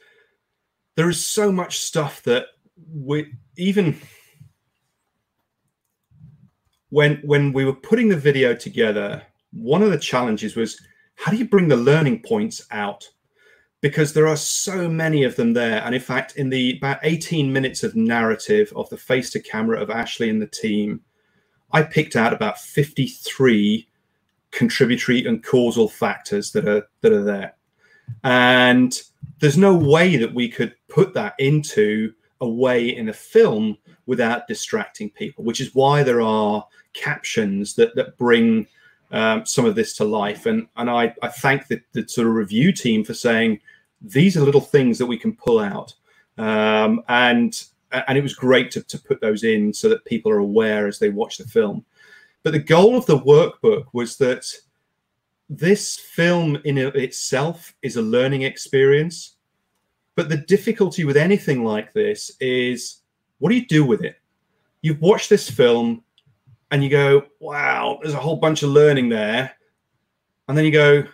there 0.97 1.09
is 1.09 1.24
so 1.24 1.51
much 1.51 1.78
stuff 1.78 2.22
that 2.24 2.47
we 2.95 3.32
even 3.57 3.99
when 6.93 7.16
when 7.24 7.55
we 7.55 7.64
were 7.64 7.72
putting 7.72 8.11
the 8.11 8.16
video 8.16 8.55
together 8.55 9.22
one 9.53 9.82
of 9.82 9.90
the 9.90 9.99
challenges 9.99 10.55
was 10.57 10.78
how 11.14 11.30
do 11.30 11.38
you 11.38 11.49
bring 11.49 11.68
the 11.68 11.76
learning 11.76 12.20
points 12.20 12.66
out? 12.70 13.09
Because 13.80 14.12
there 14.12 14.28
are 14.28 14.36
so 14.36 14.88
many 14.88 15.24
of 15.24 15.36
them 15.36 15.55
there. 15.55 15.82
And 15.84 15.95
in 15.95 16.01
fact 16.03 16.36
in 16.36 16.51
the 16.51 16.76
about 16.76 16.99
18 17.03 17.51
minutes 17.51 17.82
of 17.82 17.97
narrative 17.97 18.72
of 18.76 18.90
the 18.90 18.99
face 18.99 19.30
to 19.30 19.40
camera 19.40 19.80
of 19.80 19.88
ashley 19.88 20.28
and 20.28 20.40
the 20.40 20.47
team 20.47 21.01
i 21.72 21.82
picked 21.82 22.14
out 22.14 22.34
about 22.34 22.61
53 22.61 23.88
contributory 24.51 25.24
and 25.24 25.43
causal 25.43 25.88
factors 25.88 26.53
that 26.53 26.68
are 26.68 26.86
that 27.01 27.12
are 27.12 27.24
there. 27.24 27.55
And 28.22 29.01
there's 29.38 29.57
no 29.57 29.74
way 29.74 30.18
that 30.18 30.34
we 30.34 30.47
could 30.47 30.74
put 30.88 31.14
that 31.14 31.34
into 31.38 32.12
a 32.43 32.49
way 32.49 32.95
in 32.95 33.09
a 33.09 33.14
film 33.14 33.78
without 34.05 34.47
distracting 34.47 35.09
people 35.11 35.45
which 35.45 35.61
is 35.61 35.74
why 35.74 36.03
there 36.03 36.20
are 36.20 36.66
captions 36.93 37.74
that 37.74 37.95
that 37.95 38.16
bring 38.16 38.66
um, 39.11 39.45
some 39.45 39.64
of 39.64 39.74
this 39.74 39.97
to 39.97 40.05
life 40.05 40.47
and 40.47 40.66
and 40.76 40.90
i 40.90 41.14
i 41.22 41.28
thank 41.28 41.66
the, 41.66 41.80
the 41.93 42.07
sort 42.09 42.26
of 42.26 42.34
review 42.34 42.72
team 42.72 43.05
for 43.05 43.14
saying 43.14 43.61
these 44.01 44.36
are 44.36 44.40
little 44.40 44.61
things 44.61 44.99
that 44.99 45.07
we 45.07 45.18
can 45.18 45.34
pull 45.34 45.59
out 45.59 45.95
um, 46.38 47.03
and 47.09 47.64
and 48.09 48.16
it 48.16 48.22
was 48.22 48.34
great 48.34 48.70
to, 48.70 48.82
to 48.84 48.99
put 48.99 49.20
those 49.20 49.45
in 49.45 49.72
so 49.72 49.88
that 49.88 50.05
people 50.07 50.32
are 50.32 50.38
aware 50.38 50.86
as 50.86 50.99
they 50.99 51.11
watch 51.11 51.36
the 51.36 51.45
film 51.45 51.84
but 52.43 52.53
the 52.53 52.59
goal 52.59 52.97
of 52.97 53.07
the 53.07 53.18
workbook 53.18 53.86
was 53.93 54.16
that 54.16 54.47
this 55.59 55.97
film 55.97 56.57
in 56.64 56.78
itself 56.78 57.74
is 57.82 57.97
a 57.97 58.03
learning 58.03 58.43
experience. 58.43 59.36
But 60.14 60.28
the 60.28 60.38
difficulty 60.38 61.05
with 61.05 61.16
anything 61.16 61.64
like 61.64 61.93
this 61.93 62.32
is 62.40 63.03
what 63.38 63.51
do 63.51 63.57
you 63.57 63.66
do 63.66 63.84
with 63.84 64.03
it? 64.03 64.16
You've 64.82 65.01
watched 65.01 65.28
this 65.28 65.51
film 65.51 66.03
and 66.73 66.83
you 66.83 66.89
go, 66.89 67.27
wow, 67.39 67.99
there's 68.03 68.14
a 68.14 68.18
whole 68.18 68.37
bunch 68.37 68.62
of 68.62 68.70
learning 68.70 69.11
there. 69.11 69.53
And 70.49 70.57
then 70.57 70.64
you 70.64 70.73
go, 70.73 71.05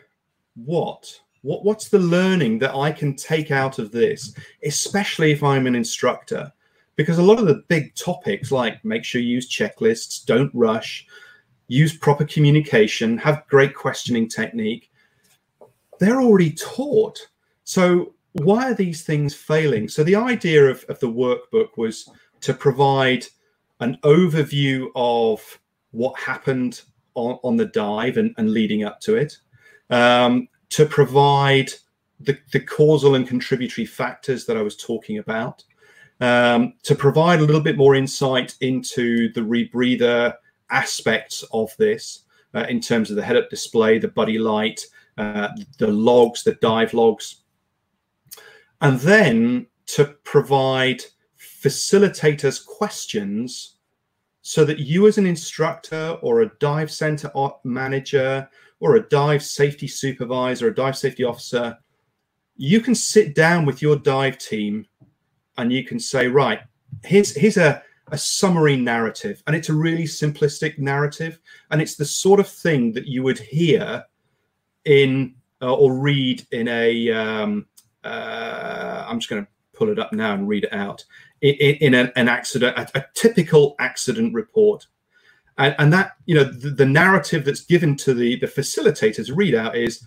what? 0.54 1.12
What 1.42 1.64
what's 1.64 1.88
the 1.88 1.98
learning 1.98 2.60
that 2.60 2.74
I 2.74 2.92
can 2.92 3.14
take 3.14 3.50
out 3.50 3.78
of 3.78 3.90
this, 3.92 4.34
especially 4.64 5.32
if 5.32 5.42
I'm 5.42 5.66
an 5.66 5.74
instructor? 5.74 6.52
Because 6.94 7.18
a 7.18 7.22
lot 7.22 7.38
of 7.40 7.46
the 7.46 7.64
big 7.68 7.94
topics 7.96 8.50
like 8.50 8.84
make 8.84 9.04
sure 9.04 9.20
you 9.20 9.34
use 9.34 9.50
checklists, 9.50 10.24
don't 10.24 10.50
rush, 10.54 11.06
use 11.66 11.96
proper 11.96 12.24
communication, 12.24 13.18
have 13.18 13.46
great 13.48 13.74
questioning 13.74 14.28
technique, 14.28 14.90
they're 15.98 16.20
already 16.20 16.52
taught. 16.52 17.18
So 17.64 18.14
why 18.32 18.70
are 18.70 18.74
these 18.74 19.02
things 19.02 19.34
failing? 19.34 19.88
So 19.88 20.04
the 20.04 20.16
idea 20.16 20.68
of, 20.68 20.84
of 20.88 21.00
the 21.00 21.08
workbook 21.08 21.76
was 21.76 22.08
to 22.40 22.54
provide 22.54 23.26
an 23.80 23.98
overview 24.02 24.88
of 24.94 25.58
what 25.90 26.18
happened 26.18 26.82
on, 27.14 27.38
on 27.42 27.56
the 27.56 27.66
dive 27.66 28.16
and, 28.16 28.34
and, 28.36 28.52
leading 28.52 28.84
up 28.84 29.00
to 29.00 29.16
it, 29.16 29.38
um, 29.90 30.48
to 30.70 30.84
provide 30.84 31.70
the, 32.20 32.38
the, 32.52 32.60
causal 32.60 33.14
and 33.14 33.26
contributory 33.26 33.86
factors 33.86 34.44
that 34.46 34.56
I 34.56 34.62
was 34.62 34.76
talking 34.76 35.18
about, 35.18 35.64
um, 36.20 36.74
to 36.82 36.94
provide 36.94 37.40
a 37.40 37.44
little 37.44 37.60
bit 37.60 37.76
more 37.76 37.94
insight 37.94 38.56
into 38.60 39.32
the 39.32 39.40
rebreather 39.40 40.34
aspects 40.70 41.44
of 41.52 41.74
this 41.78 42.24
uh, 42.54 42.66
in 42.68 42.80
terms 42.80 43.10
of 43.10 43.16
the 43.16 43.22
head-up 43.22 43.50
display, 43.50 43.98
the 43.98 44.08
buddy 44.08 44.38
light, 44.38 44.80
uh, 45.16 45.48
the 45.78 45.88
logs, 45.88 46.42
the 46.42 46.54
dive 46.54 46.94
logs, 46.94 47.42
and 48.80 48.98
then 49.00 49.66
to 49.86 50.04
provide 50.24 51.02
facilitators 51.62 52.64
questions 52.64 53.76
so 54.42 54.64
that 54.64 54.78
you 54.78 55.06
as 55.06 55.18
an 55.18 55.26
instructor 55.26 56.18
or 56.22 56.40
a 56.40 56.50
dive 56.58 56.90
center 56.90 57.30
manager 57.64 58.48
or 58.80 58.96
a 58.96 59.08
dive 59.08 59.42
safety 59.42 59.88
supervisor, 59.88 60.68
a 60.68 60.74
dive 60.74 60.96
safety 60.96 61.24
officer, 61.24 61.76
you 62.56 62.80
can 62.80 62.94
sit 62.94 63.34
down 63.34 63.66
with 63.66 63.82
your 63.82 63.96
dive 63.96 64.38
team 64.38 64.86
and 65.56 65.72
you 65.72 65.84
can 65.84 65.98
say, 65.98 66.28
right, 66.28 66.60
here's 67.04 67.34
here's 67.34 67.56
a 67.56 67.82
a 68.10 68.18
summary 68.18 68.76
narrative 68.76 69.42
and 69.46 69.54
it's 69.54 69.68
a 69.68 69.74
really 69.74 70.04
simplistic 70.04 70.78
narrative 70.78 71.40
and 71.70 71.80
it's 71.82 71.96
the 71.96 72.04
sort 72.04 72.40
of 72.40 72.48
thing 72.48 72.92
that 72.92 73.06
you 73.06 73.22
would 73.22 73.38
hear 73.38 74.04
in 74.84 75.34
uh, 75.60 75.74
or 75.74 75.92
read 75.92 76.46
in 76.52 76.68
a 76.68 77.10
um, 77.10 77.66
uh, 78.04 79.04
i'm 79.06 79.18
just 79.18 79.28
going 79.28 79.44
to 79.44 79.50
pull 79.74 79.90
it 79.90 79.98
up 79.98 80.12
now 80.12 80.34
and 80.34 80.48
read 80.48 80.64
it 80.64 80.72
out 80.72 81.04
in, 81.40 81.76
in 81.76 81.94
an, 81.94 82.12
an, 82.16 82.28
accident 82.28 82.76
a, 82.76 82.98
a, 82.98 83.04
typical 83.14 83.74
accident 83.78 84.34
report 84.34 84.86
and, 85.58 85.74
and 85.78 85.92
that 85.92 86.12
you 86.26 86.34
know 86.34 86.44
the, 86.44 86.70
the, 86.70 86.86
narrative 86.86 87.44
that's 87.44 87.64
given 87.64 87.96
to 87.96 88.14
the 88.14 88.36
the 88.36 88.46
facilitators 88.46 89.30
readout 89.30 89.74
is 89.74 90.06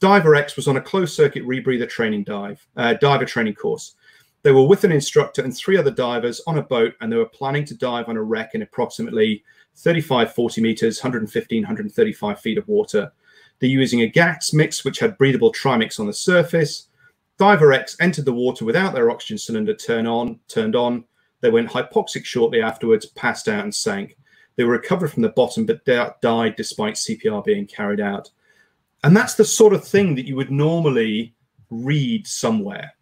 diver 0.00 0.34
x 0.34 0.56
was 0.56 0.68
on 0.68 0.76
a 0.76 0.80
closed 0.80 1.14
circuit 1.14 1.44
rebreather 1.44 1.88
training 1.88 2.24
dive 2.24 2.66
uh, 2.76 2.94
diver 2.94 3.24
training 3.24 3.54
course 3.54 3.94
they 4.42 4.52
were 4.52 4.66
with 4.66 4.84
an 4.84 4.92
instructor 4.92 5.42
and 5.42 5.54
three 5.54 5.76
other 5.76 5.90
divers 5.90 6.40
on 6.46 6.58
a 6.58 6.62
boat, 6.62 6.94
and 7.00 7.10
they 7.10 7.16
were 7.16 7.26
planning 7.26 7.64
to 7.66 7.74
dive 7.74 8.08
on 8.08 8.16
a 8.16 8.22
wreck 8.22 8.54
in 8.54 8.62
approximately 8.62 9.42
35, 9.76 10.32
40 10.32 10.60
meters, 10.60 11.00
115, 11.00 11.62
135 11.62 12.40
feet 12.40 12.58
of 12.58 12.68
water. 12.68 13.12
They're 13.58 13.68
using 13.68 14.02
a 14.02 14.06
gas 14.06 14.52
mix 14.52 14.84
which 14.84 15.00
had 15.00 15.18
breathable 15.18 15.52
trimix 15.52 15.98
on 15.98 16.06
the 16.06 16.12
surface. 16.12 16.87
Diver 17.38 17.72
X 17.72 17.96
entered 18.00 18.24
the 18.24 18.32
water 18.32 18.64
without 18.64 18.94
their 18.94 19.10
oxygen 19.10 19.38
cylinder 19.38 19.74
turn 19.74 20.06
on, 20.06 20.40
turned 20.48 20.74
on. 20.74 21.04
They 21.40 21.50
went 21.50 21.70
hypoxic 21.70 22.24
shortly 22.24 22.60
afterwards, 22.60 23.06
passed 23.06 23.48
out, 23.48 23.62
and 23.62 23.74
sank. 23.74 24.16
They 24.56 24.64
were 24.64 24.72
recovered 24.72 25.12
from 25.12 25.22
the 25.22 25.28
bottom 25.28 25.64
but 25.64 25.84
died 25.84 26.56
despite 26.56 26.94
CPR 26.94 27.44
being 27.44 27.66
carried 27.66 28.00
out. 28.00 28.28
And 29.04 29.16
that's 29.16 29.34
the 29.34 29.44
sort 29.44 29.72
of 29.72 29.86
thing 29.86 30.16
that 30.16 30.26
you 30.26 30.34
would 30.34 30.50
normally 30.50 31.32
read 31.70 32.26
somewhere. 32.26 32.92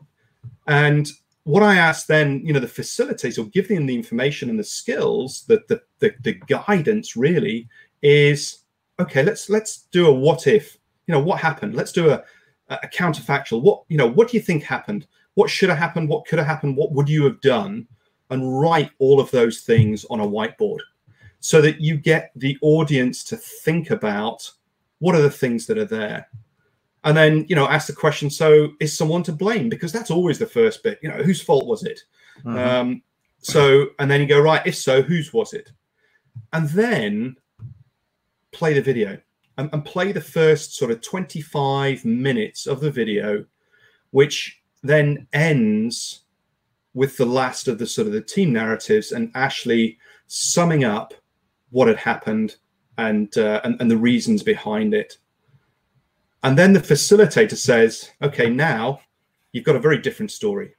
And 0.67 1.09
what 1.45 1.63
I 1.63 1.77
ask 1.77 2.07
then, 2.07 2.43
you 2.45 2.53
know, 2.53 2.61
the 2.61 2.67
facilitator, 2.67 3.39
or 3.39 3.49
give 3.49 3.69
them 3.69 3.87
the 3.87 3.95
information 3.95 4.51
and 4.51 4.59
the 4.59 4.65
skills, 4.65 5.45
the, 5.47 5.63
the 5.69 5.81
the 6.23 6.33
guidance 6.33 7.17
really 7.17 7.69
is 8.03 8.59
okay. 9.01 9.23
Let's 9.23 9.49
let's 9.49 9.83
do 9.93 10.09
a 10.09 10.13
what 10.13 10.47
if. 10.47 10.77
You 11.07 11.13
know, 11.13 11.21
what 11.21 11.41
happened? 11.41 11.75
Let's 11.75 11.93
do 11.93 12.11
a 12.11 12.25
a 12.69 12.89
counterfactual. 12.89 13.63
What 13.63 13.85
you 13.89 13.97
know? 13.97 14.07
What 14.07 14.31
do 14.31 14.37
you 14.37 14.43
think 14.43 14.63
happened? 14.63 15.07
What 15.35 15.51
should 15.51 15.69
have 15.69 15.79
happened? 15.79 16.09
What 16.09 16.27
could 16.27 16.39
have 16.39 16.49
happened? 16.49 16.77
What 16.77 16.93
would 16.93 17.09
you 17.09 17.25
have 17.25 17.41
done? 17.41 17.87
And 18.31 18.61
write 18.61 18.91
all 18.99 19.21
of 19.21 19.31
those 19.31 19.61
things 19.61 20.05
on 20.11 20.19
a 20.19 20.27
whiteboard, 20.27 20.81
so 21.39 21.61
that 21.61 21.81
you 21.81 21.97
get 21.97 22.33
the 22.35 22.59
audience 22.61 23.23
to 23.25 23.37
think 23.37 23.91
about 23.91 24.51
what 24.99 25.15
are 25.15 25.23
the 25.23 25.31
things 25.31 25.67
that 25.67 25.79
are 25.79 25.85
there 25.85 26.27
and 27.07 27.17
then 27.17 27.47
you 27.49 27.57
know 27.57 27.67
ask 27.69 27.87
the 27.87 27.93
question 27.93 28.29
so 28.29 28.73
is 28.81 28.97
someone 28.97 29.23
to 29.23 29.33
blame 29.33 29.69
because 29.69 29.93
that's 29.93 30.11
always 30.11 30.39
the 30.39 30.47
first 30.47 30.83
bit 30.83 30.99
you 31.03 31.09
know 31.09 31.23
whose 31.23 31.41
fault 31.41 31.67
was 31.67 31.85
it 31.85 32.01
mm-hmm. 32.45 32.59
um, 32.59 33.03
so 33.39 33.87
and 33.99 34.11
then 34.11 34.21
you 34.21 34.27
go 34.27 34.41
right 34.41 34.67
if 34.67 34.77
so 34.77 35.01
whose 35.01 35.33
was 35.33 35.55
it 35.55 35.71
and 36.53 36.69
then 36.71 37.35
play 38.53 38.75
the 38.75 38.83
video 38.83 39.19
and, 39.59 39.71
and 39.73 39.85
play 39.85 40.13
the 40.13 40.21
first 40.21 40.75
sort 40.75 40.91
of 40.91 41.01
25 41.01 42.05
minutes 42.05 42.67
of 42.67 42.81
the 42.81 42.91
video 42.91 43.45
which 44.11 44.61
then 44.83 45.27
ends 45.33 46.23
with 46.95 47.17
the 47.17 47.27
last 47.27 47.69
of 47.69 47.79
the 47.79 47.87
sort 47.87 48.07
of 48.07 48.13
the 48.13 48.21
team 48.21 48.53
narratives 48.53 49.13
and 49.13 49.31
ashley 49.35 49.99
summing 50.27 50.85
up 50.85 51.15
what 51.71 51.89
had 51.89 51.97
happened 51.97 52.57
and 52.99 53.37
uh, 53.37 53.61
and, 53.65 53.81
and 53.81 53.91
the 53.91 53.97
reasons 53.97 54.43
behind 54.43 54.95
it 54.95 55.19
and 56.47 56.57
then 56.57 56.73
the 56.73 56.79
facilitator 56.79 57.57
says, 57.57 58.13
okay, 58.23 58.49
now 58.49 59.01
you've 59.51 59.65
got 59.65 59.75
a 59.75 59.81
very 59.81 59.99
different 59.99 60.31
story. 60.31 60.75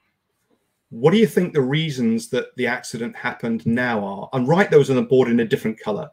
What 0.91 1.11
do 1.11 1.17
you 1.17 1.27
think 1.27 1.53
the 1.53 1.61
reasons 1.61 2.29
that 2.29 2.55
the 2.55 2.67
accident 2.67 3.17
happened 3.17 3.65
now 3.65 4.01
are? 4.05 4.29
And 4.31 4.47
write 4.47 4.71
those 4.71 4.89
on 4.89 4.95
the 4.95 5.01
board 5.01 5.27
in 5.27 5.41
a 5.41 5.45
different 5.45 5.77
color. 5.77 6.09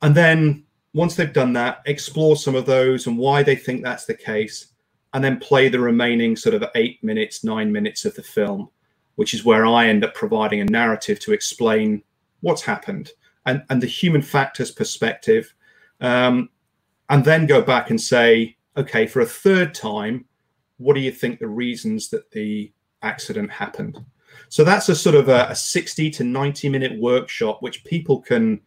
And 0.00 0.14
then 0.14 0.64
once 0.94 1.16
they've 1.16 1.32
done 1.32 1.52
that, 1.52 1.82
explore 1.86 2.36
some 2.36 2.54
of 2.54 2.66
those 2.66 3.06
and 3.06 3.18
why 3.18 3.42
they 3.42 3.56
think 3.56 3.82
that's 3.82 4.06
the 4.06 4.14
case. 4.14 4.68
And 5.12 5.22
then 5.22 5.38
play 5.38 5.68
the 5.68 5.80
remaining 5.80 6.36
sort 6.36 6.54
of 6.54 6.64
eight 6.74 7.02
minutes, 7.04 7.44
nine 7.44 7.70
minutes 7.70 8.04
of 8.04 8.14
the 8.14 8.22
film, 8.22 8.70
which 9.16 9.34
is 9.34 9.44
where 9.44 9.66
I 9.66 9.86
end 9.86 10.04
up 10.04 10.14
providing 10.14 10.60
a 10.60 10.64
narrative 10.64 11.20
to 11.20 11.32
explain 11.32 12.02
what's 12.40 12.62
happened 12.62 13.10
and, 13.46 13.62
and 13.70 13.82
the 13.82 13.86
human 13.86 14.22
factors 14.22 14.70
perspective. 14.70 15.52
Um, 16.00 16.48
and 17.10 17.24
then 17.24 17.46
go 17.46 17.60
back 17.60 17.90
and 17.90 18.00
say, 18.00 18.56
okay, 18.76 19.06
for 19.06 19.20
a 19.20 19.26
third 19.26 19.74
time, 19.74 20.24
what 20.78 20.94
do 20.94 21.00
you 21.00 21.12
think 21.12 21.38
the 21.38 21.48
reasons 21.48 22.08
that 22.10 22.30
the 22.30 22.72
accident 23.02 23.50
happened? 23.50 24.04
So 24.48 24.64
that's 24.64 24.88
a 24.88 24.96
sort 24.96 25.14
of 25.16 25.28
a, 25.28 25.46
a 25.50 25.54
60 25.54 26.10
to 26.10 26.24
90 26.24 26.68
minute 26.68 26.98
workshop 27.00 27.62
which 27.62 27.84
people 27.84 28.20
can 28.20 28.60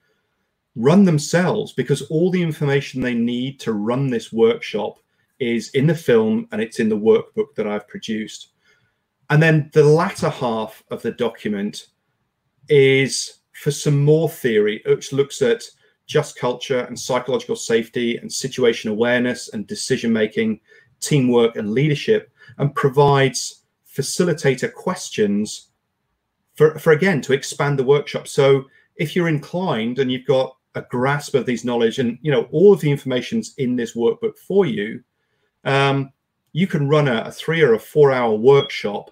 run 0.77 1.03
themselves 1.03 1.73
because 1.73 2.03
all 2.03 2.29
the 2.29 2.41
information 2.41 3.01
they 3.01 3.15
need 3.15 3.59
to 3.59 3.73
run 3.73 4.09
this 4.09 4.31
workshop 4.31 4.99
is 5.39 5.69
in 5.71 5.87
the 5.87 5.95
film 5.95 6.47
and 6.51 6.61
it's 6.61 6.79
in 6.79 6.87
the 6.87 6.97
workbook 6.97 7.55
that 7.55 7.67
I've 7.67 7.87
produced. 7.87 8.49
And 9.29 9.41
then 9.41 9.69
the 9.73 9.83
latter 9.83 10.29
half 10.29 10.83
of 10.91 11.01
the 11.01 11.11
document 11.11 11.87
is 12.69 13.39
for 13.53 13.71
some 13.71 14.03
more 14.03 14.29
theory, 14.29 14.81
which 14.85 15.11
looks 15.11 15.41
at 15.41 15.63
just 16.05 16.37
culture 16.37 16.81
and 16.81 16.97
psychological 16.97 17.55
safety 17.55 18.17
and 18.17 18.31
situation 18.31 18.91
awareness 18.91 19.49
and 19.49 19.67
decision 19.67 20.13
making, 20.13 20.59
teamwork 20.99 21.55
and 21.55 21.71
leadership, 21.71 22.31
and 22.59 22.73
provides 22.75 23.63
facilitator 23.91 24.71
questions 24.71 25.69
for, 26.55 26.77
for 26.79 26.93
again 26.93 27.19
to 27.21 27.33
expand 27.33 27.77
the 27.77 27.83
workshop. 27.83 28.27
So 28.27 28.65
if 28.95 29.15
you're 29.15 29.27
inclined 29.27 29.99
and 29.99 30.11
you've 30.11 30.25
got 30.25 30.56
a 30.77 30.87
grasp 30.89 31.33
of 31.35 31.45
these 31.45 31.65
knowledge 31.65 31.99
and 31.99 32.17
you 32.21 32.31
know 32.31 32.43
all 32.51 32.73
of 32.73 32.81
the 32.81 32.91
information's 32.91 33.53
in 33.57 33.75
this 33.75 33.95
workbook 33.95 34.37
for 34.37 34.65
you, 34.65 35.03
um, 35.63 36.11
you 36.53 36.67
can 36.67 36.87
run 36.87 37.07
a, 37.07 37.23
a 37.25 37.31
three 37.31 37.61
or 37.61 37.73
a 37.73 37.79
four 37.79 38.11
hour 38.11 38.33
workshop 38.33 39.11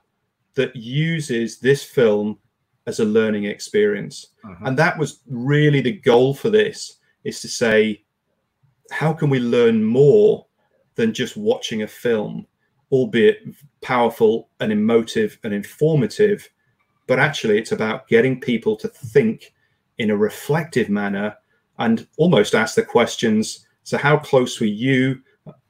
that 0.55 0.75
uses 0.75 1.59
this 1.59 1.83
film 1.83 2.39
as 2.87 2.99
a 2.99 3.05
learning 3.05 3.45
experience. 3.45 4.27
Uh-huh. 4.43 4.65
And 4.65 4.77
that 4.77 4.97
was 4.97 5.21
really 5.27 5.81
the 5.81 5.91
goal 5.91 6.33
for 6.33 6.49
this 6.49 6.99
is 7.23 7.41
to 7.41 7.47
say, 7.47 8.03
how 8.91 9.11
can 9.11 9.29
we 9.29 9.39
learn 9.39 9.83
more 9.83 10.45
than 10.95 11.13
just 11.13 11.35
watching 11.35 11.81
a 11.81 11.87
film, 11.87 12.45
albeit 12.91 13.39
powerful 13.81 14.49
and 14.59 14.71
emotive 14.71 15.37
and 15.43 15.53
informative? 15.53 16.47
But 17.07 17.19
actually, 17.19 17.57
it's 17.57 17.71
about 17.71 18.07
getting 18.07 18.39
people 18.39 18.75
to 18.77 18.87
think 18.87 19.53
in 19.97 20.11
a 20.11 20.17
reflective 20.17 20.89
manner 20.89 21.35
and 21.79 22.07
almost 22.17 22.55
ask 22.55 22.75
the 22.75 22.83
questions 22.83 23.65
so, 23.85 23.99
how 23.99 24.17
close 24.17 24.59
were 24.59 24.65
you 24.65 25.21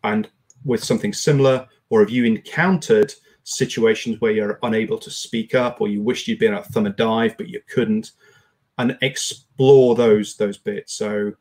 and 0.04 0.30
with 0.64 0.84
something 0.84 1.12
similar? 1.12 1.68
Or 1.90 2.00
have 2.00 2.10
you 2.10 2.24
encountered 2.24 3.14
situations 3.44 4.22
where 4.22 4.32
you're 4.32 4.58
unable 4.64 4.98
to 4.98 5.12
speak 5.12 5.54
up 5.54 5.82
or 5.82 5.90
you 5.90 6.02
wished 6.02 6.28
you'd 6.28 6.40
been 6.40 6.54
at 6.54 6.66
thumb 6.68 6.88
a 6.88 6.90
dive 6.90 7.38
but 7.38 7.48
you 7.48 7.62
couldn't 7.72 8.14
and 8.80 8.98
explore 9.04 9.94
those 9.94 10.36
those 10.38 10.58
bits 10.58 10.96
so 10.96 11.32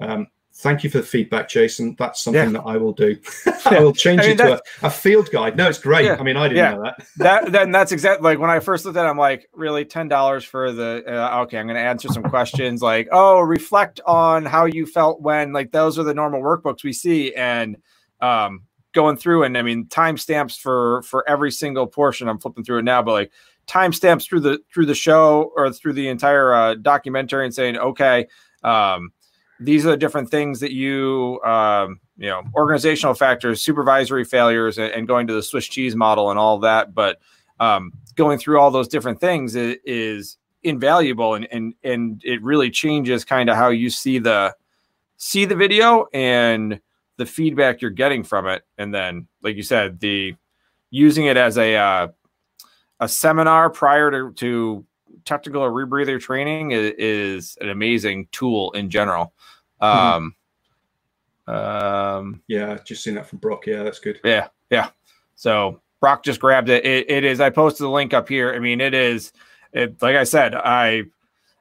um, 0.00 0.26
thank 0.60 0.84
you 0.84 0.90
for 0.90 0.98
the 0.98 1.04
feedback 1.04 1.48
jason 1.48 1.94
that's 1.98 2.22
something 2.22 2.52
yeah. 2.52 2.60
that 2.60 2.62
i 2.62 2.76
will 2.76 2.92
do 2.92 3.16
i 3.66 3.80
will 3.80 3.92
change 3.92 4.20
I 4.20 4.24
mean, 4.24 4.32
it 4.32 4.36
to 4.38 4.54
a, 4.54 4.60
a, 4.82 4.90
field 4.90 5.30
guide 5.30 5.56
no 5.56 5.68
it's 5.68 5.78
great 5.78 6.04
yeah. 6.04 6.16
i 6.18 6.22
mean 6.22 6.36
i 6.36 6.48
didn't 6.48 6.58
yeah. 6.58 6.74
know 6.74 6.82
that 6.82 7.06
that 7.16 7.52
then 7.52 7.70
that's 7.70 7.92
exactly 7.92 8.24
like 8.24 8.38
when 8.38 8.50
i 8.50 8.60
first 8.60 8.84
looked 8.84 8.96
at 8.96 9.04
it 9.04 9.08
i'm 9.08 9.18
like 9.18 9.48
really 9.52 9.84
$10 9.84 10.44
for 10.44 10.72
the 10.72 11.04
uh, 11.06 11.42
okay 11.42 11.58
i'm 11.58 11.66
going 11.66 11.76
to 11.76 11.80
answer 11.80 12.08
some 12.08 12.22
questions 12.22 12.82
like 12.82 13.08
oh 13.12 13.40
reflect 13.40 14.00
on 14.06 14.44
how 14.44 14.64
you 14.64 14.86
felt 14.86 15.20
when 15.20 15.52
like 15.52 15.72
those 15.72 15.98
are 15.98 16.04
the 16.04 16.14
normal 16.14 16.40
workbooks 16.40 16.84
we 16.84 16.92
see 16.92 17.34
and 17.34 17.76
um 18.20 18.62
going 18.92 19.16
through 19.16 19.44
and 19.44 19.56
I 19.56 19.62
mean 19.62 19.86
timestamps 19.86 20.58
for 20.58 21.02
for 21.02 21.28
every 21.28 21.50
single 21.50 21.86
portion. 21.86 22.28
I'm 22.28 22.38
flipping 22.38 22.64
through 22.64 22.78
it 22.78 22.84
now, 22.84 23.02
but 23.02 23.12
like 23.12 23.32
timestamps 23.66 24.26
through 24.26 24.40
the 24.40 24.58
through 24.72 24.86
the 24.86 24.94
show 24.94 25.52
or 25.56 25.72
through 25.72 25.92
the 25.94 26.08
entire 26.08 26.52
uh, 26.52 26.74
documentary 26.74 27.44
and 27.44 27.54
saying, 27.54 27.76
okay, 27.76 28.26
um, 28.64 29.10
these 29.60 29.84
are 29.86 29.90
the 29.90 29.96
different 29.96 30.30
things 30.30 30.58
that 30.60 30.72
you 30.72 31.40
um, 31.44 32.00
you 32.16 32.28
know 32.28 32.42
organizational 32.54 33.14
factors, 33.14 33.60
supervisory 33.60 34.24
failures, 34.24 34.78
and, 34.78 35.06
going 35.06 35.26
to 35.26 35.34
the 35.34 35.42
Swiss 35.42 35.66
cheese 35.66 35.94
model 35.94 36.30
and 36.30 36.38
all 36.38 36.58
that. 36.60 36.94
But 36.94 37.18
um, 37.60 37.92
going 38.16 38.38
through 38.38 38.58
all 38.58 38.70
those 38.70 38.88
different 38.88 39.20
things 39.20 39.54
is, 39.54 39.76
is 39.84 40.36
invaluable 40.62 41.34
and 41.34 41.46
and 41.52 41.74
and 41.84 42.22
it 42.24 42.42
really 42.42 42.70
changes 42.70 43.24
kind 43.24 43.48
of 43.48 43.56
how 43.56 43.68
you 43.68 43.90
see 43.90 44.18
the 44.18 44.54
see 45.16 45.44
the 45.44 45.54
video 45.54 46.06
and 46.12 46.80
the 47.18 47.26
feedback 47.26 47.82
you're 47.82 47.90
getting 47.90 48.24
from 48.24 48.46
it, 48.46 48.64
and 48.78 48.94
then, 48.94 49.28
like 49.42 49.56
you 49.56 49.62
said, 49.62 50.00
the 50.00 50.34
using 50.90 51.26
it 51.26 51.36
as 51.36 51.58
a 51.58 51.76
uh, 51.76 52.08
a 53.00 53.08
seminar 53.08 53.68
prior 53.70 54.10
to, 54.10 54.32
to 54.34 54.84
technical 55.24 55.62
or 55.62 55.70
rebreather 55.70 56.20
training 56.20 56.72
is, 56.72 56.92
is, 56.98 57.58
an 57.60 57.68
amazing 57.68 58.28
tool 58.32 58.72
in 58.72 58.90
general. 58.90 59.32
Um, 59.80 60.34
mm-hmm. 61.48 61.54
um, 61.54 62.42
yeah, 62.48 62.78
just 62.84 63.02
seen 63.02 63.14
that 63.14 63.26
from 63.26 63.38
Brock. 63.38 63.66
Yeah, 63.66 63.82
that's 63.82 63.98
good. 63.98 64.20
Yeah, 64.24 64.48
yeah. 64.70 64.90
So 65.36 65.80
Brock 66.00 66.22
just 66.22 66.40
grabbed 66.40 66.68
it. 66.68 66.84
It, 66.84 67.10
it 67.10 67.24
is. 67.24 67.40
I 67.40 67.50
posted 67.50 67.84
the 67.84 67.90
link 67.90 68.14
up 68.14 68.28
here. 68.28 68.54
I 68.54 68.58
mean, 68.58 68.80
it 68.80 68.94
is. 68.94 69.32
It, 69.72 70.00
like 70.02 70.16
I 70.16 70.24
said, 70.24 70.54
I 70.54 71.04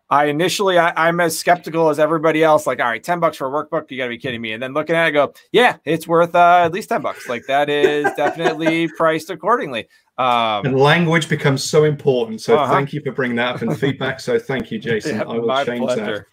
I 0.10 0.26
initially 0.26 0.80
I, 0.80 1.08
am 1.08 1.20
as 1.20 1.38
skeptical 1.38 1.90
as 1.90 2.00
everybody 2.00 2.44
else. 2.44 2.66
Like, 2.66 2.80
all 2.80 2.88
right, 2.88 3.04
ten 3.04 3.20
bucks 3.20 3.38
for 3.38 3.48
a 3.48 3.52
workbook, 3.52 3.92
you 3.92 3.98
got 3.98 4.06
to 4.06 4.10
be 4.10 4.18
kidding 4.18 4.42
me. 4.42 4.54
And 4.54 4.64
then 4.64 4.74
looking 4.74 4.96
at 4.96 5.06
it, 5.06 5.08
I 5.08 5.12
go, 5.12 5.34
yeah, 5.52 5.78
it's 5.86 6.08
worth 6.08 6.34
uh, 6.34 6.64
at 6.66 6.72
least 6.72 6.90
ten 6.90 7.02
bucks. 7.02 7.30
Like 7.30 7.46
that 7.48 7.70
is 7.70 8.06
definitely 8.18 8.88
priced 8.98 9.30
accordingly. 9.30 9.88
Um, 10.18 10.66
and 10.66 10.80
language 10.80 11.30
becomes 11.30 11.64
so 11.64 11.84
important. 11.84 12.42
So 12.42 12.58
uh-huh. 12.58 12.74
thank 12.74 12.92
you 12.92 13.02
for 13.02 13.12
bringing 13.12 13.38
that 13.38 13.56
up 13.56 13.62
and 13.62 13.80
feedback. 13.80 14.20
So 14.20 14.40
thank 14.40 14.72
you, 14.72 14.80
Jason. 14.80 15.18
Yeah, 15.18 15.24
I 15.24 15.38
will 15.38 15.66
change 15.66 15.82
pleasure. 15.82 16.28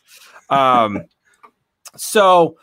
that. 0.49 0.57
Um, 0.57 1.05
so 1.97 2.57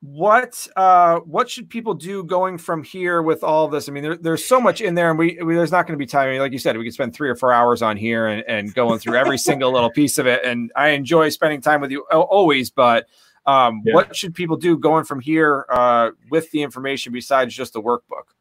what 0.00 0.68
uh 0.76 1.20
what 1.20 1.48
should 1.48 1.70
people 1.70 1.94
do 1.94 2.22
going 2.22 2.58
from 2.58 2.82
here 2.82 3.22
with 3.22 3.42
all 3.42 3.66
this? 3.68 3.88
I 3.88 3.92
mean 3.92 4.02
there, 4.02 4.16
there's 4.16 4.44
so 4.44 4.60
much 4.60 4.80
in 4.80 4.94
there 4.94 5.10
and 5.10 5.18
we, 5.18 5.38
we 5.42 5.54
there's 5.54 5.72
not 5.72 5.86
going 5.86 5.98
to 5.98 6.02
be 6.02 6.06
time. 6.06 6.28
I 6.28 6.32
mean, 6.32 6.40
like 6.40 6.52
you 6.52 6.58
said 6.58 6.76
we 6.76 6.84
could 6.84 6.92
spend 6.92 7.14
three 7.14 7.30
or 7.30 7.34
four 7.34 7.52
hours 7.52 7.80
on 7.82 7.96
here 7.96 8.26
and, 8.26 8.44
and 8.46 8.74
going 8.74 8.98
through 8.98 9.16
every 9.16 9.38
single 9.38 9.72
little 9.72 9.90
piece 9.90 10.18
of 10.18 10.26
it. 10.26 10.44
And 10.44 10.70
i 10.76 10.88
enjoy 10.88 11.30
spending 11.30 11.60
time 11.60 11.80
with 11.80 11.90
you 11.90 12.02
always 12.12 12.70
but 12.70 13.06
um 13.46 13.82
yeah. 13.84 13.94
what 13.94 14.14
should 14.14 14.34
people 14.34 14.56
do 14.56 14.76
going 14.76 15.04
from 15.04 15.20
here 15.20 15.64
uh 15.70 16.10
with 16.30 16.50
the 16.50 16.62
information 16.62 17.12
besides 17.12 17.54
just 17.54 17.72
the 17.72 17.82
workbook? 17.82 18.34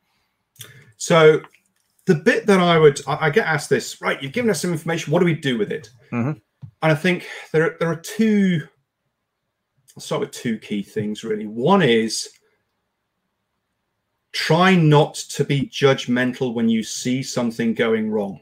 So 0.97 1.41
the 2.05 2.15
bit 2.15 2.47
that 2.47 2.59
i 2.59 2.77
would 2.77 2.99
i, 3.07 3.27
I 3.27 3.29
get 3.29 3.47
asked 3.47 3.69
this 3.69 4.01
right 4.01 4.21
you've 4.21 4.33
given 4.33 4.51
us 4.51 4.61
some 4.61 4.73
information. 4.73 5.13
What 5.13 5.19
do 5.19 5.25
we 5.25 5.33
do 5.33 5.57
with 5.57 5.71
it? 5.71 5.89
Mm-hmm. 6.11 6.29
and 6.29 6.91
i 6.91 6.95
think 6.95 7.27
there, 7.53 7.77
there 7.79 7.89
are 7.89 7.95
two 7.95 8.67
I'll 9.95 10.01
start 10.01 10.21
with 10.21 10.31
two 10.31 10.57
key 10.57 10.83
things 10.83 11.23
really. 11.23 11.47
One 11.47 11.81
is 11.81 12.29
try 14.33 14.75
not 14.75 15.15
to 15.15 15.45
be 15.45 15.69
judgmental 15.69 16.53
when 16.53 16.67
you 16.67 16.83
see 16.83 17.23
something 17.23 17.73
going 17.73 18.11
wrong. 18.11 18.41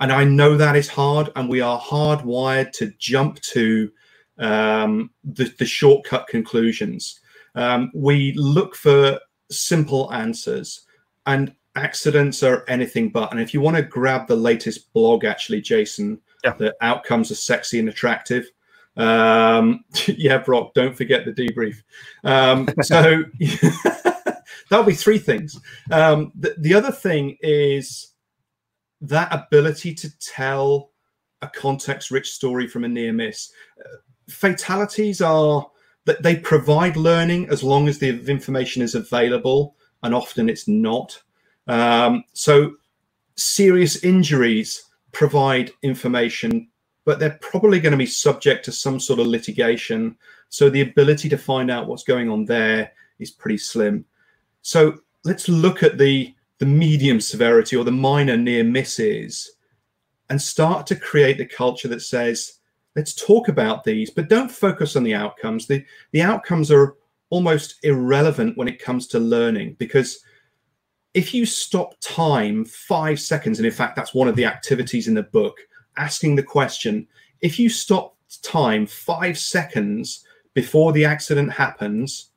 And 0.00 0.12
I 0.12 0.22
know 0.22 0.56
that 0.56 0.76
is 0.76 0.88
hard, 0.88 1.30
and 1.34 1.48
we 1.48 1.60
are 1.60 1.80
hardwired 1.80 2.70
to 2.74 2.92
jump 2.98 3.40
to 3.40 3.90
um, 4.38 5.10
the, 5.24 5.52
the, 5.58 5.66
shortcut 5.66 6.28
conclusions. 6.28 7.18
Um, 7.56 7.90
we 7.92 8.32
look 8.34 8.76
for 8.76 9.18
simple 9.50 10.12
answers, 10.12 10.86
and 11.26 11.52
accidents 11.74 12.44
are 12.44 12.64
anything 12.68 13.08
but. 13.08 13.32
And 13.32 13.40
if 13.40 13.52
you 13.52 13.60
want 13.60 13.76
to 13.76 13.82
grab 13.82 14.28
the 14.28 14.36
latest 14.36 14.92
blog, 14.92 15.24
actually, 15.24 15.62
Jason, 15.62 16.20
yeah. 16.44 16.52
the 16.52 16.76
outcomes 16.80 17.32
are 17.32 17.36
sexy 17.36 17.80
and 17.80 17.88
attractive. 17.88 18.46
Um, 18.98 19.84
yeah, 20.06 20.38
Brock, 20.38 20.74
don't 20.74 20.96
forget 20.96 21.24
the 21.24 21.32
debrief. 21.32 21.82
Um, 22.24 22.68
so 22.82 23.24
that'll 24.68 24.84
be 24.84 24.94
three 24.94 25.18
things. 25.18 25.58
Um, 25.90 26.32
the, 26.34 26.54
the 26.58 26.74
other 26.74 26.92
thing 26.92 27.38
is 27.40 28.12
that 29.00 29.32
ability 29.32 29.94
to 29.94 30.18
tell 30.18 30.90
a 31.40 31.48
context 31.48 32.10
rich 32.10 32.32
story 32.32 32.66
from 32.66 32.84
a 32.84 32.88
near 32.88 33.12
miss. 33.12 33.52
Uh, 33.78 33.98
fatalities 34.28 35.22
are 35.22 35.66
that 36.04 36.22
they 36.22 36.36
provide 36.36 36.96
learning 36.96 37.48
as 37.50 37.62
long 37.62 37.86
as 37.86 37.98
the 37.98 38.08
information 38.28 38.82
is 38.82 38.94
available, 38.94 39.76
and 40.02 40.14
often 40.14 40.48
it's 40.48 40.66
not. 40.66 41.22
Um, 41.68 42.24
so, 42.32 42.72
serious 43.36 44.02
injuries 44.02 44.82
provide 45.12 45.70
information 45.82 46.68
but 47.08 47.18
they're 47.18 47.38
probably 47.40 47.80
going 47.80 47.92
to 47.92 47.96
be 47.96 48.04
subject 48.04 48.66
to 48.66 48.70
some 48.70 49.00
sort 49.00 49.18
of 49.18 49.26
litigation. 49.26 50.14
So 50.50 50.68
the 50.68 50.82
ability 50.82 51.30
to 51.30 51.38
find 51.38 51.70
out 51.70 51.86
what's 51.86 52.02
going 52.02 52.28
on 52.28 52.44
there 52.44 52.92
is 53.18 53.30
pretty 53.30 53.56
slim. 53.56 54.04
So 54.60 54.98
let's 55.24 55.48
look 55.48 55.82
at 55.82 55.96
the 55.96 56.34
the 56.58 56.66
medium 56.66 57.18
severity 57.18 57.76
or 57.76 57.84
the 57.84 57.90
minor 57.90 58.36
near 58.36 58.62
misses 58.62 59.52
and 60.28 60.42
start 60.42 60.86
to 60.88 60.96
create 60.96 61.38
the 61.38 61.46
culture 61.46 61.88
that 61.88 62.02
says 62.02 62.58
let's 62.94 63.14
talk 63.14 63.48
about 63.48 63.84
these 63.84 64.10
but 64.10 64.28
don't 64.28 64.50
focus 64.50 64.96
on 64.96 65.04
the 65.04 65.14
outcomes 65.14 65.66
the 65.68 65.84
the 66.10 66.20
outcomes 66.20 66.70
are 66.70 66.96
almost 67.30 67.76
irrelevant 67.84 68.58
when 68.58 68.66
it 68.66 68.82
comes 68.82 69.06
to 69.06 69.20
learning 69.20 69.76
because 69.78 70.18
if 71.14 71.32
you 71.32 71.46
stop 71.46 71.94
time 72.00 72.64
5 72.64 73.20
seconds 73.20 73.60
and 73.60 73.66
in 73.66 73.72
fact 73.72 73.94
that's 73.94 74.14
one 74.14 74.26
of 74.26 74.34
the 74.34 74.44
activities 74.44 75.06
in 75.06 75.14
the 75.14 75.22
book 75.22 75.58
asking 75.98 76.36
the 76.36 76.42
question 76.42 77.06
if 77.40 77.58
you 77.58 77.68
stop 77.68 78.16
time 78.42 78.86
five 78.86 79.38
seconds 79.38 80.24
before 80.54 80.92
the 80.92 81.04
accident 81.04 81.52
happens, 81.52 82.30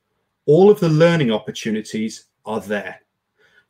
all 0.46 0.70
of 0.70 0.80
the 0.80 0.90
learning 0.90 1.32
opportunities 1.32 2.26
are 2.46 2.60
there. 2.60 3.00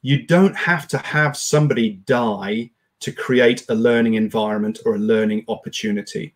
You 0.01 0.25
don't 0.25 0.55
have 0.55 0.87
to 0.89 0.97
have 0.97 1.37
somebody 1.37 2.01
die 2.05 2.71
to 3.01 3.11
create 3.11 3.65
a 3.69 3.75
learning 3.75 4.15
environment 4.15 4.79
or 4.85 4.95
a 4.95 4.99
learning 4.99 5.45
opportunity. 5.47 6.35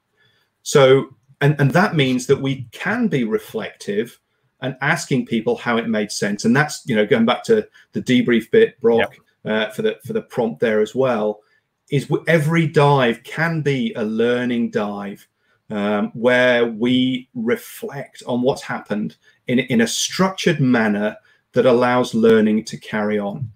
So, 0.64 1.16
and, 1.42 1.60
and 1.60 1.72
that 1.72 1.96
means 1.96 2.28
that 2.28 2.42
we 2.42 2.68
can 2.72 3.08
be 3.08 3.24
reflective 3.24 4.20
and 4.62 4.76
asking 4.82 5.26
people 5.26 5.56
how 5.56 5.78
it 5.78 5.88
made 5.88 6.12
sense. 6.12 6.46
And 6.46 6.56
that's, 6.56 6.84
you 6.86 6.96
know, 6.96 7.06
going 7.06 7.26
back 7.26 7.44
to 7.46 7.68
the 7.94 8.02
debrief 8.02 8.50
bit, 8.52 8.80
Brock, 8.82 9.16
yep. 9.44 9.70
uh, 9.70 9.74
for 9.74 9.82
the 9.84 10.00
for 10.06 10.14
the 10.14 10.22
prompt 10.22 10.60
there 10.60 10.82
as 10.82 10.96
well 10.96 11.42
is 11.90 12.12
every 12.28 12.68
dive 12.68 13.24
can 13.24 13.62
be 13.62 13.94
a 13.94 14.04
learning 14.04 14.72
dive 14.72 15.28
um, 15.70 16.12
where 16.14 16.66
we 16.68 17.30
reflect 17.34 18.24
on 18.28 18.42
what's 18.42 18.62
happened 18.62 19.18
in, 19.48 19.60
in 19.60 19.82
a 19.82 19.88
structured 19.88 20.60
manner 20.60 21.18
that 21.54 21.66
allows 21.66 22.14
learning 22.14 22.64
to 22.66 22.78
carry 22.78 23.18
on. 23.18 23.52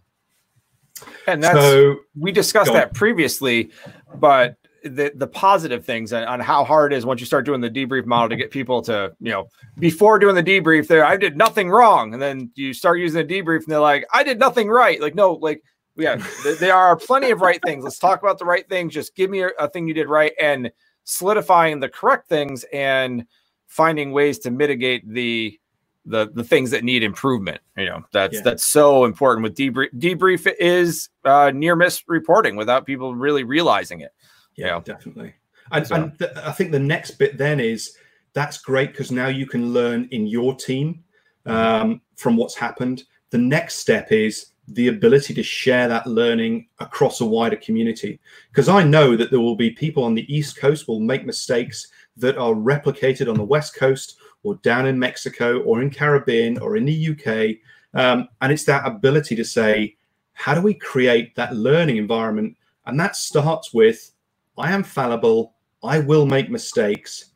And 1.28 1.44
that's 1.44 1.58
so, 1.58 1.98
we 2.18 2.32
discussed 2.32 2.74
that 2.74 2.94
previously, 2.94 3.72
but 4.16 4.56
the 4.84 5.12
the 5.16 5.28
positive 5.28 5.86
things 5.86 6.14
on, 6.14 6.24
on 6.24 6.40
how 6.40 6.64
hard 6.64 6.94
it 6.94 6.96
is 6.96 7.06
once 7.06 7.20
you 7.20 7.26
start 7.26 7.46
doing 7.46 7.60
the 7.60 7.70
debrief 7.70 8.06
model 8.06 8.30
to 8.30 8.36
get 8.38 8.50
people 8.50 8.82
to 8.82 9.14
you 9.20 9.30
know 9.30 9.48
before 9.78 10.18
doing 10.20 10.36
the 10.36 10.44
debrief 10.44 10.88
there 10.88 11.06
I 11.06 11.18
did 11.18 11.38
nothing 11.38 11.70
wrong. 11.70 12.14
And 12.14 12.22
then 12.22 12.52
you 12.56 12.74
start 12.74 13.00
using 13.00 13.26
the 13.26 13.34
debrief 13.34 13.64
and 13.64 13.68
they're 13.68 13.80
like 13.80 14.06
I 14.14 14.24
did 14.24 14.40
nothing 14.40 14.70
right. 14.70 15.00
Like 15.02 15.16
no 15.16 15.34
like 15.34 15.64
yeah 16.00 16.16
there 16.60 16.76
are 16.76 16.96
plenty 16.96 17.30
of 17.32 17.42
right 17.42 17.62
things 17.64 17.84
let's 17.84 18.00
talk 18.00 18.22
about 18.22 18.40
the 18.40 18.46
right 18.46 18.68
things 18.70 18.94
just 18.94 19.16
give 19.16 19.30
me 19.30 19.42
a, 19.42 19.50
a 19.60 19.70
thing 19.70 19.88
you 19.88 19.94
did 19.94 20.08
right 20.08 20.34
and 20.40 20.72
solidifying 21.04 21.80
the 21.80 21.90
correct 21.90 22.30
things 22.30 22.64
and 22.72 23.26
finding 23.68 24.12
ways 24.12 24.40
to 24.40 24.52
mitigate 24.52 25.08
the 25.08 25.60
the 26.06 26.32
the 26.34 26.44
things 26.44 26.72
that 26.72 26.84
need 26.84 27.04
improvement. 27.04 27.62
You 27.78 27.86
know, 27.86 28.04
that's 28.12 28.36
yeah. 28.36 28.42
that's 28.42 28.68
so 28.68 29.06
important 29.06 29.44
with 29.44 29.56
debrief. 29.56 29.90
Debrief 29.98 30.52
is 30.60 31.10
uh, 31.24 31.52
near 31.54 31.76
miss 31.76 32.04
reporting 32.08 32.56
without 32.56 32.86
people 32.86 33.16
really 33.16 33.44
realizing 33.44 34.02
it. 34.02 34.12
Yeah, 34.56 34.66
you 34.66 34.72
know? 34.72 34.82
definitely. 34.82 35.34
And, 35.72 35.88
so. 35.88 35.96
and 35.96 36.20
th- 36.20 36.32
I 36.36 36.52
think 36.52 36.72
the 36.72 36.80
next 36.80 37.12
bit 37.12 37.38
then 37.38 37.60
is 37.60 37.96
that's 38.34 38.58
great 38.58 38.92
because 38.92 39.12
now 39.12 39.28
you 39.28 39.46
can 39.46 39.72
learn 39.72 40.08
in 40.12 40.26
your 40.26 40.56
team 40.56 41.04
mm-hmm. 41.46 41.52
um, 41.52 42.02
from 42.16 42.38
what's 42.38 42.56
happened. 42.56 43.04
The 43.30 43.38
next 43.38 43.76
step 43.76 44.12
is 44.12 44.48
the 44.74 44.88
ability 44.88 45.34
to 45.34 45.44
share 45.44 45.88
that 45.88 46.06
learning 46.06 46.68
across 46.80 47.22
a 47.22 47.26
wider 47.26 47.56
community. 47.56 48.20
Because 48.50 48.70
I 48.70 48.84
know 48.84 49.16
that 49.16 49.32
there 49.32 49.40
will 49.40 49.56
be 49.56 49.72
people 49.72 50.04
on 50.04 50.14
the 50.14 50.34
East 50.34 50.58
Coast 50.58 50.88
will 50.88 51.00
make 51.00 51.26
mistakes 51.26 51.88
that 52.18 52.38
are 52.38 52.54
replicated 52.54 53.30
on 53.30 53.38
the 53.38 53.44
West 53.44 53.76
Coast 53.76 54.18
or 54.44 54.56
down 54.56 54.86
in 54.86 55.00
Mexico 55.00 55.62
or 55.62 55.82
in 55.82 55.90
Caribbean 55.90 56.60
or 56.60 56.78
in 56.78 56.86
the 56.86 57.10
UK. 57.10 57.58
Um, 58.00 58.28
and 58.42 58.52
it's 58.52 58.66
that 58.66 58.86
ability 58.86 59.36
to 59.36 59.46
say, 59.46 59.96
how 60.34 60.54
do 60.54 60.62
we 60.62 60.74
create 60.74 61.36
that 61.36 61.56
learning 61.56 61.98
environment? 61.98 62.56
And 62.86 63.00
that 63.00 63.16
starts 63.16 63.74
with, 63.74 64.12
I 64.58 64.72
am 64.72 64.84
fallible. 64.84 65.54
I 65.84 66.00
will 66.00 66.26
make 66.26 66.50
mistakes. 66.50 67.32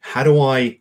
How 0.00 0.22
do 0.22 0.40
I 0.40 0.78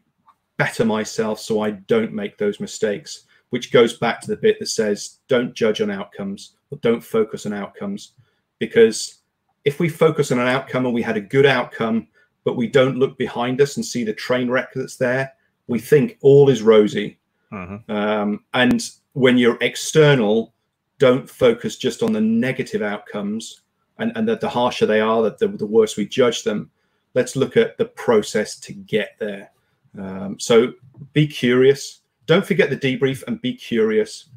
better 0.58 0.86
myself 0.86 1.40
so 1.40 1.62
I 1.62 1.72
don't 1.72 2.14
make 2.14 2.38
those 2.38 2.60
mistakes? 2.60 3.25
Which 3.52 3.72
goes 3.72 3.98
back 3.98 4.22
to 4.22 4.28
the 4.28 4.38
bit 4.38 4.60
that 4.60 4.68
says, 4.68 5.20
don't 5.28 5.54
judge 5.54 5.82
on 5.82 5.92
outcomes 5.92 6.56
or 6.72 6.78
don't 6.80 7.04
focus 7.04 7.46
on 7.46 7.54
outcomes. 7.54 8.14
Because 8.60 9.20
if 9.64 9.80
we 9.80 9.90
focus 9.90 10.32
on 10.32 10.40
an 10.40 10.48
outcome 10.48 10.86
and 10.86 10.94
we 10.94 11.02
had 11.02 11.18
a 11.18 11.22
good 11.22 11.46
outcome, 11.46 12.08
but 12.44 12.58
we 12.58 12.68
don't 12.68 12.98
look 12.98 13.18
behind 13.18 13.62
us 13.62 13.78
and 13.78 13.86
see 13.86 14.04
the 14.04 14.14
train 14.14 14.50
wreck 14.50 14.70
that's 14.74 14.98
there, 14.98 15.34
we 15.68 15.80
think 15.80 16.18
all 16.22 16.50
is 16.50 16.62
rosy. 16.62 17.18
Mm-hmm. 17.52 17.92
Um, 17.92 18.44
and 18.54 18.82
when 19.14 19.38
you're 19.38 19.58
external, 19.62 20.54
don't 21.00 21.30
focus 21.30 21.78
just 21.78 22.04
on 22.04 22.14
the 22.14 22.22
negative 22.22 22.82
outcomes 22.82 23.62
and, 23.98 24.12
and 24.16 24.28
that 24.28 24.42
the 24.42 24.50
harsher 24.50 24.86
they 24.86 25.02
are, 25.02 25.22
that 25.24 25.38
the, 25.40 25.48
the 25.48 25.66
worse 25.66 25.98
we 25.98 26.06
judge 26.06 26.44
them. 26.44 26.70
Let's 27.14 27.36
look 27.36 27.58
at 27.58 27.78
the 27.78 27.86
process 27.86 28.60
to 28.60 28.74
get 28.74 29.16
there. 29.20 29.52
Um, 29.98 30.38
so 30.40 30.74
be 31.14 31.28
curious. 31.28 32.02
Don't 32.26 32.46
forget 32.46 32.70
the 32.70 32.78
debrief 32.78 33.24
and 33.28 33.42
be 33.42 33.54
curious. 33.54 34.30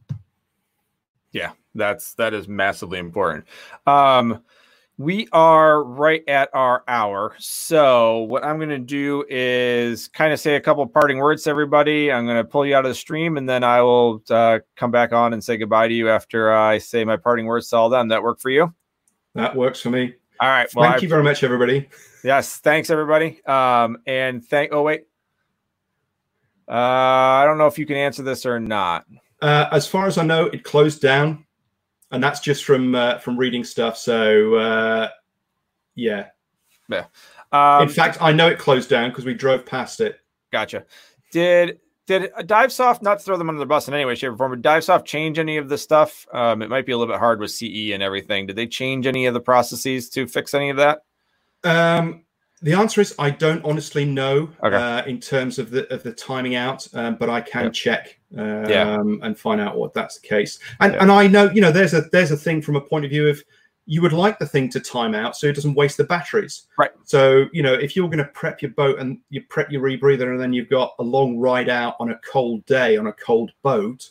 Yeah, 1.33 1.53
that's 1.75 2.15
that 2.15 2.35
is 2.35 2.49
massively 2.49 2.99
important. 2.99 3.45
Um, 3.87 4.43
we 4.99 5.29
are 5.31 5.85
right 5.85 6.25
at 6.29 6.51
our 6.53 6.83
hour. 6.89 7.37
So, 7.39 8.19
what 8.23 8.45
I'm 8.45 8.57
going 8.57 8.69
to 8.71 8.79
do 8.79 9.25
is 9.29 10.09
kind 10.09 10.33
of 10.33 10.41
say 10.41 10.57
a 10.57 10.61
couple 10.61 10.85
parting 10.89 11.19
words 11.19 11.45
to 11.45 11.51
everybody. 11.51 12.11
I'm 12.11 12.27
going 12.27 12.37
to 12.37 12.45
pull 12.45 12.67
you 12.67 12.75
out 12.75 12.85
of 12.85 12.91
the 12.91 12.97
stream 12.97 13.37
and 13.37 13.49
then 13.49 13.63
I 13.63 13.81
will 13.81 14.23
uh, 14.29 14.59
come 14.75 14.91
back 14.91 15.13
on 15.13 15.33
and 15.33 15.43
say 15.43 15.57
goodbye 15.57 15.87
to 15.87 15.95
you 15.95 16.11
after 16.11 16.53
I 16.53 16.79
say 16.79 17.05
my 17.05 17.17
parting 17.17 17.47
words 17.47 17.69
to 17.71 17.77
all 17.77 17.89
them. 17.89 18.09
That 18.09 18.25
work 18.25 18.41
for 18.41 18.51
you? 18.51 18.75
That 19.35 19.55
works 19.55 19.81
for 19.81 19.91
me. 19.91 20.15
All 20.41 20.49
right. 20.49 20.69
Well, 20.75 20.89
thank 20.89 21.01
I, 21.01 21.03
you 21.03 21.09
very 21.09 21.23
much, 21.23 21.45
everybody. 21.45 21.89
Yes. 22.25 22.59
Thanks, 22.59 22.91
everybody. 22.91 23.45
Um, 23.47 23.99
and 24.07 24.45
thank, 24.45 24.73
oh, 24.73 24.83
wait. 24.83 25.08
Uh, 26.69 26.73
I 26.73 27.45
don't 27.45 27.59
know 27.59 27.67
if 27.67 27.79
you 27.79 27.87
can 27.87 27.97
answer 27.97 28.23
this 28.23 28.45
or 28.45 28.61
not. 28.61 29.07
Uh, 29.41 29.69
as 29.73 29.87
far 29.87 30.07
as 30.07 30.19
I 30.19 30.25
know, 30.25 30.47
it 30.47 30.65
closed 30.65 31.01
down 31.01 31.47
and 32.11 32.23
that's 32.23 32.41
just 32.41 32.65
from 32.65 32.95
uh, 32.95 33.19
from 33.19 33.37
reading 33.37 33.65
stuff. 33.65 33.97
So 33.97 34.55
uh, 34.55 35.09
yeah, 35.95 36.27
yeah. 36.89 37.07
Um, 37.53 37.83
In 37.83 37.89
fact, 37.89 38.19
I 38.21 38.33
know 38.33 38.49
it 38.49 38.59
closed 38.59 38.91
down 38.91 39.11
because 39.11 39.25
we 39.25 39.35
drove 39.35 39.67
past 39.67 40.01
it. 40.01 40.21
Gotcha. 40.53 40.85
Did 41.33 41.81
did 42.07 42.33
DiveSoft 42.33 43.03
not 43.03 43.23
throw 43.23 43.37
them 43.37 43.51
under 43.51 43.59
the 43.59 43.67
bus 43.67 43.87
in 43.87 43.95
any 43.95 44.07
way, 44.07 44.15
shape, 44.15 44.33
or 44.33 44.37
form? 44.37 44.53
Did 44.53 44.65
DiveSoft 44.65 45.05
change 45.05 45.39
any 45.39 45.59
of 45.59 45.69
the 45.69 45.77
stuff? 45.77 46.27
Um, 46.33 46.63
it 46.63 46.71
might 46.71 46.87
be 46.87 46.93
a 46.93 46.99
little 46.99 47.13
bit 47.13 47.21
hard 47.21 47.41
with 47.41 47.51
CE 47.51 47.91
and 47.93 48.03
everything. 48.03 48.47
Did 48.47 48.57
they 48.57 48.67
change 48.67 49.07
any 49.07 49.27
of 49.27 49.35
the 49.35 49.41
processes 49.41 50.09
to 50.11 50.27
fix 50.27 50.55
any 50.55 50.71
of 50.71 50.79
that? 50.79 51.01
Um, 51.65 52.25
the 52.61 52.75
answer 52.75 53.01
is 53.01 53.15
I 53.19 53.31
don't 53.31 53.65
honestly 53.65 54.05
know 54.05 54.51
okay. 54.63 54.77
uh, 54.77 55.05
in 55.05 55.21
terms 55.21 55.59
of 55.59 55.71
the 55.71 55.93
of 55.93 56.03
the 56.03 56.13
timing 56.13 56.57
out, 56.57 56.87
um, 56.95 57.17
but 57.17 57.31
I 57.31 57.41
can 57.41 57.73
check 57.73 58.19
um, 58.37 58.69
yeah. 58.69 58.99
and 58.99 59.39
find 59.39 59.61
out 59.61 59.77
what 59.77 59.95
that's 59.95 60.19
the 60.19 60.27
case. 60.27 60.59
And 60.81 60.93
yeah. 60.93 61.03
and 61.03 61.13
I 61.13 61.27
know 61.27 61.51
you 61.51 61.61
know 61.61 61.71
there's 61.71 61.95
a 61.95 62.03
there's 62.13 62.31
a 62.31 62.37
thing 62.37 62.61
from 62.61 62.77
a 62.77 62.81
point 62.81 63.05
of 63.05 63.11
view 63.11 63.29
of 63.29 63.43
you 63.87 64.03
would 64.03 64.13
like 64.13 64.39
the 64.39 64.47
thing 64.47 64.69
to 64.69 64.81
time 64.81 65.15
out 65.15 65.35
so 65.35 65.47
it 65.47 65.55
doesn't 65.55 65.75
waste 65.75 65.97
the 65.97 66.05
batteries. 66.05 66.67
Right. 66.77 66.91
So 67.05 67.47
you 67.53 67.63
know 67.63 67.75
if 67.75 67.95
you're 67.95 68.09
going 68.09 68.19
to 68.19 68.25
prep 68.33 68.61
your 68.61 68.73
boat 68.73 68.99
and 68.99 69.19
you 69.31 69.43
prep 69.49 69.71
your 69.71 69.83
rebreather 69.83 70.31
and 70.31 70.41
then 70.41 70.53
you've 70.53 70.69
got 70.69 70.95
a 70.99 71.03
long 71.03 71.39
ride 71.39 71.69
out 71.69 71.95
on 72.01 72.11
a 72.11 72.19
cold 72.19 72.67
day 72.67 72.97
on 72.97 73.07
a 73.07 73.13
cold 73.13 73.53
boat, 73.63 74.11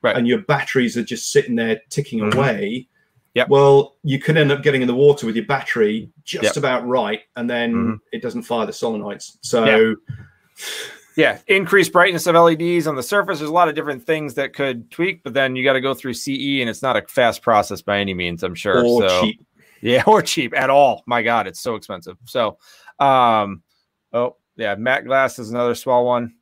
right. 0.00 0.16
and 0.16 0.26
your 0.26 0.38
batteries 0.38 0.96
are 0.96 1.04
just 1.04 1.30
sitting 1.30 1.56
there 1.56 1.80
ticking 1.90 2.20
mm-hmm. 2.20 2.38
away 2.38 2.88
Yep. 3.34 3.48
Well, 3.48 3.96
you 4.02 4.18
can 4.18 4.36
end 4.36 4.52
up 4.52 4.62
getting 4.62 4.82
in 4.82 4.88
the 4.88 4.94
water 4.94 5.26
with 5.26 5.36
your 5.36 5.46
battery 5.46 6.10
just 6.22 6.42
yep. 6.42 6.56
about 6.56 6.86
right, 6.86 7.20
and 7.36 7.48
then 7.48 7.74
mm-hmm. 7.74 7.94
it 8.12 8.20
doesn't 8.20 8.42
fire 8.42 8.66
the 8.66 8.72
solenoids. 8.72 9.38
So, 9.40 9.64
yeah. 9.64 9.94
yeah, 11.16 11.38
increased 11.46 11.92
brightness 11.92 12.26
of 12.26 12.34
LEDs 12.34 12.86
on 12.86 12.94
the 12.94 13.02
surface. 13.02 13.38
There's 13.38 13.50
a 13.50 13.54
lot 13.54 13.68
of 13.68 13.74
different 13.74 14.04
things 14.04 14.34
that 14.34 14.54
could 14.54 14.90
tweak, 14.90 15.22
but 15.22 15.32
then 15.32 15.56
you 15.56 15.64
got 15.64 15.72
to 15.74 15.80
go 15.80 15.94
through 15.94 16.14
CE, 16.14 16.60
and 16.60 16.68
it's 16.68 16.82
not 16.82 16.96
a 16.96 17.02
fast 17.08 17.40
process 17.40 17.80
by 17.80 17.98
any 17.98 18.12
means. 18.12 18.42
I'm 18.42 18.54
sure. 18.54 18.84
Or 18.84 19.08
so, 19.08 19.22
cheap. 19.22 19.46
Yeah, 19.80 20.02
or 20.06 20.20
cheap 20.20 20.54
at 20.56 20.68
all. 20.68 21.02
My 21.06 21.22
God, 21.22 21.46
it's 21.46 21.60
so 21.60 21.74
expensive. 21.74 22.18
So, 22.26 22.58
um, 22.98 23.62
oh 24.12 24.36
yeah, 24.56 24.74
matte 24.74 25.06
glass 25.06 25.38
is 25.38 25.50
another 25.50 25.74
small 25.74 26.04
one. 26.04 26.34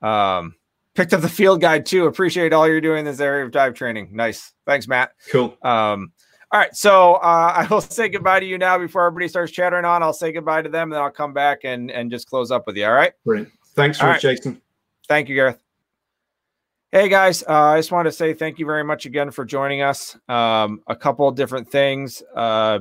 Um, 0.00 0.56
picked 0.94 1.12
up 1.12 1.20
the 1.20 1.28
field 1.28 1.60
guide 1.60 1.86
too. 1.86 2.06
Appreciate 2.06 2.52
all 2.52 2.66
you're 2.66 2.80
doing 2.80 3.00
in 3.00 3.04
this 3.04 3.20
area 3.20 3.44
of 3.44 3.50
dive 3.50 3.74
training. 3.74 4.10
Nice. 4.12 4.52
Thanks, 4.66 4.88
Matt. 4.88 5.12
Cool. 5.30 5.56
Um, 5.62 6.12
all 6.52 6.60
right. 6.60 6.74
So 6.74 7.14
uh, 7.14 7.52
I 7.56 7.66
will 7.70 7.80
say 7.80 8.08
goodbye 8.08 8.40
to 8.40 8.46
you 8.46 8.58
now 8.58 8.78
before 8.78 9.06
everybody 9.06 9.28
starts 9.28 9.52
chattering 9.52 9.84
on. 9.84 10.02
I'll 10.02 10.12
say 10.12 10.32
goodbye 10.32 10.62
to 10.62 10.68
them 10.68 10.84
and 10.84 10.92
then 10.92 11.02
I'll 11.02 11.10
come 11.10 11.32
back 11.32 11.60
and, 11.64 11.90
and 11.90 12.10
just 12.10 12.28
close 12.28 12.50
up 12.50 12.66
with 12.66 12.76
you. 12.76 12.86
All 12.86 12.92
right. 12.92 13.12
Brilliant. 13.24 13.52
Thanks 13.74 13.98
for 13.98 14.06
right. 14.06 14.20
Jason. 14.20 14.60
Thank 15.08 15.28
you, 15.28 15.34
Gareth. 15.34 15.60
Hey 16.94 17.08
guys, 17.08 17.42
uh, 17.42 17.52
I 17.52 17.78
just 17.80 17.90
want 17.90 18.06
to 18.06 18.12
say 18.12 18.34
thank 18.34 18.60
you 18.60 18.66
very 18.66 18.84
much 18.84 19.04
again 19.04 19.32
for 19.32 19.44
joining 19.44 19.82
us. 19.82 20.16
Um, 20.28 20.80
a 20.86 20.94
couple 20.94 21.26
of 21.26 21.34
different 21.34 21.68
things. 21.68 22.22
Uh, 22.36 22.78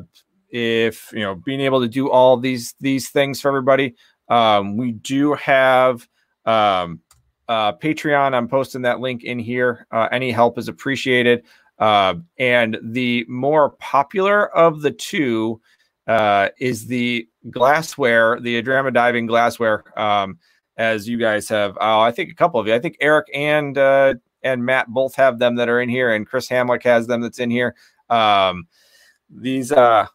if 0.51 1.11
you 1.13 1.21
know, 1.21 1.33
being 1.33 1.61
able 1.61 1.81
to 1.81 1.87
do 1.87 2.11
all 2.11 2.37
these 2.37 2.75
these 2.79 3.09
things 3.09 3.41
for 3.41 3.47
everybody, 3.47 3.95
um, 4.29 4.77
we 4.77 4.91
do 4.91 5.33
have 5.33 6.07
um, 6.45 6.99
uh, 7.47 7.73
Patreon. 7.73 8.33
I'm 8.33 8.47
posting 8.47 8.81
that 8.83 8.99
link 8.99 9.23
in 9.23 9.39
here. 9.39 9.87
Uh, 9.91 10.07
any 10.11 10.31
help 10.31 10.57
is 10.57 10.67
appreciated. 10.67 11.43
Uh, 11.79 12.15
and 12.37 12.77
the 12.81 13.25
more 13.27 13.71
popular 13.71 14.55
of 14.55 14.81
the 14.81 14.91
two 14.91 15.59
uh, 16.07 16.49
is 16.59 16.87
the 16.87 17.27
glassware, 17.49 18.39
the 18.39 18.61
Adrama 18.61 18.93
diving 18.93 19.25
glassware. 19.25 19.83
Um, 19.99 20.37
as 20.77 21.07
you 21.07 21.17
guys 21.17 21.47
have, 21.49 21.77
oh, 21.79 21.99
I 21.99 22.11
think 22.11 22.31
a 22.31 22.35
couple 22.35 22.59
of 22.59 22.67
you. 22.67 22.73
I 22.73 22.79
think 22.79 22.97
Eric 22.99 23.27
and 23.33 23.77
uh, 23.77 24.15
and 24.43 24.65
Matt 24.65 24.87
both 24.87 25.15
have 25.15 25.39
them 25.39 25.55
that 25.55 25.69
are 25.69 25.81
in 25.81 25.89
here, 25.89 26.13
and 26.13 26.27
Chris 26.27 26.49
Hamlick 26.49 26.83
has 26.83 27.07
them 27.07 27.21
that's 27.21 27.39
in 27.39 27.51
here. 27.51 27.75
Um, 28.09 28.67
these 29.29 29.71
uh, 29.71 30.07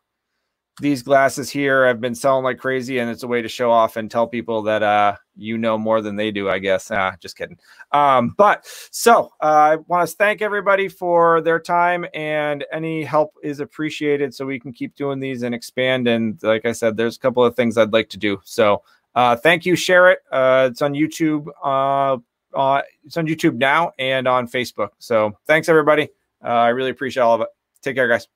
these 0.80 1.02
glasses 1.02 1.50
here 1.50 1.86
have 1.86 2.00
been 2.00 2.14
selling 2.14 2.44
like 2.44 2.58
crazy, 2.58 2.98
and 2.98 3.10
it's 3.10 3.22
a 3.22 3.28
way 3.28 3.42
to 3.42 3.48
show 3.48 3.70
off 3.70 3.96
and 3.96 4.10
tell 4.10 4.26
people 4.26 4.62
that 4.62 4.82
uh, 4.82 5.16
you 5.38 5.56
know 5.56 5.78
more 5.78 6.02
than 6.02 6.16
they 6.16 6.30
do. 6.30 6.48
I 6.50 6.58
guess. 6.58 6.90
Ah, 6.90 7.14
just 7.20 7.36
kidding. 7.36 7.58
Um, 7.92 8.34
but 8.36 8.66
so 8.90 9.32
uh, 9.40 9.44
I 9.44 9.76
want 9.76 10.08
to 10.08 10.16
thank 10.16 10.42
everybody 10.42 10.88
for 10.88 11.40
their 11.40 11.60
time, 11.60 12.04
and 12.12 12.64
any 12.72 13.04
help 13.04 13.34
is 13.42 13.60
appreciated, 13.60 14.34
so 14.34 14.44
we 14.44 14.60
can 14.60 14.72
keep 14.72 14.94
doing 14.94 15.20
these 15.20 15.42
and 15.42 15.54
expand. 15.54 16.08
And 16.08 16.38
like 16.42 16.66
I 16.66 16.72
said, 16.72 16.96
there's 16.96 17.16
a 17.16 17.20
couple 17.20 17.44
of 17.44 17.56
things 17.56 17.78
I'd 17.78 17.92
like 17.92 18.08
to 18.10 18.18
do. 18.18 18.40
So 18.44 18.82
uh, 19.14 19.36
thank 19.36 19.64
you. 19.66 19.76
Share 19.76 20.10
it. 20.10 20.20
Uh, 20.30 20.68
it's 20.70 20.82
on 20.82 20.92
YouTube. 20.92 21.46
Uh, 21.62 22.18
uh, 22.54 22.82
it's 23.04 23.16
on 23.16 23.26
YouTube 23.26 23.56
now 23.56 23.92
and 23.98 24.26
on 24.26 24.48
Facebook. 24.48 24.90
So 24.98 25.36
thanks 25.46 25.68
everybody. 25.68 26.08
Uh, 26.42 26.48
I 26.48 26.68
really 26.68 26.90
appreciate 26.90 27.22
all 27.22 27.34
of 27.34 27.40
it. 27.42 27.48
Take 27.82 27.96
care, 27.96 28.08
guys. 28.08 28.28